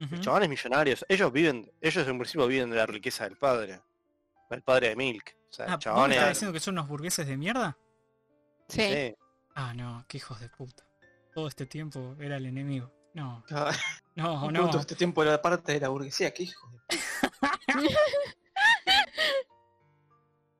[0.00, 0.16] Ujú.
[0.16, 3.80] Los chavales millonarios, ellos viven, ellos en principio viven de la riqueza del padre.
[4.50, 5.36] El padre de Milk.
[5.48, 6.16] O sea, Ah, ¿vos me chabones.
[6.18, 7.78] estás diciendo que son unos burgueses de mierda?
[8.68, 8.82] Sí.
[8.82, 9.14] sí.
[9.54, 10.84] Ah, no, qué hijos de puta.
[11.32, 12.92] todo este tiempo era el enemigo.
[13.14, 13.70] No, Ah,
[14.16, 14.62] no, no.
[14.64, 14.70] no.
[14.70, 16.78] Todo este tiempo era parte de la burguesía, qué hijo de...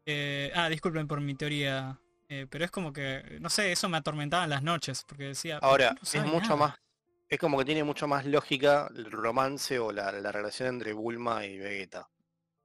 [0.06, 1.98] Eh, ah, disculpen por mi teoría.
[2.28, 5.60] eh, pero es como que, no sé, eso me atormentaba en las noches, porque decía...
[5.60, 6.56] "¿Por qué Ahora, no es mucho nada?".
[6.56, 6.74] más,
[7.28, 11.44] es como que tiene mucho más lógica el romance o la, la relación entre Bulma
[11.46, 12.08] y Vegeta.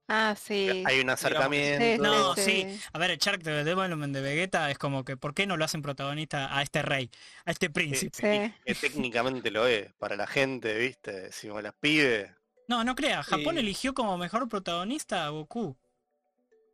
[0.08, 0.84] Ah, sí.
[0.86, 2.04] Hay un acercamiento.
[2.04, 2.68] No, Sí.
[2.92, 5.82] A ver, el Character Development de Vegeta es como que, ¿por qué no lo hacen
[5.84, 7.10] protagonista a este rey?
[7.46, 8.54] A este príncipe.
[8.58, 8.64] Sí.
[8.66, 11.12] que técnicamente lo es, para la gente, ¿viste?
[11.12, 12.32] Decimos las pibes.
[12.68, 13.60] No, no creas, Japón Sí.
[13.60, 15.78] eligió como mejor protagonista a Goku.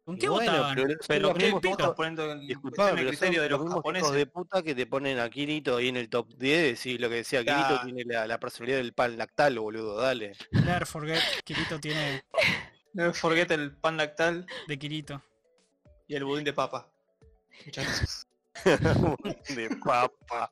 [0.08, 0.76] ¿Con qué bueno, votaban?
[0.78, 3.74] pero Pero los ¿qué estás poniendo en Disculpame, cuestión el criterio son de los los
[3.74, 4.12] japoneses?
[4.14, 7.16] de puta que te ponen a Kirito ahí en el top 10 y lo que
[7.16, 10.32] decía Kirito tiene la, la personalidad del pan lactal, boludo, dale.
[10.52, 12.24] Never forget, Kirito tiene
[12.94, 15.22] No forget el pan lactal de Kirito.
[16.08, 16.90] y el budín de papa.
[17.66, 18.28] Muchas gracias.
[19.58, 20.50] de papa.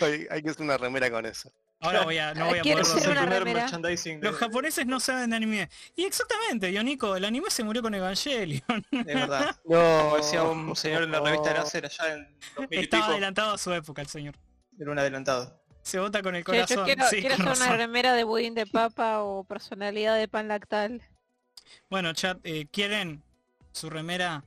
[0.00, 1.50] Hay, hay que hacer una remera con eso.
[1.84, 4.86] Ahora voy a, no voy a poder hacer el una primer merchandising de, Los japoneses
[4.86, 5.68] no saben de anime.
[5.94, 8.62] Y exactamente, Yoniko, el anime se murió con Evangelion.
[8.90, 9.56] de verdad.
[9.64, 13.12] No, Como decía un señor en la revista Láser allá en 2000 y Estaba pico,
[13.12, 14.34] adelantado a su época el señor.
[14.78, 15.60] era un adelantado.
[15.82, 16.84] Se vota con el yo corazón.
[16.84, 17.78] quiero, sí, quiero con hacer una razón.
[17.78, 21.02] remera de budín de papa o personalidad de pan lactal.
[21.90, 23.22] Bueno, chat, eh, ¿quieren
[23.72, 24.44] su remera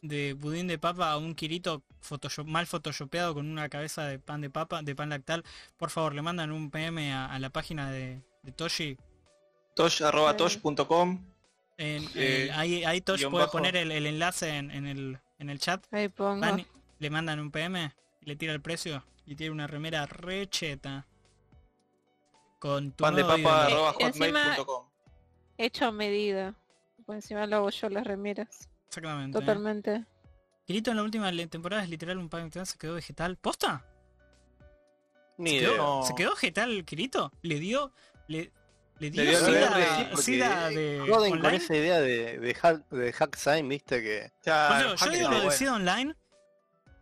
[0.00, 4.40] de budín de papa a un Kirito photoshop- mal photoshopeado con una cabeza de pan
[4.40, 5.44] de papa, de pan lactal?
[5.76, 8.96] Por favor, le mandan un PM a, a la página de, de Toshi.
[9.74, 11.24] Tosh, arroba tosh.com
[11.78, 13.52] Eh, el- ahí, ahí Tosh puede bajo.
[13.52, 15.84] poner el, el enlace en, en el, en el chat.
[15.92, 16.40] Ahí pongo.
[16.40, 16.66] Van y-
[16.98, 21.06] le mandan un PM y le tira el precio y tiene una remera recheta.
[22.58, 24.86] Con tu pan de papa arroba Eh, encima- hotmail.com.
[25.58, 26.54] Hecho a medida.
[27.06, 28.68] Por encima lo hago yo las remeras.
[28.88, 29.36] Exactamente.
[29.36, 29.40] ¿eh?
[29.40, 30.04] Totalmente.
[30.72, 33.36] Kirito en la última le- temporada es literal un pan se quedó vegetal.
[33.36, 33.84] ¿Posta?
[35.36, 35.70] Ni ¿Se idea.
[35.72, 36.02] quedó.
[36.02, 37.30] ¿Se quedó vegetal Kirito?
[37.42, 37.92] ¿Le dio...
[38.26, 38.50] Le,
[38.98, 43.12] le dio, dio sida, porque sida de Joden con esa idea de, de, hack, de
[43.12, 44.32] hack sign, viste que...
[44.46, 45.58] Ya, Por eso, yo digo lo de bueno.
[45.58, 46.14] sida online,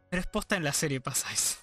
[0.09, 1.59] pero es posta en la serie pasa eso.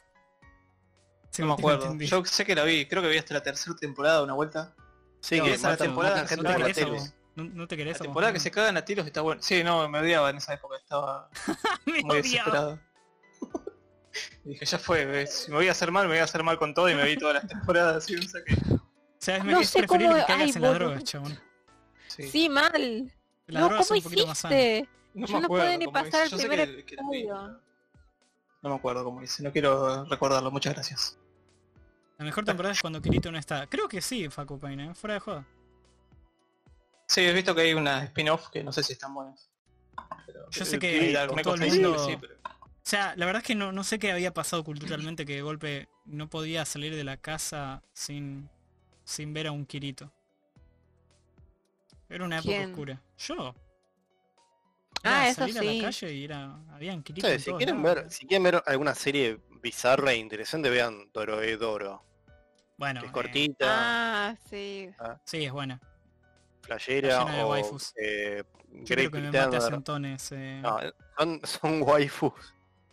[1.32, 1.94] Sí, No me acuerdo.
[1.98, 4.74] Yo sé que la vi, creo que vi hasta la tercera temporada una vuelta.
[5.20, 7.14] Sí, No, que esa matan, temporada matan gente ¿No te por la tele.
[7.38, 8.44] ¿No, no te querés La temporada que no?
[8.44, 9.42] se cagan a tiros está bueno.
[9.42, 11.30] Sí, no, me odiaba en esa época, estaba
[11.86, 12.22] Me muy odiaba.
[12.22, 12.80] desesperado.
[14.44, 16.42] Y dije, ya fue, ves, si me voy a hacer mal, me voy a hacer
[16.42, 18.56] mal con todo y me vi todas las temporadas así, un saque.
[18.74, 18.80] O
[19.20, 21.40] sea, es, No sé cómo- que caigas en las drogas, chabón.
[22.08, 22.24] Sí.
[22.24, 23.14] Sí, mal.
[23.46, 24.58] Las no, drogas son ¿cómo un poquito más sanas.
[24.58, 24.90] hiciste?
[25.14, 26.36] No Yo me no acuerdo pude ni cómo pasar hice.
[26.36, 26.96] el primer que- que.
[28.64, 31.18] No me acuerdo cómo hice, no quiero recordarlo, muchas gracias.
[32.18, 33.68] La mejor temporada es cuando Kirito no está.
[33.68, 34.96] Creo que sí, Facu Paine, ¿eh?
[34.96, 35.46] fuera de juego.
[37.08, 39.50] Sí, he visto que hay unas spin-off que no sé si están buenas.
[40.26, 41.02] Pero- Yo sé eh, que
[41.36, 43.72] me todo el confesé que mundo- sí, pero- O sea, la verdad es que no,
[43.74, 47.84] no sé qué había pasado culturalmente que de golpe no podía salir de la casa
[47.94, 48.50] sin,
[49.04, 50.12] sin ver a un Kirito.
[52.10, 52.70] Era una época ¿Quién?
[52.72, 53.02] oscura.
[53.18, 53.56] Yo.
[55.04, 55.78] Ah, eso salir a sí.
[55.82, 58.04] la calle y era, habían Kirito Sí, si quieren lados.
[58.04, 62.04] ver, si quieren ver alguna serie bizarra e interesante, vean Doroedoro.
[62.78, 64.90] Bueno, que es eh, cortita, Ah, sí.
[65.26, 65.82] sí, es buena.
[66.68, 67.94] Playera de o waifus.
[67.98, 69.72] eh, Grey que me mate a Pretender.
[69.72, 70.32] centones.
[70.34, 70.60] eh.
[70.62, 70.80] No,
[71.18, 72.34] son, son waifus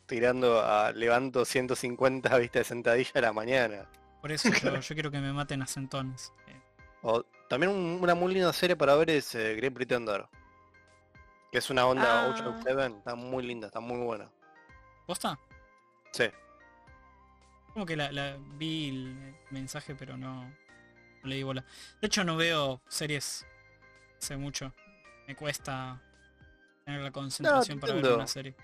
[0.07, 3.87] tirando a levanto 150 viste de sentadilla a la mañana.
[4.21, 6.33] Por eso yo, yo quiero que me maten a centones.
[6.49, 6.61] eh.
[7.03, 10.27] O también un- una muy linda serie para ver es eh, Great Pretender.
[11.53, 12.29] Que es una onda Ah.
[12.31, 14.29] Ocean Seven, está muy linda, está muy buena.
[15.07, 15.39] ¿Posta?
[16.13, 16.25] Sí.
[17.73, 21.65] Como que la, la- vi el mensaje pero no, no le di bola.
[22.01, 23.47] De hecho no veo series
[24.25, 24.73] hace mucho.
[25.27, 26.01] Me cuesta
[26.85, 28.55] tener la concentración para ver una serie.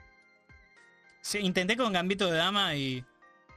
[1.22, 3.04] Sí, intenté con Gambito de Dama y,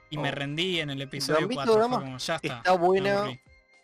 [0.10, 0.32] y me Oh.
[0.36, 1.74] rendí en el episodio Gambito 4.
[1.74, 2.58] de fue Dama como, ya está.
[2.58, 3.26] Está buena,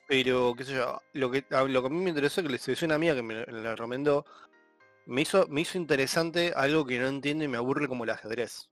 [0.08, 2.56] pero qué sé yo, lo que, a, lo que a mí me interesó, que le
[2.56, 4.26] hizo una amiga que me la recomendó,
[5.06, 8.70] me hizo, me hizo interesante algo que no entiendo y me aburre como el ajedrez.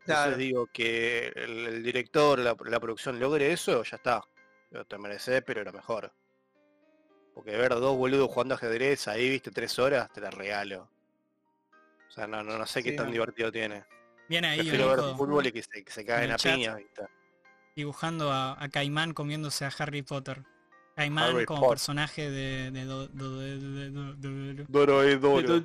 [0.00, 0.36] Entonces Claro.
[0.36, 4.22] digo que el, el director, la, la producción logre eso, ya está.
[4.70, 6.12] Lo te mereces, pero era mejor.
[7.34, 10.88] Porque ver dos boludos jugando ajedrez ahí, viste, tres horas, te la regalo.
[12.08, 13.12] O sea, no, no, no sé qué Sí, tan no.
[13.12, 13.84] divertido tiene.
[14.28, 16.74] Viene ahí Prefiero ver Yoniko fútbol y que se, que se caguen el a piña,
[16.76, 17.02] ¿viste?
[17.74, 20.42] dibujando a, a Caimán comiéndose a Harry Potter.
[20.94, 21.76] Caimán Harry como Potter.
[21.76, 22.70] personaje de...
[22.70, 25.64] de, do- do- de- de- do- de- de- Doro es Doro.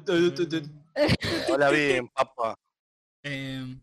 [1.49, 2.57] Hola bien, papá.
[3.23, 3.75] Eh,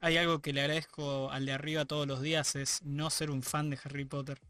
[0.00, 3.44] hay algo que le agradezco al de arriba todos los días es no ser un
[3.44, 4.40] fan de Harry Potter.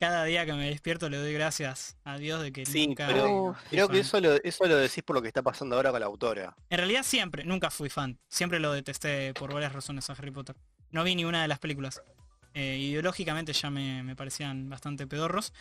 [0.00, 3.56] Cada día que me despierto le doy gracias a Dios de que Sí, nunca pero
[3.68, 6.06] Creo que eso lo, eso lo decís por lo que está pasando ahora con la
[6.06, 6.54] autora.
[6.70, 8.16] En realidad siempre, nunca fui fan.
[8.28, 10.54] Siempre lo detesté por varias razones a Harry Potter.
[10.92, 12.00] No vi ni una de las películas.
[12.54, 15.52] Eh, ideológicamente ya me, me parecían bastante pedorros.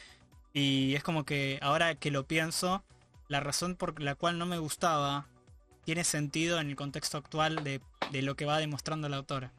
[0.54, 2.84] Y es como que ahora que lo pienso,
[3.28, 5.28] la razón por la cual no me gustaba
[5.84, 7.82] tiene sentido en el contexto actual de,
[8.12, 9.52] de lo que va demostrando la autora.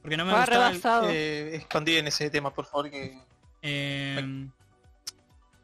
[0.00, 1.08] Porque no me Va gustaba el- rebasado.
[1.10, 3.18] Eh, expandí en ese tema, por favor, que...
[3.62, 4.48] Eh,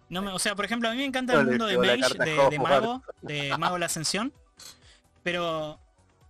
[0.08, 2.14] no me, o sea, por ejemplo, a mí me encanta el mundo de Mage,
[2.50, 4.32] de, Mago, de Mago la Ascensión,
[5.22, 5.78] pero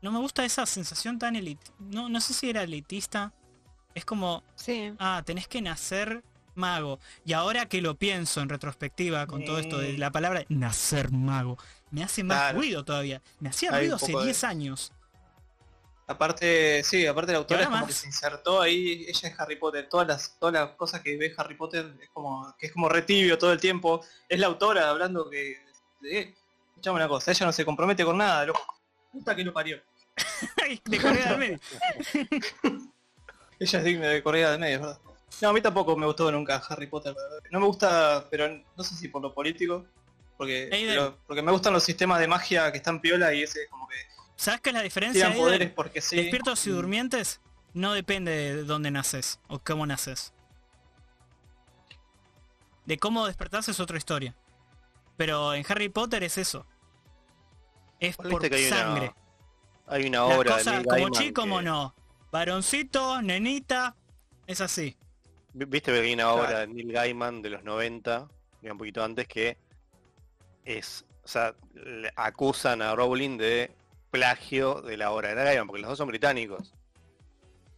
[0.03, 3.32] no me gusta esa sensación tan elit no, no sé si era elitista.
[3.95, 4.93] Es como, Sí.
[4.99, 6.23] ah, tenés que nacer
[6.55, 6.99] mago.
[7.24, 11.57] Y ahora que lo pienso en retrospectiva con todo esto de la palabra nacer mago,
[11.90, 12.59] me hace más Claro.
[12.59, 13.23] ruido todavía.
[13.40, 14.93] Me hacía Hay ruido hace poco de- 10 años.
[16.11, 19.89] Aparte, sí, aparte la autora es como que se insertó ahí, ella es Harry Potter,
[19.91, 23.03] todas las, todas las cosas que ve Harry Potter es como, que es como re
[23.03, 24.03] tibio todo el tiempo.
[24.27, 25.53] Es la autora hablando que,
[26.11, 26.35] eh,
[26.71, 28.61] escuchame una cosa, ella no se compromete con nada, loco.
[29.13, 29.81] Puta que lo parió.
[30.87, 31.59] de Corea del Medio.
[33.61, 34.99] Ella es digna de Corea del Medio, es ¿verdad?
[35.43, 37.39] No, a mí tampoco me gustó nunca Harry Potter, verdad.
[37.51, 39.85] No me gusta, pero no sé si por lo político,
[40.37, 43.87] porque, pero- porque me gustan los sistemas de magia que están piola y ese como
[43.89, 43.97] que
[44.39, 45.31] ¿Sabes qué es la diferencia?
[45.31, 46.15] de- porque sí.
[46.15, 47.40] Despiertos y durmientes
[47.74, 50.32] no depende de dónde naces o cómo naces.
[52.86, 54.36] De cómo despertás es otra historia.
[55.16, 56.65] Pero en Harry Potter es eso.
[57.98, 59.12] Es por que hay sangre.
[59.86, 61.94] una, hay una obra de cosas Neil como chi como que- no.
[62.31, 63.97] Varoncito, nenita,
[64.47, 64.97] es así.
[65.52, 66.40] vi- Viste que hay una Claro.
[66.43, 68.28] obra de Neil Gaiman de los 90,
[68.62, 69.59] ya un poquito antes, que
[70.65, 73.74] es, o sea, le acusan a Rowling de
[74.11, 76.73] plagio de la obra de Gaiman, porque los dos son británicos.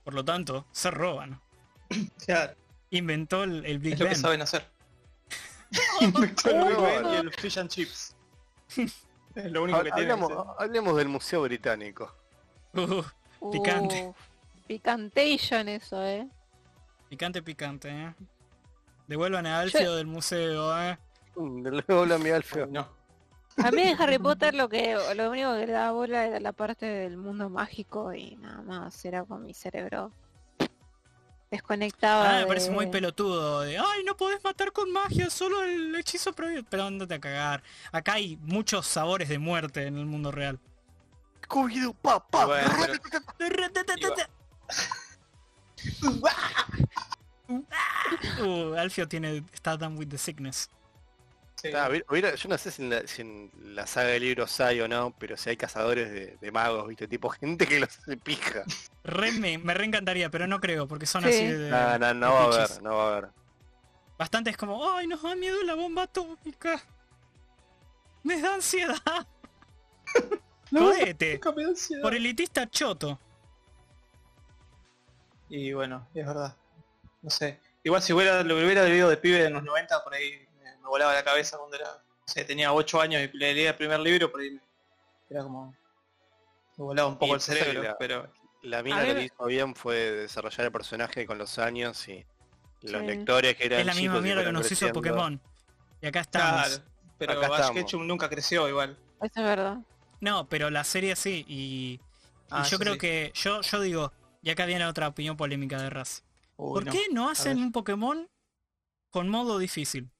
[0.04, 1.40] Por lo tanto, se roban.
[2.24, 2.54] Claro,
[2.90, 4.20] Inventó el, el Big es lo que Ben.
[4.20, 4.64] saben hacer.
[6.00, 6.76] Inventó el Big.
[6.80, 8.16] Ben y el fish and chips.
[9.36, 10.10] Es lo único que tiene.
[10.12, 12.12] Hablamos, hablemos del Museo Británico.
[12.74, 13.02] Uh,
[13.52, 14.08] Picante.
[14.08, 14.16] Uf,
[14.66, 16.28] picantation eso, eh.
[17.08, 18.14] picante, picante, eh.
[19.06, 20.98] Devuelvan a Alfio del museo, eh.
[21.36, 22.66] Mm, Luego habla mi Alfio.
[22.66, 22.88] No.
[23.64, 26.52] A mí en Harry Potter lo que lo único que le daba bola era la
[26.52, 30.12] parte del mundo mágico y nada más, era con mi cerebro
[31.50, 32.28] desconectaba.
[32.30, 33.62] Ah, me de- parece muy pelotudo.
[33.62, 36.62] De, Ay, no podés matar con magia, solo el hechizo prohibido.
[36.70, 37.62] Pero andate a cagar.
[37.90, 40.60] Acá hay muchos sabores de muerte en el mundo real.
[41.42, 42.46] Scooby-Doo, papá.
[42.46, 42.94] Bueno, pero-
[48.44, 50.68] Uh, Alfio tiene está done with the sickness.
[51.62, 51.68] Sí.
[51.68, 54.80] Hubiera- hubiera- yo no sé si en, la, si en la saga de libros hay
[54.80, 58.62] o no, pero si hay cazadores de, de magos, viste, tipo gente que los pija.
[59.04, 61.28] Re me, me reencantaría, pero no creo, porque son Sí.
[61.28, 61.70] así de.
[61.70, 63.28] No, no, no de va a haber, no va a haber.
[64.18, 66.80] Bastante es como, ay, nos da miedo la bomba atómica.
[68.22, 68.96] Me da ansiedad.
[70.70, 71.34] Jodete.
[71.34, 72.02] Nunca me da ansiedad.
[72.02, 73.18] Por elitista choto.
[75.48, 76.54] Y bueno, es verdad.
[77.22, 77.60] No sé.
[77.82, 80.46] Igual si hubiera, lo hubiera leído de pibe en los 90, por ahí
[80.90, 82.02] volaba la cabeza cuando era.
[82.46, 84.60] Tenía 8 años y le leía el primer libro, por ahí me-
[85.30, 85.74] era como.
[86.76, 88.30] Me volaba un poco Y el cerebro, la- pero.
[88.62, 92.26] La mina lo que hizo bien fue desarrollar el personaje con los años y
[92.82, 93.06] los Sí.
[93.06, 94.92] lectores que eran Es la misma chicos mierda que nos hizo.
[94.92, 95.40] Pokémon.
[96.02, 96.66] Y acá estamos.
[96.68, 96.84] Claro.
[97.18, 97.72] Pero Acá Ash estamos.
[97.82, 98.98] Ketchum nunca creció igual.
[99.22, 99.78] Eso es verdad.
[100.20, 101.44] No, pero la serie sí.
[101.48, 102.00] Y, y
[102.50, 102.98] Ah, yo creo sí.
[102.98, 104.12] que, yo, yo digo,
[104.42, 106.22] y acá viene otra opinión polémica de Raz.
[106.56, 106.92] Uy, ¿Por no.
[106.92, 108.28] qué no hacen un Pokémon
[109.10, 110.10] con modo difícil?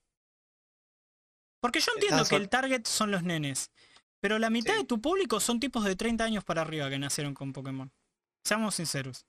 [1.61, 3.71] Porque yo entiendo Estás que el target son los nenes.
[4.19, 4.79] Pero la mitad Sí.
[4.79, 7.91] de tu público son tipos de 30 años para arriba que nacieron con Pokémon.
[8.43, 9.25] Seamos sinceros.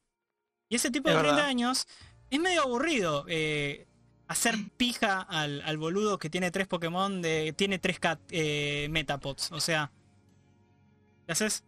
[0.68, 1.48] Y ese tipo Es de 30 verdad.
[1.48, 1.86] años
[2.30, 3.24] es medio aburrido.
[3.28, 3.86] eh,
[4.28, 7.52] hacer pija al, al boludo que tiene tres Pokémon de.
[7.56, 9.52] tiene tres cat, eh, Metapods.
[9.52, 9.90] O sea.
[11.26, 11.62] ¿Qué haces?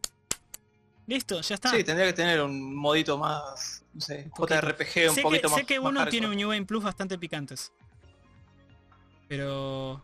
[1.07, 1.71] Listo, ya está.
[1.71, 4.59] Sí, tendría que tener un modito más, no sé, poquito.
[4.61, 5.61] JRPG un sé poquito que, más.
[5.61, 7.71] sé que uno tiene un New Game Plus bastante picantes.
[9.29, 10.03] Pero...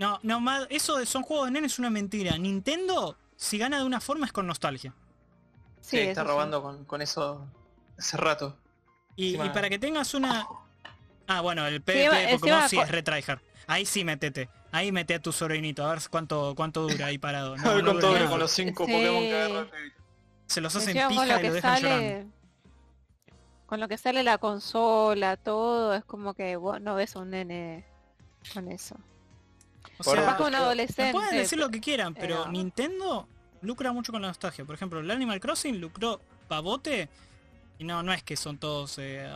[0.00, 2.36] No, no, más, eso de son juegos de nene es una mentira.
[2.38, 4.94] Nintendo, si gana de una forma es con nostalgia.
[5.82, 6.26] Sí, está sí.
[6.28, 7.46] robando con, con eso
[7.98, 8.56] hace rato.
[9.14, 10.46] Y, Encima- y para que tengas una...
[11.26, 13.40] Ah, bueno, el PvP Pokémon encima sí es retryhard.
[13.66, 14.48] Ahí sí metete.
[14.72, 17.56] Ahí mete a tu sobrinito, a ver cuánto, cuánto dura ahí parado.
[17.58, 18.92] No, a ver no cuánto dura con los cinco Sí.
[18.92, 19.70] Pokémon que agarra.
[20.46, 22.06] Se los hacen pija lo y lo que dejan llorando.
[22.08, 22.26] sale
[23.66, 27.30] con lo que sale la consola, todo, es como que vos no ves a un
[27.30, 27.84] nene
[28.52, 28.96] con eso.
[29.98, 31.12] O sea, Capaz que un Me adolescente.
[31.12, 33.28] pueden decir lo que quieran, pero Nintendo
[33.62, 34.64] lucra mucho con la nostalgia.
[34.64, 37.08] Por ejemplo, el Animal Crossing lucró pavote.
[37.78, 39.26] Y no, no es que son todos eh,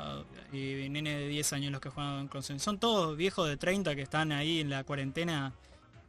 [0.53, 2.61] y nene de 10 años los que juegan Animal Crossing.
[2.61, 5.53] Son todos viejos de 30 que están ahí en la cuarentena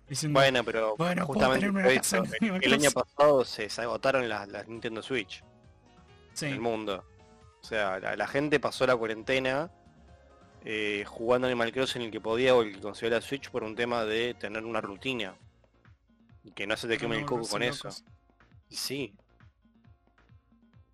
[0.10, 0.38] diciendo...
[0.40, 5.02] Bueno, pero Bueno, justamente una eso, el año pasado se, se agotaron las, las Nintendo
[5.02, 5.44] Switch.
[6.34, 6.48] Sí.
[6.48, 7.06] en el mundo.
[7.62, 9.72] O sea, la, la gente pasó la cuarentena
[10.66, 13.76] eh, jugando Animal Crossing el que podía o el que consiguió la Switch por un
[13.76, 15.36] tema de tener una rutina.
[16.44, 17.88] Y que no se te queme no el coco con eso.
[17.88, 18.04] locos.
[18.70, 19.14] Y sí.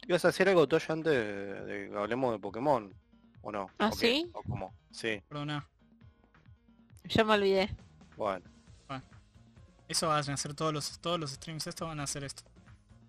[0.07, 2.93] ¿Ibas a hacer algo Toyo antes de, que hablemos de Pokémon?
[3.41, 3.69] ¿O no?
[3.80, 4.07] ¿Ah, ¿O qué?
[4.07, 4.30] sí?
[4.34, 4.73] ¿O cómo?
[4.91, 5.65] Sí, Perdona.
[7.06, 7.69] Yo me olvidé.
[8.18, 8.45] bueno.
[9.88, 12.43] Eso van a hacer todos los todos los streams estos van a hacer esto.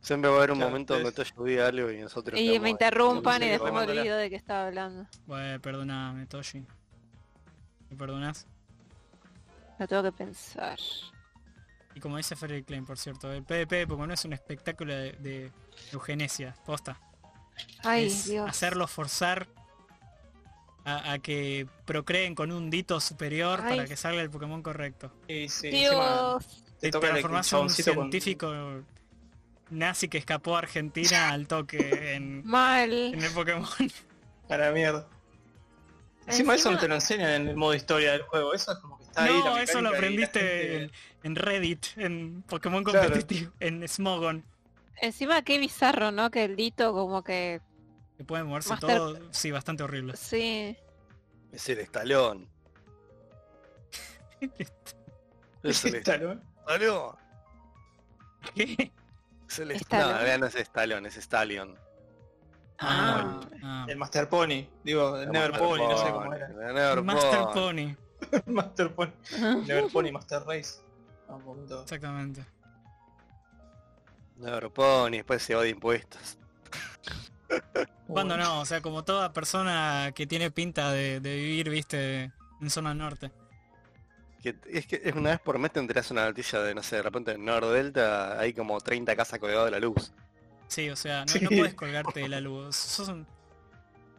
[0.02, 2.38] Siempre va a haber un Claro, momento donde ustedes- Toyo diga algo y nosotros...
[2.38, 5.06] Y me interrumpan y Sí, después me olvido de qué estaba hablando.
[5.26, 6.66] Bueno, perdoname, Toshi.
[7.88, 8.46] ¿Me perdonas?
[9.78, 10.78] Lo tengo que pensar.
[11.94, 15.12] Y como dice Ferry Klein, por cierto, el PvP de Pokémon es un espectáculo de,
[15.12, 15.52] de
[15.92, 16.98] eugenesia, posta.
[17.84, 18.48] Ay, es Dios.
[18.48, 19.46] hacerlos forzar
[20.84, 23.76] a, a que procreen con un dito superior Ay.
[23.76, 25.12] para que salga el Pokémon correcto.
[25.28, 26.64] Sí, encima Dios.
[26.80, 28.82] te Te transformás en un chaboncito con- científico
[29.72, 32.92] nazi que escapó a Argentina al toque en, Mal.
[33.14, 33.66] en el Pokémon.
[34.48, 35.08] Para mierda.
[36.26, 38.96] Encima, eso no te lo enseñan en el modo historia del juego, eso es como
[38.96, 39.32] que está ahí.
[39.44, 40.90] no, eso lo aprendiste gente- en,
[41.24, 43.08] en Reddit, en Pokémon Claro.
[43.08, 44.44] competitivo, en Smogon.
[45.00, 46.30] Encima qué bizarro, ¿no?
[46.30, 47.60] Que el dito como que...
[48.18, 50.16] Que puede moverse Master- todo, sí, bastante horrible.
[50.16, 50.76] Sí.
[51.50, 52.48] Es el estalón.
[55.64, 56.42] Es el estalón.
[58.54, 58.92] ¿Qué?
[59.58, 61.76] No, en no es estalón, es Stallion.
[62.78, 63.86] Ah, ah.
[63.88, 66.46] El Master Pony, digo, el Never Master Pony, no sé Pony, cómo era.
[66.46, 67.52] el Never Master Pony.
[67.54, 69.10] Pony, Master Pony.
[69.66, 70.80] Never Pony, Master Race.
[71.82, 72.44] Exactamente.
[74.36, 76.38] Never Pony, después se va de impuestos.
[78.08, 82.70] Cuando no, o sea, como toda persona que tiene pinta de, de vivir, viste, en
[82.70, 83.30] zona norte.
[84.42, 86.96] Que, es que es una vez por mes te enterás una noticia de, no sé,
[86.96, 90.12] de repente en Nordelta hay como 30 casas colgadas de la luz.
[90.68, 91.40] Sí, o sea, no, Sí.
[91.40, 92.74] no puedes colgarte de la luz.
[92.76, 93.26] Sos un-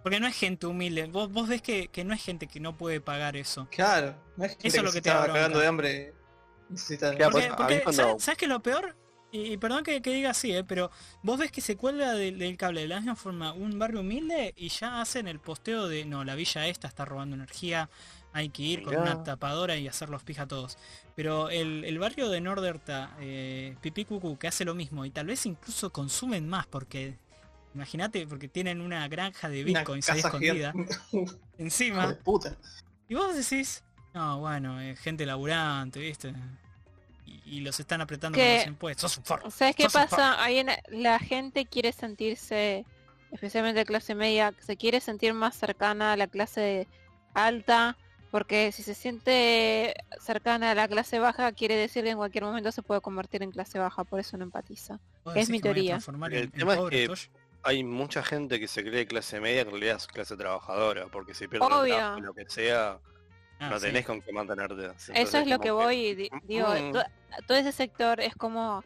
[0.02, 1.06] Porque no es gente humilde.
[1.08, 3.68] Vos, vos ves que, que no es gente que no puede pagar eso.
[3.72, 5.40] Claro, no es gente Eso es que lo se que te estaba bronca.
[5.40, 6.14] cagando de hambre.
[6.70, 7.16] Necesita...
[7.16, 8.96] Claro, Porque, pues, porque, cuando- ¿sabes, sabes qué es lo peor?
[9.32, 10.64] Y, y perdón que, que diga así, ¿eh?
[10.64, 10.92] pero
[11.24, 14.54] vos ves que se cuelga del, del cable de la misma forma un barrio humilde
[14.56, 17.90] y ya hacen el posteo de no, la villa esta está robando energía,
[18.34, 19.02] hay que ir con Mirá.
[19.04, 20.78] una tapadora y hacerlos pija a todos.
[21.16, 25.28] Pero el, el barrio de Norderta, eh, Pipí Cucú, que hace lo mismo y tal
[25.28, 27.16] vez incluso consumen más porque
[27.76, 30.74] imagínate, porque tienen una granja de bitcoins ahí escondida
[31.12, 31.28] de
[31.58, 32.16] encima.
[32.24, 32.56] puta.
[33.08, 33.84] Y vos decís,
[34.14, 36.34] no, bueno, eh, gente laburante, ¿viste?
[37.26, 39.12] Y, y los están apretando con los impuestos.
[39.12, 39.52] Sos un forro.
[39.52, 40.44] ¿Sabes qué pasa?
[40.44, 42.86] Ahí en- la gente quiere sentirse,
[43.32, 46.88] especialmente clase media, se quiere sentir más cercana a la clase
[47.34, 47.98] alta,
[48.34, 52.72] porque si se siente cercana a la clase baja, quiere decir que en cualquier momento
[52.72, 55.00] se puede convertir en clase baja, por eso no empatiza.
[55.36, 56.00] Es mi que teoría.
[56.04, 57.30] El en- en tema es que-.
[57.62, 61.36] Hay mucha gente que se cree clase media que en realidad es clase trabajadora, porque
[61.36, 61.84] si pierdes Obvio.
[61.84, 62.98] el trabajo, lo que sea,
[63.60, 63.86] Ah, no sí.
[63.86, 64.90] tenés con qué mantenerte.
[65.14, 66.92] eso es lo que voy y di- digo, Mm.
[66.92, 67.06] to-
[67.46, 68.84] todo ese sector es como...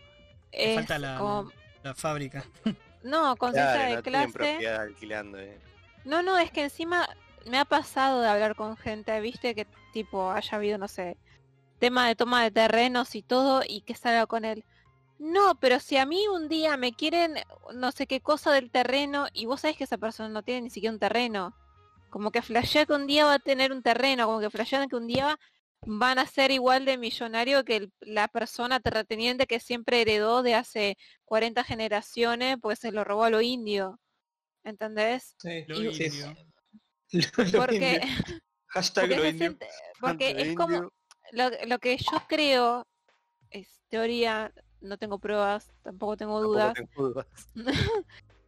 [0.51, 1.51] Es falta la, como-
[1.83, 2.43] la fábrica.
[3.01, 4.67] No, conciencia Claro, de no clase.
[4.67, 5.39] alquilando.
[5.39, 5.57] eh.
[6.03, 7.07] No, no, es que encima
[7.49, 11.17] me ha pasado de hablar con gente, viste, que tipo haya habido, no sé,
[11.79, 14.63] tema de toma de terrenos y todo, y que salga con él.
[15.19, 17.35] No, pero si a mí un día me quieren
[17.73, 20.69] no sé qué cosa del terreno y vos sabés que esa persona no tiene ni
[20.69, 21.55] siquiera un terreno.
[22.11, 24.95] Como que flashea que un día va a tener un terreno, como que flashean que
[24.95, 25.39] un día
[25.81, 30.55] van a ser igual de millonario que el- la persona terrateniente que siempre heredó de
[30.55, 33.99] hace 40 generaciones, pues se lo robó a lo indio.
[34.63, 35.35] ¿Entendés?
[35.39, 35.63] Sí.
[35.67, 36.35] Lo Y- Sí, indio.
[37.55, 38.01] Porque.
[38.69, 39.67] Hashtag porque, lo siente-
[40.01, 40.91] porque es como
[41.31, 42.85] lo, lo que yo creo
[43.49, 44.51] es teoría,
[44.81, 47.27] no tengo pruebas, tampoco tengo Tampoco dudas, tengo dudas.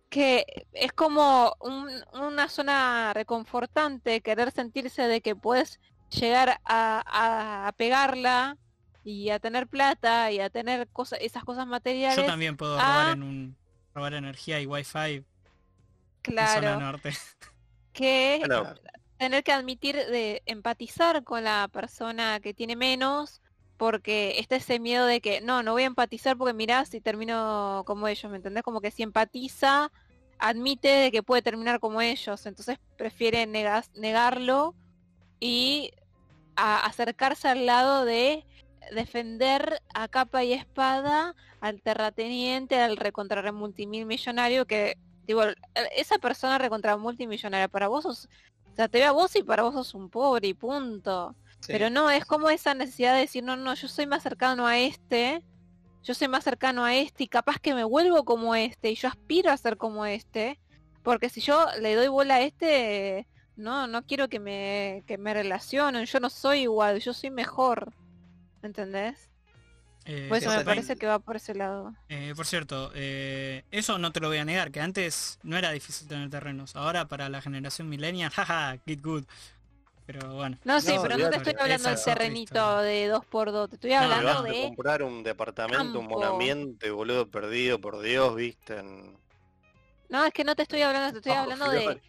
[0.09, 5.79] que es como un- una zona reconfortante querer sentirse de que puedes
[6.09, 8.57] llegar a, a- a pegarla
[9.05, 13.13] y a tener plata y a tener cosas esas cosas materiales Yo también puedo robar
[13.15, 13.57] en un
[13.95, 15.25] robar energía y wifi en
[16.21, 17.11] zona claro norte.
[17.99, 18.73] que Bueno,
[19.17, 23.41] tener que admitir de empatizar con la persona que tiene menos
[23.75, 27.83] porque está ese miedo de que no, no voy a empatizar porque mirá si termino
[27.85, 28.63] como ellos, ¿me entendés?
[28.63, 29.91] Como que si empatiza,
[30.37, 34.73] admite de que puede terminar como ellos, entonces prefiere negas- negarlo
[35.41, 35.91] y
[36.55, 38.45] a- acercarse al lado de
[38.91, 44.95] defender a capa y espada al terrateniente, al recontra multimil millonario que,
[45.29, 45.43] digo,
[45.95, 48.29] esa persona recontra multimillonaria para vos sos
[48.71, 51.35] o sea, te ve a vos y para vos sos un pobre y punto.
[51.59, 51.73] Sí.
[51.73, 54.79] Pero no, es como esa necesidad de decir, no, no, yo soy más cercano a
[54.79, 55.43] este,
[56.01, 59.09] yo soy más cercano a este y capaz que me vuelvo como este y yo
[59.09, 60.59] aspiro a ser como este.
[61.03, 65.33] Porque si yo le doy bola a este, no, no quiero que me, que me
[65.33, 67.93] relacionen, yo no soy igual, yo soy mejor.
[68.63, 69.28] ¿Entendés?
[70.09, 71.93] Eh, Por eso me parece que va por ese lado.
[72.09, 75.71] eh, por cierto, eh, eso no te lo voy a negar, que antes no era
[75.71, 76.75] difícil tener terrenos.
[76.75, 79.23] Ahora para la generación millennial, jaja, get good.
[80.07, 80.57] Pero bueno.
[80.65, 82.81] No, sí, No, pero no te estoy hablando del terrenito historia.
[82.81, 84.61] de 2x2, te estoy No, Te hablando vas a de...
[84.61, 88.77] comprar un departamento, un monamiento, boludo, perdido, por Dios, viste.
[88.79, 89.17] en-
[90.09, 92.01] No, es que no te estoy hablando, te estoy hablando de,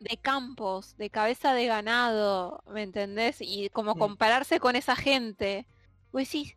[0.00, 3.38] de campos, de cabeza de ganado, ¿me entendés?
[3.40, 3.98] Y como Mm.
[4.00, 5.66] compararse con esa gente.
[6.10, 6.54] Pues sí,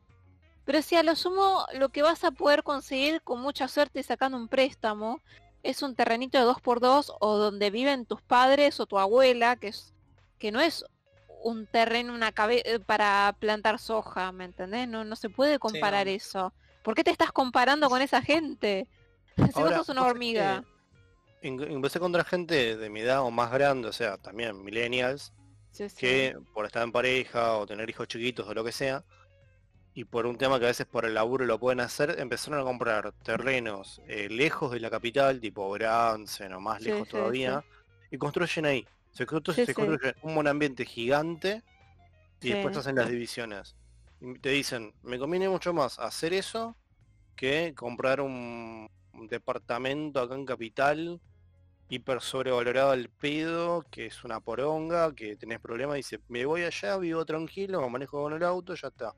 [0.70, 4.38] pero si a lo sumo lo que vas a poder conseguir con mucha suerte sacando
[4.38, 5.20] un préstamo
[5.64, 9.96] es un terrenito de 2x2 o donde viven tus padres o tu abuela, que es
[10.38, 10.86] que no es
[11.44, 14.88] un terreno una cabe- eh, para plantar soja, ¿me entendés?
[14.88, 16.12] No, no se puede comparar no.
[16.12, 16.54] eso.
[16.84, 18.88] ¿Por qué te estás comparando con esa gente?
[19.38, 20.64] Si vos Ahora, sos una vos hormiga.
[21.42, 25.34] Empecé contra gente de mi edad o más grande, o sea, también millennials,
[25.72, 25.96] Sí, sí.
[25.98, 29.04] que por estar en pareja o tener hijos chiquitos o lo que sea,
[30.00, 32.64] y por un tema que a veces por el laburo lo pueden hacer, empezaron a
[32.64, 37.66] comprar terrenos eh, lejos de la capital, tipo Bransen o más Sí, lejos sí, todavía,
[38.10, 38.88] y construyen ahí.
[39.12, 41.64] Se, constru- Sí, se construye un monambiente gigante
[42.42, 43.76] y después hacen las divisiones.
[44.22, 46.78] Y te dicen, me conviene mucho más hacer eso
[47.36, 51.22] que comprar un, un departamento acá en capital
[51.90, 56.98] hiper sobrevalorado al pedo, que es una poronga, que tenés problemas, dice, me voy allá,
[56.98, 59.14] vivo tranquilo, me manejo con el auto, ya está.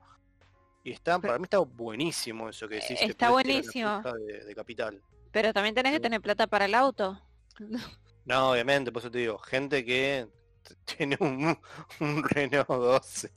[0.83, 3.01] Y está, Pero- para mí está buenísimo eso que decís.
[3.01, 4.01] Está buenísimo.
[4.01, 5.01] De, de capital.
[5.31, 7.21] Pero también tenés que tener plata para el auto.
[8.23, 10.27] No, obviamente, por eso te digo, gente que
[10.85, 11.57] tiene un,
[11.99, 13.31] un Renault 12.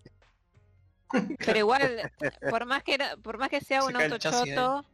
[1.38, 2.12] Pero igual,
[2.50, 4.84] por más que por más que sea Se un auto choto,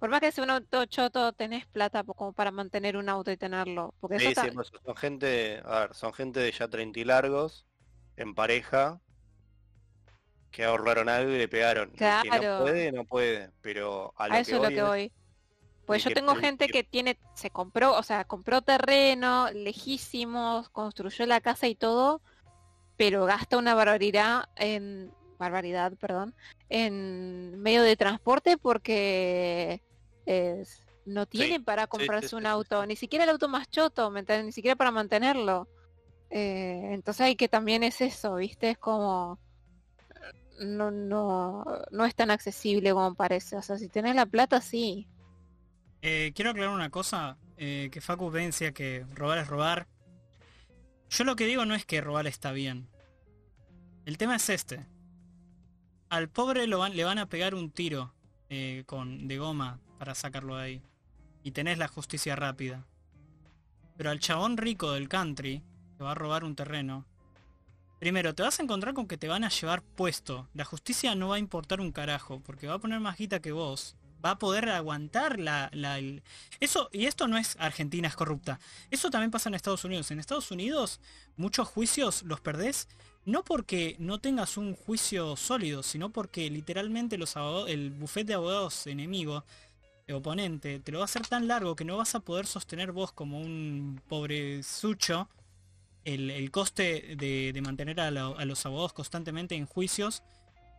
[0.00, 3.36] por más que sea un auto choto, tenés plata como para mantener un auto y
[3.36, 3.94] tenerlo.
[4.00, 7.64] Porque eso Sí, eso son gente, a ver, son gente de ya 30 y largos,
[8.16, 9.00] en pareja,
[10.50, 11.90] que ahorraron algo y le pegaron.
[11.90, 12.58] El Que no Claro.
[12.62, 15.12] puede, no puede, pero a lo a eso que es lo que voy.
[15.84, 21.26] Pues yo que tengo gente que- tiene, se compró, o sea, compró terreno, lejísimos, construyó
[21.26, 22.20] la casa y todo,
[22.96, 26.34] pero gasta una barbaridad en, barbaridad, perdón,
[26.68, 29.82] en medio de transporte porque
[30.24, 34.10] es- no tiene para comprarse sí, un sí, auto, ni siquiera el auto más choto.
[34.10, 35.68] Ni siquiera para mantenerlo.
[36.30, 38.70] Eh, entonces hay que también es eso, ¿viste?
[38.70, 39.38] Es como
[40.60, 43.56] no, no, no es tan accesible como parece.
[43.56, 45.08] O sea, si tenés la plata, sí.
[46.02, 49.86] Eh, quiero aclarar una cosa, eh, que Facu Ben decía que robar es robar.
[51.10, 52.88] Yo lo que digo no es que robar está bien.
[54.04, 54.86] El tema es este.
[56.08, 58.14] Al pobre lo van- le van a pegar un tiro
[58.48, 60.82] eh, con, de goma para sacarlo de ahí.
[61.42, 62.86] Y tenés la justicia rápida.
[63.96, 65.62] Pero al chabón rico del country,
[65.96, 67.06] que va a robar un terreno,
[68.06, 70.48] primero te vas a encontrar con que te van a llevar puesto.
[70.54, 73.50] La justicia no va a importar un carajo, porque va a poner más guita que
[73.50, 73.96] vos.
[74.24, 76.22] Va a poder aguantar la, el-
[76.60, 78.60] Eso, y esto no es Argentina es corrupta.
[78.92, 80.12] Eso también pasa en Estados Unidos.
[80.12, 81.00] En Estados Unidos
[81.36, 82.86] muchos juicios los perdés
[83.24, 88.34] no porque no tengas un juicio sólido, sino porque literalmente los abogados, el bufete de
[88.34, 89.44] abogados enemigo,
[90.12, 93.10] oponente, te lo va a hacer tan largo que no vas a poder sostener vos
[93.10, 95.28] como un pobre sucho
[96.06, 100.22] el, el coste de, de mantener a, la- a los abogados constantemente en juicios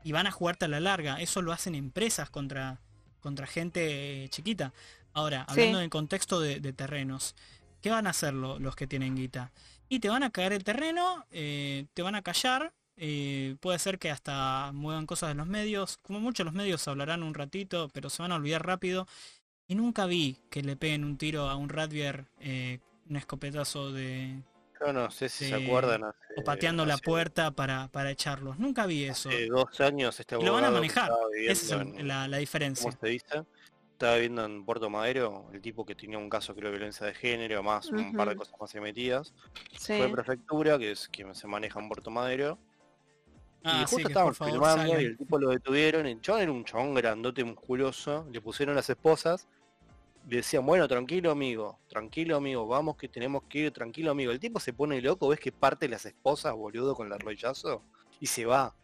[0.04, 1.22] y van a jugarte a la larga.
[1.22, 2.80] Eso lo hacen empresas contra,
[3.20, 4.74] contra gente eh, chiquita.
[5.14, 5.60] Ahora, Sí.
[5.62, 7.36] hablando en contexto de, de terrenos,
[7.82, 9.52] ¿qué van a hacer lo- los que tienen guita?
[9.90, 14.00] Y te van a caer el terreno, eh, te van a callar, eh, puede ser
[14.00, 18.10] que hasta muevan cosas de los medios, como mucho los medios hablarán un ratito, pero
[18.10, 19.08] se van a olvidar rápido.
[19.68, 22.80] Y nunca vi que le peguen un tiro a un Radvier, eh,
[23.10, 24.42] un escopetazo de...
[24.86, 26.04] Yo no sé si se acuerdan.
[26.06, 28.60] hace- o pateando la puerta para, para echarlos.
[28.60, 29.30] Nunca vi eso.
[29.30, 31.12] Hace dos años este Y lo van a manejar.
[31.36, 32.84] Esa es en- la, la diferencia.
[32.90, 33.44] ¿Cómo se dice?
[33.94, 37.16] Estaba viviendo en Puerto Madero, el tipo que tenía un caso creo de violencia de
[37.16, 39.34] género, más un par de cosas más metidas.
[39.80, 39.98] Sí.
[39.98, 42.60] Fue prefectura, que es quien se maneja en Puerto Madero.
[43.64, 46.06] Ah, y sí, justo que estaban filmando y el tipo lo detuvieron.
[46.06, 48.28] El chabón era un chabón grandote, musculoso.
[48.32, 49.48] Le pusieron las esposas.
[50.30, 54.32] Le decían, bueno, tranquilo amigo, tranquilo amigo, vamos que tenemos que ir, tranquilo amigo.
[54.32, 57.82] El tipo se pone loco, ves que parte las esposas, boludo, con el rollazo,
[58.20, 58.76] y se va.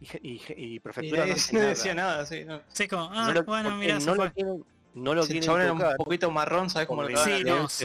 [0.00, 1.68] Y, y, y Y prefectura no hace no nada.
[1.70, 2.44] decía nada, sí.
[2.44, 2.62] No.
[2.72, 4.24] Sí, como, ah, No lo- bueno, mira, se no fue.
[4.26, 7.08] lo quieren, no lo Si quieren un poquito marrón, ¿sabes cómo lo?
[7.22, 7.84] Sí, a no, sí,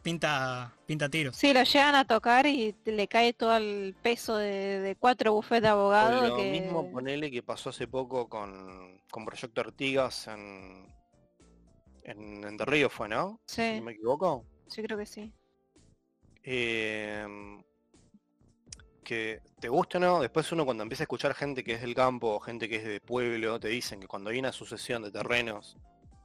[0.00, 1.34] pinta, pinta tiros.
[1.36, 5.62] Sí, lo llegan a tocar y le cae todo el peso de, de cuatro bufetes
[5.62, 6.50] de abogados lo que...
[6.52, 10.86] mismo ponele que pasó hace poco con, con Proyecto Artigas en,
[12.06, 13.40] En Entre Ríos fue, ¿no?
[13.46, 14.46] Sí, ¿No me equivoco?
[14.68, 15.32] sí creo que sí.
[16.44, 17.26] Eh,
[19.02, 21.94] que te guste o no, después uno cuando empieza a escuchar gente que es del
[21.94, 25.76] campo gente que es de pueblo, te dicen que cuando hay una sucesión de terrenos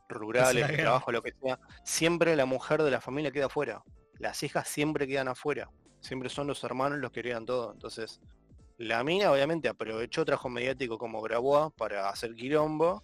[0.09, 3.83] rurales, de trabajo, lo que sea, siempre la mujer de la familia queda afuera.
[4.19, 5.69] Las hijas siempre quedan afuera.
[5.99, 7.71] Siempre son los hermanos los que heredan todo.
[7.71, 8.19] Entonces,
[8.77, 13.03] la mina obviamente aprovechó trabajo mediático como Grabois para hacer quilombo.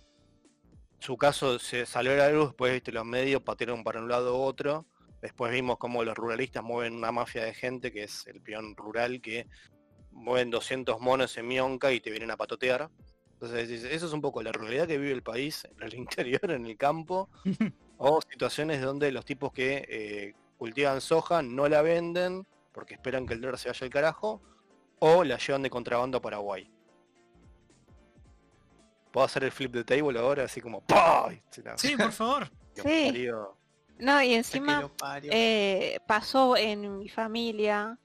[0.99, 4.37] Su caso se salió a la luz, después viste los medios patearon para un lado
[4.37, 4.85] u otro.
[5.21, 9.21] Después vimos cómo los ruralistas mueven una mafia de gente, que es el peón rural,
[9.21, 9.47] que
[10.11, 12.89] mueven 200 monos en Mionca y te vienen a patotear.
[13.33, 16.65] Entonces, eso es un poco la realidad que vive el país, en el interior, en
[16.65, 17.29] el campo,
[17.97, 22.45] o situaciones donde los tipos que eh, cultivan soja no la venden
[22.77, 24.39] porque esperan que el dólar se vaya al carajo,
[24.99, 26.69] o la llevan de contrabando a Paraguay.
[29.17, 30.43] ¿Puedo hacer el flip de table ahora?
[30.43, 31.31] Así como ¡pah!
[31.75, 32.51] Sí, por favor.
[32.75, 33.27] Sí.
[33.97, 34.91] No, y encima
[35.23, 37.97] eh, pasó en mi familia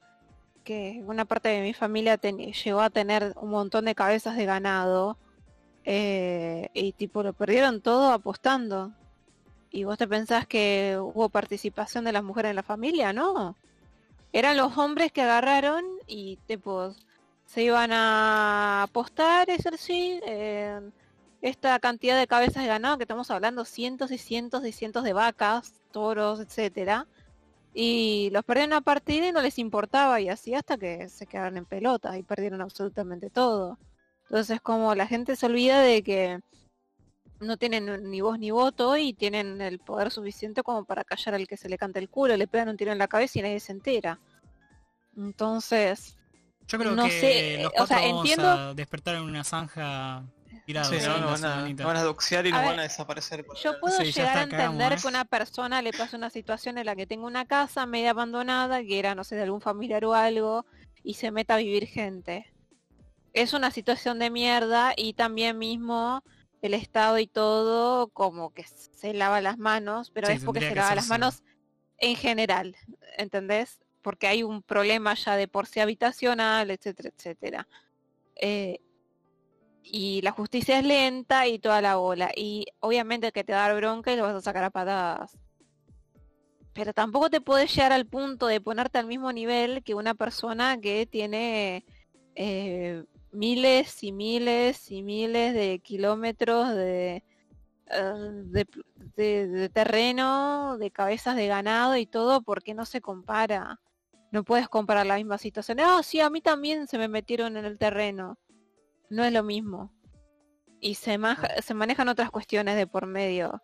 [0.63, 4.45] que una parte de mi familia ten- llegó a tener un montón de cabezas de
[4.47, 5.19] ganado
[5.85, 8.91] eh, y tipo lo perdieron todo apostando.
[9.69, 13.55] Y vos te pensás que hubo participación de las mujeres en la familia, ¿no?
[14.31, 16.95] Eran los hombres que agarraron y tipo
[17.45, 20.91] se iban a apostar, es sí, en
[21.43, 25.11] esta cantidad de cabezas de ganado que estamos hablando, cientos y cientos y cientos de
[25.13, 27.05] vacas, toros, etcétera.
[27.73, 31.57] Y los perdieron a partida y no les importaba y así hasta que se quedaron
[31.57, 33.77] en pelota y perdieron absolutamente todo.
[34.29, 36.39] Entonces como la gente se olvida de que
[37.41, 41.45] no tienen ni voz ni voto y tienen el poder suficiente como para callar al
[41.47, 43.59] que se le canta el culo, le pegan un tiro en la cabeza y nadie
[43.59, 44.17] se entera.
[45.17, 46.15] Entonces,
[46.67, 49.43] Yo creo No que sé, los o sea, cuatro vamos entiendo- a despertar en una
[49.43, 50.23] zanja
[50.65, 53.45] Sí, no, la van, a, nos van a doxear y A ver, van a desaparecer.
[53.45, 53.79] por Yo ahora.
[53.81, 57.05] puedo Sí, llegar a entender que una persona le pase una situación en la que
[57.05, 60.65] tenga una casa media abandonada, que era, no sé, de algún familiar o algo,
[61.03, 62.53] y se meta a vivir gente.
[63.33, 66.23] Es una situación de mierda y también mismo
[66.61, 70.75] el Estado y todo como que se lava las manos, pero Sí, es porque se
[70.75, 71.43] lava las manos
[71.97, 72.77] en general,
[73.17, 73.81] ¿entendés?
[74.01, 77.67] Porque hay un problema ya de por sí habitacional, etcétera, etcétera.
[78.35, 78.79] Eh,
[79.83, 82.31] y la justicia es lenta y toda la bola.
[82.35, 85.37] Y obviamente que te va a dar bronca y lo vas a sacar a patadas.
[86.73, 90.79] Pero tampoco te puedes llegar al punto de ponerte al mismo nivel que una persona
[90.79, 91.85] que tiene
[92.35, 97.23] eh, miles y miles y miles de kilómetros de,
[97.91, 98.13] eh,
[99.15, 103.79] de- de terreno, de cabezas de ganado y todo, porque no se compara.
[104.31, 105.79] No puedes comparar la misma situación.
[105.79, 108.39] Ah, sí, a mí también se me metieron en el terreno.
[109.09, 109.91] No es lo mismo.
[110.79, 113.61] Y se, maja- se manejan otras cuestiones de por medio.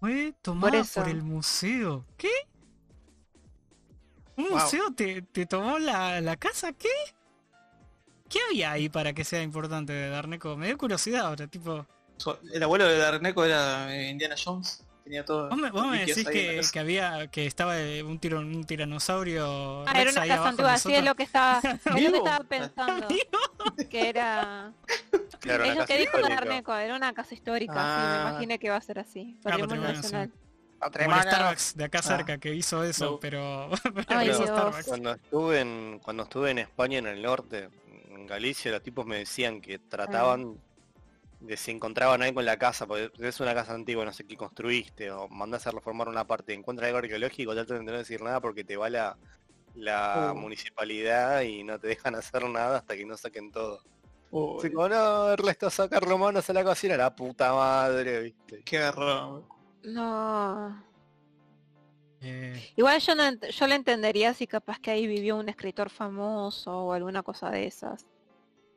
[0.00, 1.04] Fue tomada por, eso.
[1.04, 2.06] el museo.
[2.16, 2.30] ¿Qué?
[4.36, 4.54] ¿Un Wow.
[4.58, 6.72] museo te, te tomó la, la casa?
[6.72, 6.88] ¿Qué?
[8.28, 10.56] ¿Qué había ahí para que sea importante de Darneco?
[10.56, 11.86] Me dio curiosidad ahora, tipo...
[12.52, 14.84] El abuelo de Darneco era eh, Indiana Jones.
[15.04, 15.50] Tenía todo.
[15.50, 19.84] Vos me, vos me decís que, que había que estaba eh, un, tiro, un tiranosaurio
[19.86, 23.08] Ah, era una de así es lo que estaba, es lo que estaba pensando.
[23.90, 24.72] que era.
[25.40, 26.40] Claro, Es lo que dijo histórica.
[26.40, 28.28] Darneco, era una casa histórica, sí, me Ah.
[28.30, 29.36] imaginé que iba a ser así.
[29.42, 30.32] Patrimonio Patrimonio nacional.
[30.80, 32.02] Como el Starbucks de acá Ah.
[32.02, 33.20] cerca que hizo eso, No.
[33.20, 33.70] pero...
[34.08, 34.30] pero Ay.
[34.86, 37.68] Cuando estuve en cuando estuve en España en el norte,
[38.08, 40.58] en Galicia, los tipos me decían que trataban
[41.46, 44.36] de si encontraban ahí con la casa, porque es una casa antigua, no sé qué
[44.36, 48.40] construiste, o mandás a reformar una parte, encuentra algo arqueológico, tratan de no decir nada
[48.40, 49.18] porque te va la,
[49.74, 50.34] la Uh.
[50.34, 53.84] municipalidad y no te dejan hacer nada hasta que no saquen todo.
[54.30, 58.64] Uy, Así como, no, Ernesto sacar romanos a la cocina, la puta madre, viste.
[58.64, 59.46] qué garrón.
[59.84, 60.82] No.
[62.20, 66.72] Eh, Igual yo no yo le entendería si capaz que ahí vivió un escritor famoso
[66.86, 68.06] o alguna cosa de esas.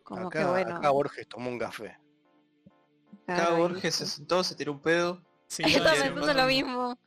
[0.03, 0.75] Como acá, que bueno.
[0.77, 1.97] acá Borges tomó un café.
[3.35, 5.21] Claro, Borges se sentó, se tiró un pedo.
[5.47, 6.97] sí, Yo decir, pensando lo mismo.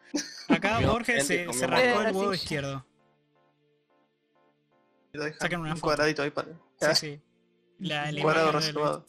[0.48, 2.86] Acá Borges se, se rascó el huevo izquierdo.
[5.38, 5.86] Saquen una un foto.
[5.86, 6.48] cuadradito ahí para.
[6.80, 7.20] Sí, sí.
[7.78, 9.06] La, cuadrado reservado.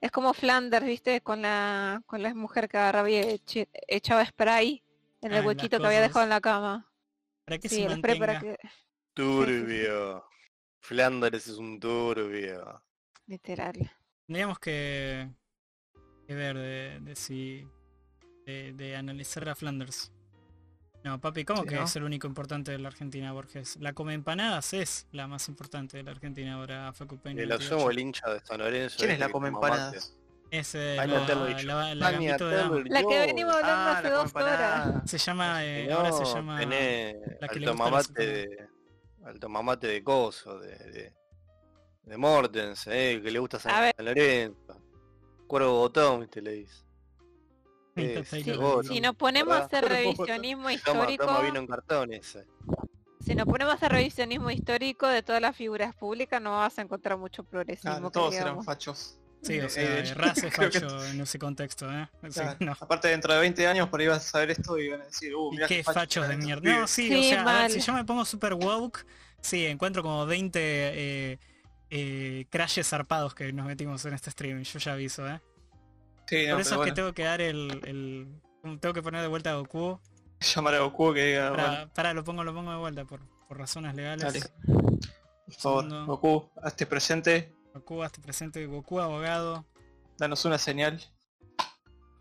[0.00, 1.22] Es como Flanders, ¿viste?
[1.22, 3.40] Con la con la mujer que agarraba y
[3.88, 4.82] echaba spray
[5.22, 6.92] en Ah, el las huequito que había dejado en la cama.
[7.46, 8.58] Para que Sí, se el spray para que...
[9.14, 10.24] Turbio.
[10.80, 12.82] Flanders es un turbio.
[13.26, 13.90] Literal.
[14.26, 15.30] Tendríamos que,
[16.24, 17.66] que ver de, de si...
[18.46, 20.12] De, de analizar a Flanders.
[21.02, 21.84] No, papi, ¿cómo Sí, que ¿no?
[21.84, 23.76] es el único importante de la Argentina, Borges?
[23.80, 27.42] La come empanadas es la más importante de la Argentina ahora, Facu Peña.
[27.42, 27.74] El 28.
[27.76, 28.96] asumo el hincha de San Lorenzo.
[28.98, 30.14] ¿Quién es este la come empanadas?
[30.50, 35.10] Es eh, la, la- la de La que venimos hablando Ah, hace dos horas.
[35.10, 36.60] Se llama, eh, No, ahora se llama...
[36.60, 38.68] la que alto a mamate de.
[39.24, 40.76] Alto mamate de coso, de.
[40.78, 41.12] de,
[42.04, 43.94] de Mortens, eh, que le gusta A San, ver.
[43.96, 44.63] San Lorenzo.
[45.54, 46.82] Cuervo botón, viste, le dice.
[47.94, 49.66] Es, Si, vos, si nos ponemos a ¿verdad?
[49.66, 52.44] hacer revisionismo Toma, histórico, toma vino en cartón ese.
[53.20, 56.82] si nos ponemos a hacer revisionismo histórico de todas las figuras públicas, no vas a
[56.82, 58.10] encontrar mucho progresismo.
[58.10, 59.16] todos eran fachos.
[59.42, 62.08] Sí, o Eh, sea, eh, Raz es creo que- facho en ese contexto, ¿eh?
[62.24, 62.72] Sí, Claro, no.
[62.72, 65.36] Aparte dentro de 20 años por ahí vas a saber esto y van a decir,
[65.36, 66.68] uh, ¿Y mirá qué fachos fachos de mierda?
[66.80, 69.06] No, sí, Sí, o sea, a ver, si yo me pongo super woke,
[69.40, 71.38] sí, encuentro como 20 eh,
[71.90, 75.40] eh, crashes zarpados que nos metimos en este stream, yo ya aviso, ¿eh?
[76.26, 79.20] Sí, no, Por eso es que bueno, tengo que dar el, el- Tengo que poner
[79.20, 80.00] de vuelta a Goku.
[80.54, 83.20] llamar a Goku que diga, bueno, Para, para, lo pongo, lo pongo de vuelta por,
[83.46, 84.24] por razones legales.
[84.24, 84.40] dale.
[85.46, 86.06] Por favor.
[86.06, 89.66] Goku, hazte presente, Goku, hasta presente, Goku abogado.
[90.18, 91.00] danos una señal.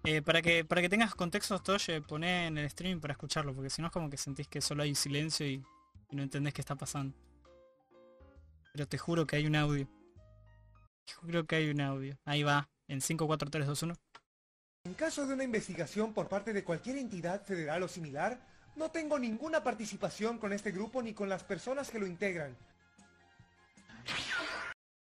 [0.06, 3.53] Eh, para que para que tengas contexto, Tosh, eh, poné en el stream para escucharlo,
[3.56, 5.64] porque si no es como que sentís que solo hay silencio y,
[6.10, 7.15] y no entendés qué está pasando.
[8.74, 9.88] Pero te juro que hay un audio.
[11.06, 12.18] Te juro que hay un audio.
[12.26, 13.95] Ahí va, en 5, 4, 3, 2, 1.
[14.86, 18.45] En caso de una investigación por parte de cualquier entidad federal o similar,
[18.76, 22.58] no tengo ninguna participación con este grupo ni con las personas que lo integran.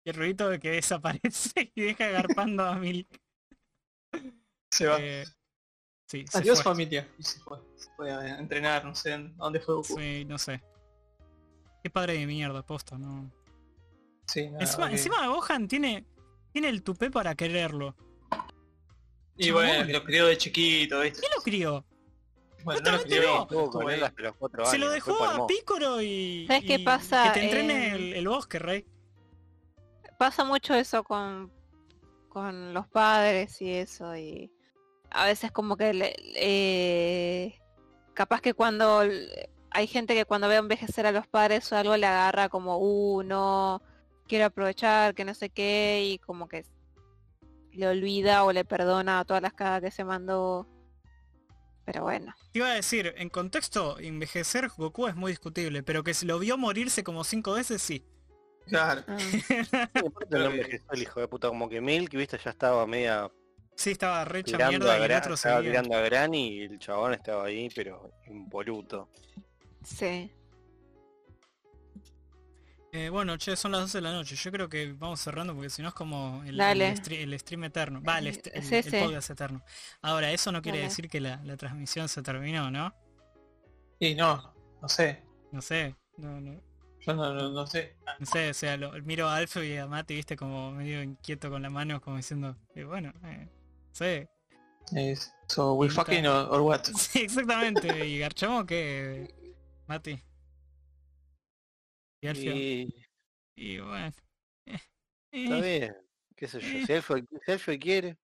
[0.04, 3.08] Y el ruidito de que desaparece y deja agarpando a Milk.
[4.70, 4.98] Se va.
[5.00, 5.24] Eh,
[6.06, 6.64] sí, se Adiós fue.
[6.64, 7.08] familia.
[7.18, 7.58] Y se fue.
[7.76, 9.98] Se fue a entrenar, no sé a dónde fue Goku.
[9.98, 10.62] Sí, no sé.
[11.82, 13.32] Qué padre de mierda, posta, no.
[14.26, 14.92] Sí, nada, Encima, ok.
[14.92, 16.04] encima Gohan tiene,
[16.52, 17.94] tiene el tupé para quererlo.
[19.36, 21.20] Y bueno, lo crió de chiquito, ¿viste?
[21.20, 21.84] ¿Quién lo crió?
[22.64, 23.42] Bueno, Justamente lo crió, no.
[23.42, 24.06] Estuvo estuvo con él ahí.
[24.06, 24.70] hasta los cuatro años.
[24.70, 25.46] Se lo dejó a.
[25.46, 26.46] Pícoro y...
[26.46, 27.24] ¿Sabes qué y pasa?
[27.24, 28.86] Que te entrene Eh, el, el bosque, Rey.
[30.18, 31.52] Pasa mucho eso con,
[32.28, 34.50] con los padres y eso y
[35.10, 37.60] a veces como que le- eh,
[38.14, 39.02] capaz que cuando
[39.70, 43.22] hay gente que cuando ve envejecer a los padres o algo le agarra como uh
[43.24, 43.82] no
[44.28, 46.64] quiero aprovechar que no sé qué y como que
[47.72, 50.66] le olvida o le perdona a todas las cagas que se mandó
[51.84, 56.14] pero bueno Te iba a decir, en contexto, envejecer Goku es muy discutible, pero que
[56.14, 58.04] se lo vio morirse como cinco veces, sí.
[58.66, 59.02] Claro.
[59.06, 59.18] Ah,
[60.92, 63.30] el hijo de puta, como que Milk, viste, ya estaba media
[63.76, 65.82] Sí, estaba re hecha mierda a, y el Gran, otro estaba seguía.
[65.82, 69.10] tirando a Granny y el chabón estaba ahí, pero impoluto.
[69.82, 70.30] sí
[72.96, 74.36] Eh, bueno, che, son las 12 de la noche.
[74.36, 76.54] Yo creo que vamos cerrando porque si no es como el,
[77.40, 78.00] stream eterno.
[78.00, 78.90] Va, el, el- Sí, el sí.
[79.00, 79.64] podcast eterno.
[80.00, 80.90] Ahora, eso no quiere Dale.
[80.90, 82.94] decir que la, la transmisión se terminó, ¿no?
[83.98, 85.24] Y no, no sé.
[85.50, 85.96] No sé.
[86.18, 86.60] No, no,
[87.00, 87.96] Yo no, no, no sé.
[88.20, 91.50] no sé, o sea, lo, miro a Alfio y a Mati, viste, como medio inquieto
[91.50, 93.48] con la mano, como diciendo, eh, bueno, eh,
[93.88, 94.28] no sé.
[95.48, 96.84] So we fucking or, or what?
[96.96, 98.06] Sí, exactamente.
[98.06, 99.34] ¿Y Garchamo qué?
[99.88, 100.22] Mati.
[102.24, 102.52] Y Alfio.
[102.56, 102.94] Y
[103.56, 104.06] Y bueno.
[104.66, 104.78] eh,
[105.30, 105.96] está eh, bien,
[106.36, 108.16] qué sé yo, si Elfo, si Elfo quiere,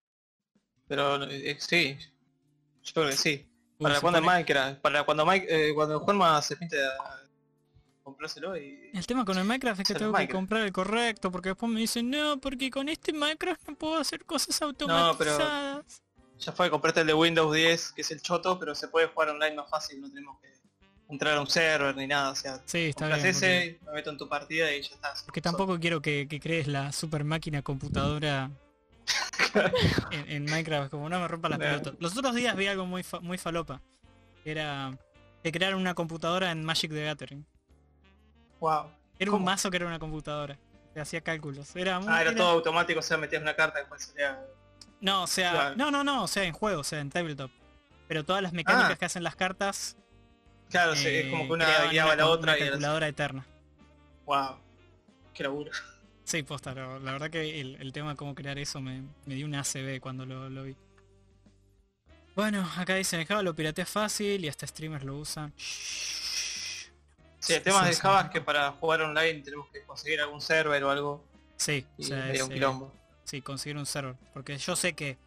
[0.88, 1.96] Pero eh, sí.
[2.82, 3.46] Yo creo que sí.
[3.78, 6.92] Para cuando pone- Minecraft, para cuando Mike, eh, cuando Juanma se pinte a
[8.02, 8.90] comprárselo y.
[8.92, 11.80] El tema con el Minecraft es que tengo que comprar el correcto, porque después me
[11.80, 16.02] dicen, no, porque con este Minecraft no puedo hacer cosas pero- automatizadas.
[16.38, 19.28] Ya fue, compraste el de Windows 10, que es el choto, pero se puede jugar
[19.28, 20.48] online más fácil, no tenemos que
[21.10, 23.18] entrar a un server ni nada, o sea, Sí, está bien.
[23.18, 25.22] Porque, ese, me meto en tu partida y ya estás.
[25.24, 28.50] porque tampoco quiero que, que crees la super máquina computadora
[30.12, 31.94] en, en Minecraft, como no me rompa las pelotas.
[31.98, 33.80] Los otros días vi algo muy, fa- muy falopa.
[34.44, 34.96] Era
[35.42, 37.44] de crear una computadora en Magic the Gathering.
[38.60, 38.90] Wow.
[39.18, 40.58] Era un mazo que era una computadora.
[40.94, 41.74] Que hacía cálculos.
[41.76, 44.40] Era muy, Ah, era era- todo automático, o sea, metías una carta después salía.
[45.00, 45.76] No, o sea, Claro.
[45.76, 47.50] no, no, no, o sea, en juego, o sea, en tabletop.
[48.08, 48.96] Pero todas las mecánicas Ah.
[48.96, 49.96] que hacen las cartas
[50.70, 52.70] Claro, sí, es eh, como que una guiaba a la una otra y así.
[52.70, 53.46] calculadora eterna.
[54.26, 54.56] Wow.
[55.34, 55.70] Qué laburo.
[56.24, 59.46] Sí, posta, la verdad que el, el tema de cómo crear eso me, me dio
[59.46, 60.76] un ACB cuando lo, lo vi.
[62.36, 65.52] Bueno, acá dicen, el Java lo piratea fácil y hasta streamers lo usan.
[65.56, 68.26] Sí, el tema Sí, de Java sí.
[68.26, 71.24] es que para jugar online tenemos que conseguir algún server o algo.
[71.56, 72.92] Sí, o Y sea, medio es, un eh, quilombo.
[73.24, 74.14] sí, conseguir un server.
[74.32, 75.18] Porque yo sé que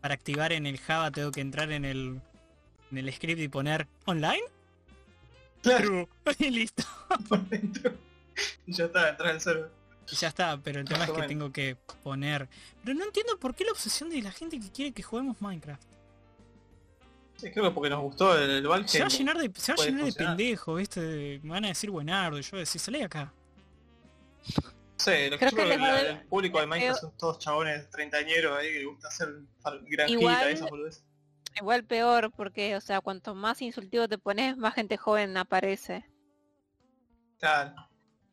[0.00, 2.20] para activar en el Java tengo que entrar en el,
[2.90, 4.42] en el script y poner online.
[5.62, 6.08] Claro.
[6.24, 6.36] True.
[6.38, 6.82] y listo.
[7.28, 7.92] por dentro.
[8.66, 9.70] Y ya está, entrar al server.
[10.10, 12.48] Y ya está, pero el tema es que tengo que poner...
[12.84, 15.82] Pero no entiendo por qué la obsesión de la gente que quiere que juguemos Minecraft.
[17.36, 18.88] Sí, creo que porque nos gustó el, el Valheim.
[18.88, 21.40] Se va a llenar de, se va a llenar de pendejo, ¿viste?
[21.42, 23.32] Me van a decir buenardo y yo voy a decir, salí acá.
[24.96, 28.72] Sí, lo que Creo yo que el público de Minecraft son todos chabones treintañeros ahí
[28.72, 29.28] que les gusta hacer
[29.64, 31.04] granjita Igual- y esas boludeces.
[31.56, 36.04] Igual peor, porque, o sea, cuanto más insultivo te pones, más gente joven aparece.
[37.38, 37.74] Claro,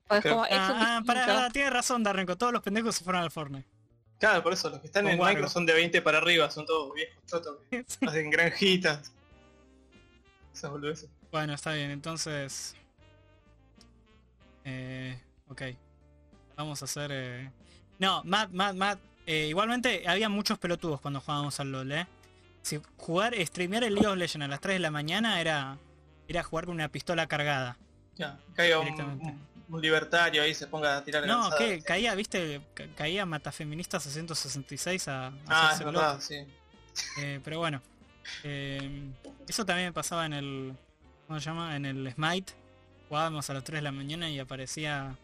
[0.08, 3.24] Pues Creo- como, Ah, ah, para, para, tiene razón Darrenco, todos los pendejos se fueron
[3.24, 3.68] al Fortnite.
[4.20, 5.30] claro, por eso los que están Con en Wargo.
[5.34, 9.12] Minecraft son de 20 para arriba, son todos viejos chotos que hacen granjitas.
[10.54, 11.10] Esas boludeces.
[11.32, 12.76] Bueno, está bien, entonces...
[14.66, 15.20] Eh,
[15.50, 15.62] ok.
[16.56, 17.10] Vamos a hacer...
[17.14, 17.52] eh,
[18.00, 19.00] No, Matt, Matt, Matt.
[19.26, 22.08] eh, igualmente había muchos pelotudos cuando jugábamos al LoL, ¿eh?
[22.68, 25.78] Si jugar, streamear el League of Legends a las 3 de la mañana era,
[26.28, 27.78] era jugar con una pistola cargada.
[28.18, 29.26] Ya, caiga un, Directamente.
[29.26, 34.04] un- un libertario ahí se ponga a tirar No, que caía, viste, ca- caía Matafeministas
[34.04, 36.46] 666 a, a Ah, es verdad, sí.
[37.22, 37.82] Eh, pero bueno.
[38.44, 39.12] eh,
[39.48, 40.74] eso también pasaba en el.
[41.28, 41.74] ¿Cómo se llama?
[41.78, 42.52] En el Smite.
[43.08, 45.16] Jugábamos a las 3 de la mañana y aparecía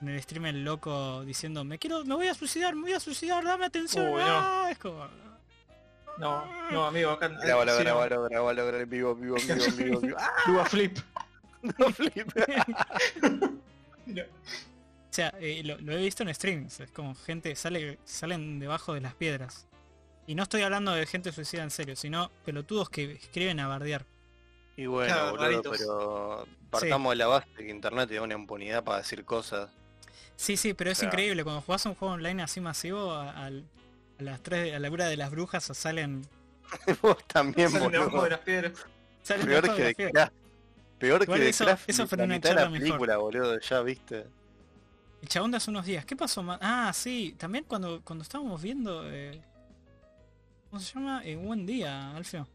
[0.00, 3.00] en el stream el loco diciendo me quiero, me voy a suicidar, me voy a
[3.00, 4.06] suicidar, dame atención.
[4.08, 4.26] Uy, no.
[4.38, 5.06] Ah, es como.
[6.18, 7.84] No, no, amigo, acá Grabalo, sí, no.
[7.84, 10.16] grabalo, grabalo, grabalo en vivo, vivo, vivo, vivo, vivo.
[10.20, 10.98] ¡Ah, Flip.
[11.78, 12.28] no flip!
[14.06, 18.92] O sea, eh, lo, lo he visto en streams, es como gente sale salen debajo
[18.94, 19.66] de las piedras.
[20.26, 24.04] Y no estoy hablando de gente suicida en serio, sino pelotudos que escriben a bardear.
[24.76, 25.78] Y bueno, Claro, boludo, raritos.
[25.78, 29.70] pero partamos de la base de que internet te da una impunidad para decir cosas.
[30.34, 31.12] Sí, sí, pero es Claro.
[31.14, 33.64] increíble, cuando jugás un juego online así masivo, a, al-
[34.18, 36.26] a las 3, a la hora de las brujas salen...
[37.02, 38.72] Vos también, Salen debajo de las piedras.
[39.22, 40.10] salen Peor que de de.
[40.12, 40.32] Craft.
[40.98, 41.88] Peor que de eso- Craft.
[41.90, 42.88] eso fue la una mitad de la charla mejor.
[42.88, 44.26] película, boludo, ya viste.
[45.22, 46.58] El chabón de hace unos días, ¿qué pasó más?
[46.60, 49.02] Ah, sí, también cuando, cuando estábamos viendo...
[49.10, 49.40] eh,
[50.70, 51.22] ¿Cómo se llama?
[51.24, 52.46] Eh, buen día, Alfio.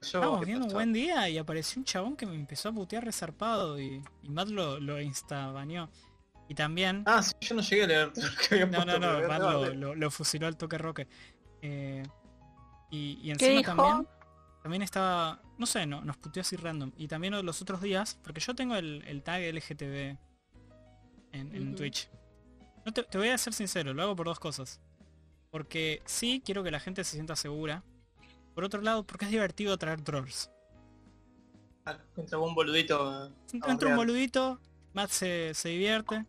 [0.00, 3.04] Estábamos ¿qué viendo un buen día y apareció un chabón que me empezó a putear
[3.04, 5.90] resarpado y, y Matt lo, lo instabaneó.
[6.50, 7.04] Y también...
[7.06, 8.12] Ah, sí, yo no llegué a leer
[8.48, 11.06] que había No, no, no, no, lo, de- lo- lo fusiló al toque roque.
[11.62, 12.02] Eh,
[12.90, 13.76] y, y ¿Qué encima dijo?
[13.76, 14.08] también,
[14.60, 16.90] también estaba, no sé, no, nos puteó así random.
[16.96, 20.16] Y también los otros días, porque yo tengo el, el tag LGTB
[21.32, 21.76] en, en.
[21.76, 22.10] Twitch.
[22.84, 24.80] No te, te voy a ser sincero, lo hago por dos cosas.
[25.52, 27.84] Porque sí, quiero que la gente se sienta segura.
[28.56, 30.50] Por otro lado, porque es divertido traer trolls.
[31.86, 33.32] Ah, Entra un boludito.
[33.52, 34.60] Entra un boludito,
[34.94, 36.26] Matt se, se divierte.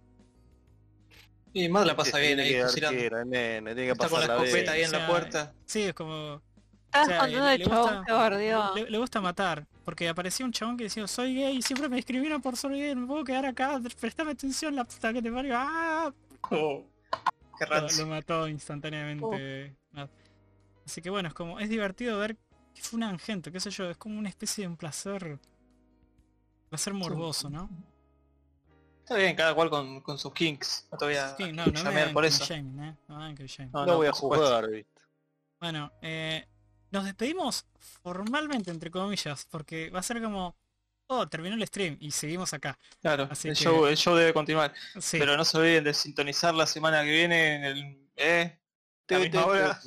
[1.54, 4.84] Y más la pasa bien ahí, tiro, nene, tiene que Está con la escopeta ahí
[4.84, 5.54] en la puerta.
[5.66, 6.42] Sí, es como...
[6.86, 8.76] Estás O sea, contando le- gusta- que bardeó.
[8.76, 11.98] Le, le gusta matar, porque aparecía un chabón que decía, soy gay, y siempre me
[12.00, 15.32] escribieron por ser gay, no me puedo quedar acá, prestame atención, la puta que te
[15.32, 15.54] parió.
[15.56, 16.14] ¡Ah!
[16.50, 16.84] Oh,
[17.58, 17.66] qué
[17.98, 19.74] Lo, mató instantáneamente.
[19.92, 20.10] Matt.
[20.86, 22.36] Así que bueno, es como, es divertido ver
[22.76, 25.40] que fue un gente, qué sé yo, es como una especie de un placer,
[26.70, 27.70] placer morboso, ¿no?
[29.12, 30.88] Está bien, cada cual con, con sus kinks.
[30.92, 32.46] No te voy a Sí, no, me por eso.
[32.46, 32.96] shaming, ¿eh?
[33.10, 33.72] No me hagan king shaming.
[33.74, 35.02] No, No, no, voy a jugar, viste.
[35.60, 36.48] Bueno, eh,
[36.92, 37.66] nos despedimos
[38.04, 40.56] formalmente, entre comillas, porque va a ser como,
[41.08, 42.78] oh, terminó el stream y seguimos acá.
[43.02, 44.74] Claro, Así el, que- show, el show debe continuar.
[45.00, 45.20] Sí.
[45.20, 47.98] Pero no se olviden de sintonizar la semana que viene en el...
[48.16, 48.58] ¿eh?
[49.10, 49.80] La misma hora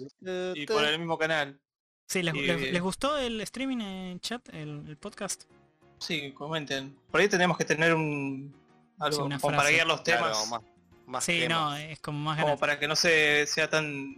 [0.54, 1.58] y por el mismo canal.
[2.06, 5.44] Sí, ¿les, Y- les- les gustó el streaming en chat, el, el podcast?
[5.98, 6.94] Sí, comenten.
[7.10, 8.54] Por ahí tenemos que tener un...
[8.98, 10.30] Algo Sí, una como para guiar los temas.
[10.30, 10.60] Claro, más,
[11.06, 11.58] más Sí, temas.
[11.58, 14.14] no, es como más como para que no se sea tan...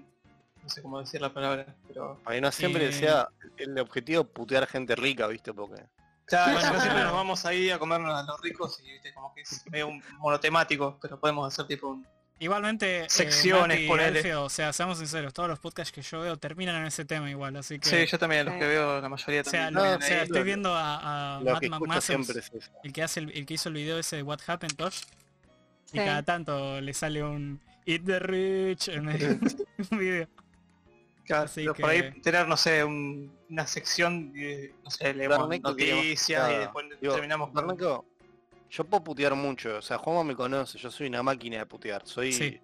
[0.62, 1.66] No sé cómo decir la palabra.
[1.86, 2.18] Pero...
[2.24, 5.82] Para que no siempre Eh, sea el objetivo putear gente rica, viste, porque...
[6.26, 9.14] Claro, Bueno, si no siempre nos vamos ahí a comernos a los ricos y viste,
[9.14, 12.06] como que es medio un monotemático, pero podemos hacer tipo un...
[12.38, 14.18] Igualmente, eh, Secciones, Mati, ponele.
[14.18, 17.30] Alfio, o sea, seamos sinceros, todos los podcasts que yo veo terminan en ese tema
[17.30, 17.88] igual, así que...
[17.88, 19.74] Sí, yo también, los que veo, la mayoría o sea, también.
[19.74, 22.50] lo- terminan o sea, estoy viendo a, a Matt que siempre es
[22.84, 25.02] el que hace el, el que hizo el video ese de What Happened, Tosh,
[25.92, 26.04] y Sí.
[26.04, 29.38] cada tanto le sale un Eat the Rich en el
[29.92, 30.28] video.
[31.24, 35.14] Claro, así pero por ahí que- tener, no sé, un- una sección, de, no sé,
[35.14, 36.58] leemos noticias y nada.
[36.58, 37.66] después Digo, terminamos con...
[38.70, 42.02] yo puedo putear mucho, o sea, Juanma me conoce, yo soy una máquina de putear,
[42.06, 42.60] soy Sí.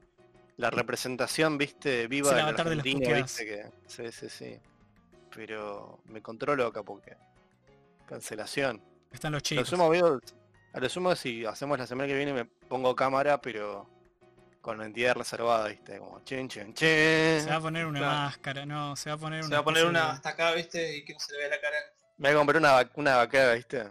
[0.57, 3.67] la representación, viste, viva el de la Argentina, viste que.
[3.87, 4.59] Sí, sí, sí.
[5.35, 7.17] Pero me controlo acá porque.
[8.07, 8.83] Cancelación.
[9.13, 9.69] Están los A lo chicos.
[9.69, 10.21] sumo veo.
[10.75, 13.89] A lo sumo si hacemos la semana que viene me pongo cámara, pero
[14.61, 17.41] con la entidad reservada, viste, como chen chen chen.
[17.43, 18.15] Se va a poner una Claro.
[18.15, 20.53] máscara, no, se va a poner una Se va a poner una de- hasta acá,
[20.53, 21.77] viste, y que no se le vea la cara.
[22.19, 23.91] Me voy a comprar una, una vacada, viste.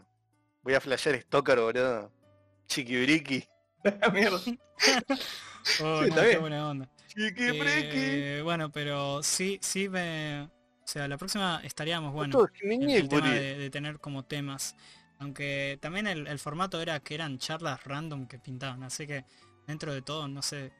[0.64, 2.12] Voy a flashear Stalker, boludo.
[2.68, 3.48] Chiquibriqui.
[4.14, 4.40] Mierda.
[5.64, 6.42] Oh, Sí, no, está qué bien.
[6.42, 6.90] buena onda.
[7.08, 7.92] Chiquibriqui.
[7.94, 10.42] Eh, bueno, pero sí, sí me...
[10.44, 14.76] O sea, la próxima estaríamos, bueno, en el tema de, de tener como temas.
[15.20, 19.24] Aunque también el, el formato era que eran charlas random que pintaban, así que
[19.68, 20.74] dentro de todo, no sé.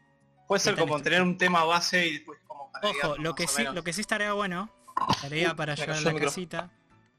[0.48, 3.64] Puede ser como tener un tema base y después como para Ojo, lo que sí,
[3.64, 4.74] lo que sí estaría bueno,
[5.22, 6.72] tarea para llevar a la casita,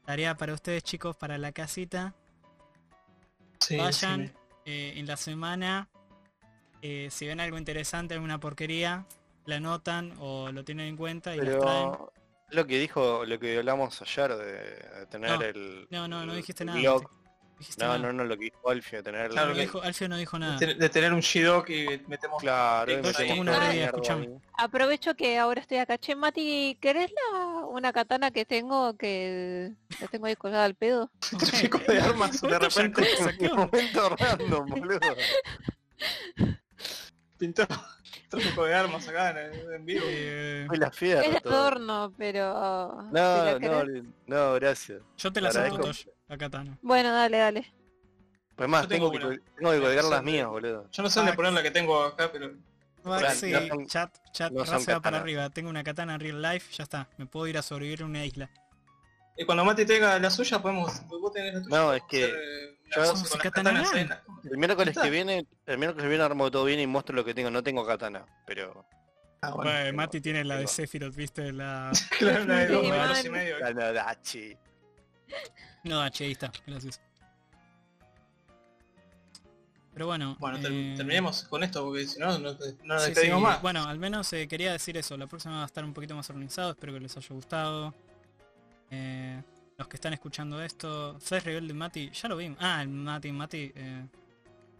[0.05, 2.13] tarea para ustedes chicos para la casita,
[3.63, 4.33] Sí, vayan sí.
[4.65, 5.89] eh, en la semana,
[6.81, 9.05] eh, si ven algo interesante, alguna porquería,
[9.45, 11.91] la anotan o lo tienen en cuenta y la traen.
[11.91, 12.13] Pero
[12.49, 16.65] lo que dijo, lo que hablamos ayer de, tener No, el No, no, no dijiste
[16.65, 16.79] nada.
[16.79, 17.22] blog.
[17.63, 18.07] Dijiste No, nada.
[18.07, 20.57] no, no, lo que dijo Alfio, tener Claro, No que- dijo- Alfio no dijo nada.
[20.57, 22.41] De, ten- de tener un G-Doc y metemos...
[22.41, 24.29] Claro, y metemos tengo una escuchame.
[24.57, 25.97] Aprovecho que ahora estoy acá.
[25.97, 29.71] Che, Mati, ¿querés la, una katana que tengo que
[30.01, 31.09] la tengo ahí colgada al pedo?
[31.39, 33.07] tráfico de armas de repente
[33.39, 34.99] ¿qué Un momento random, boludo.
[37.37, 37.65] pintó
[38.29, 40.03] tráfico de armas acá en, en vivo.
[40.07, 41.21] Eh, Fue la fiera.
[41.21, 43.03] Es de adorno, pero...
[43.11, 43.13] No,
[43.45, 45.01] no, querés- no, gracias.
[45.17, 45.91] yo te la acepto,
[46.37, 46.77] Katana.
[46.81, 47.73] Bueno, dale, dale.
[48.55, 49.35] Pues más, Yo tengo tengo, que, una.
[49.37, 50.89] col- tengo que colgar Yo las mías, boludo.
[50.91, 52.51] Yo no sé dónde Ah, poner la que tengo acá, pero...
[53.03, 55.49] Max Claro, y no son- chat, chat, no son se va para arriba.
[55.49, 57.09] Tengo una katana real life, ya está.
[57.17, 58.49] Me puedo ir a sobrevivir en una isla.
[59.35, 61.05] Y cuando Mati tenga la suya, podemos...
[61.07, 61.75] Vos tenés la tuya.
[61.77, 63.95] No, es que eh, yo- cosa Somos con las Katana katanas Man.
[63.95, 66.87] ahí en la- El miércoles que viene, el miércoles que viene armo todo bien y
[66.87, 67.49] muestro lo que tengo.
[67.49, 68.85] No tengo katana, pero...
[69.41, 69.85] Ah, Bueno, bueno.
[69.85, 70.67] tengo- Mati tiene la de.
[70.67, 71.91] Sephiroth, viste, la...
[72.19, 73.59] Claro, una de dos Sí, y medio.
[73.59, 74.57] Kanadachi.
[75.83, 77.01] No, H, ahí está, gracias.
[79.93, 83.39] Pero bueno, Bueno, eh, terminemos con esto porque si no, no, no nos sí, despedimos
[83.39, 83.61] sí, más.
[83.61, 85.15] Bueno, al menos eh, quería decir eso.
[85.17, 86.71] La próxima va a estar un poquito más organizado.
[86.71, 87.93] Espero que les haya gustado.
[88.89, 89.41] Eh,
[89.77, 92.09] los que están escuchando esto, ¿sabes Rebelde Mati?
[92.09, 92.57] Ya lo vimos.
[92.59, 93.71] Ah, el Mati, Mati.
[93.75, 94.07] eh,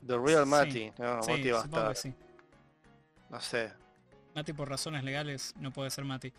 [0.08, 0.50] The Real Sí.
[0.50, 0.92] Mati.
[0.98, 1.96] No, sí, Mati va a supongo que estar.
[2.12, 2.14] sí.
[3.30, 3.72] No sé.
[4.34, 6.34] Mati por razones legales no puede ser Mati.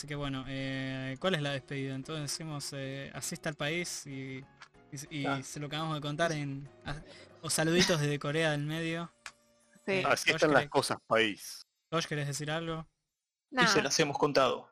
[0.00, 1.94] Así que bueno, eh, ¿cuál es la despedida?
[1.94, 4.42] Entonces decimos, eh, así está el país y,
[4.90, 5.42] y- y Ah.
[5.42, 6.66] se lo acabamos de contar en...
[7.42, 9.12] Los saluditos desde Corea del Medio.
[9.84, 10.02] Sí.
[10.06, 11.66] Así Tosh, están las ¿querés- cosas, país.
[11.90, 12.88] Tosh, ¿querés decir algo?
[13.50, 13.68] Y Nada.
[13.68, 14.70] se las hemos contado.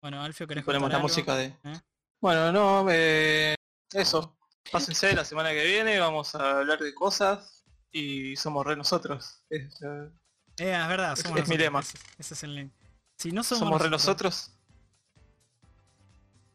[0.00, 1.08] Bueno, Alfio, Y ¿querés ponemos contar la algo?
[1.08, 1.44] música de...
[1.62, 1.80] ¿Eh?
[2.20, 3.54] Bueno, no, eh,
[3.92, 4.36] eso.
[4.72, 9.44] Pásense la semana que viene, vamos a hablar de cosas y somos re nosotros.
[9.48, 10.10] Es, eh,
[10.58, 11.78] Eh, es verdad, Es- somos es mi nosotros, lema.
[11.78, 12.70] Ese, ese es el lema.
[13.22, 14.50] Si no somos, somos re nosotros.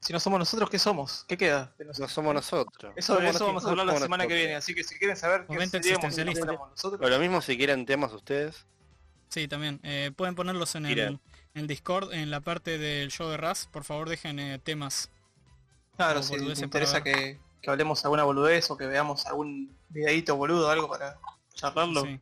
[0.02, 1.26] Si no somos nosotros, ¿qué somos?
[1.27, 1.73] ¿Qué queda?
[1.77, 2.11] de No nosotros?
[2.14, 2.94] somos nosotros.
[2.95, 4.39] Eso, Somos eso vamos a nosotros, hablar la semana que nosotros.
[4.39, 6.69] viene, así que si quieren saber qué Momento seríamos si no existencialista.
[6.69, 8.65] nosotros, O lo mismo si quieren temas ustedes.
[9.30, 9.80] Sí, también.
[9.84, 11.19] Eh, pueden ponerlos en el, en
[11.56, 13.68] el Discord, en la parte del show de Raz.
[13.68, 15.10] Por favor, dejen eh, temas.
[15.98, 20.38] claro, o si les interesa que, que hablemos alguna boludez o que veamos algún videíto
[20.38, 21.18] boludo, algo para
[21.53, 22.03] charlarlo.
[22.03, 22.19] Sí.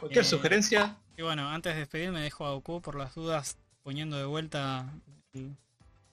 [0.00, 4.16] Cualquier Eh, sugerencia, Y bueno, antes de despedirme dejo a Goku por las dudas poniendo
[4.16, 4.92] de vuelta
[5.34, 5.56] el-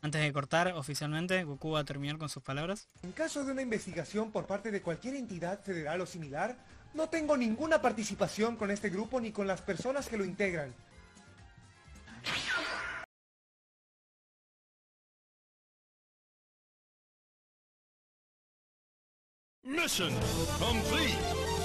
[0.03, 2.87] antes de cortar oficialmente, Goku va a terminar con sus palabras.
[3.01, 6.55] En caso de una investigación por parte de cualquier entidad federal o similar,
[6.93, 10.75] no tengo ninguna participación con este grupo ni con las personas que lo integran.
[19.63, 20.13] Mission
[20.59, 21.58] complete.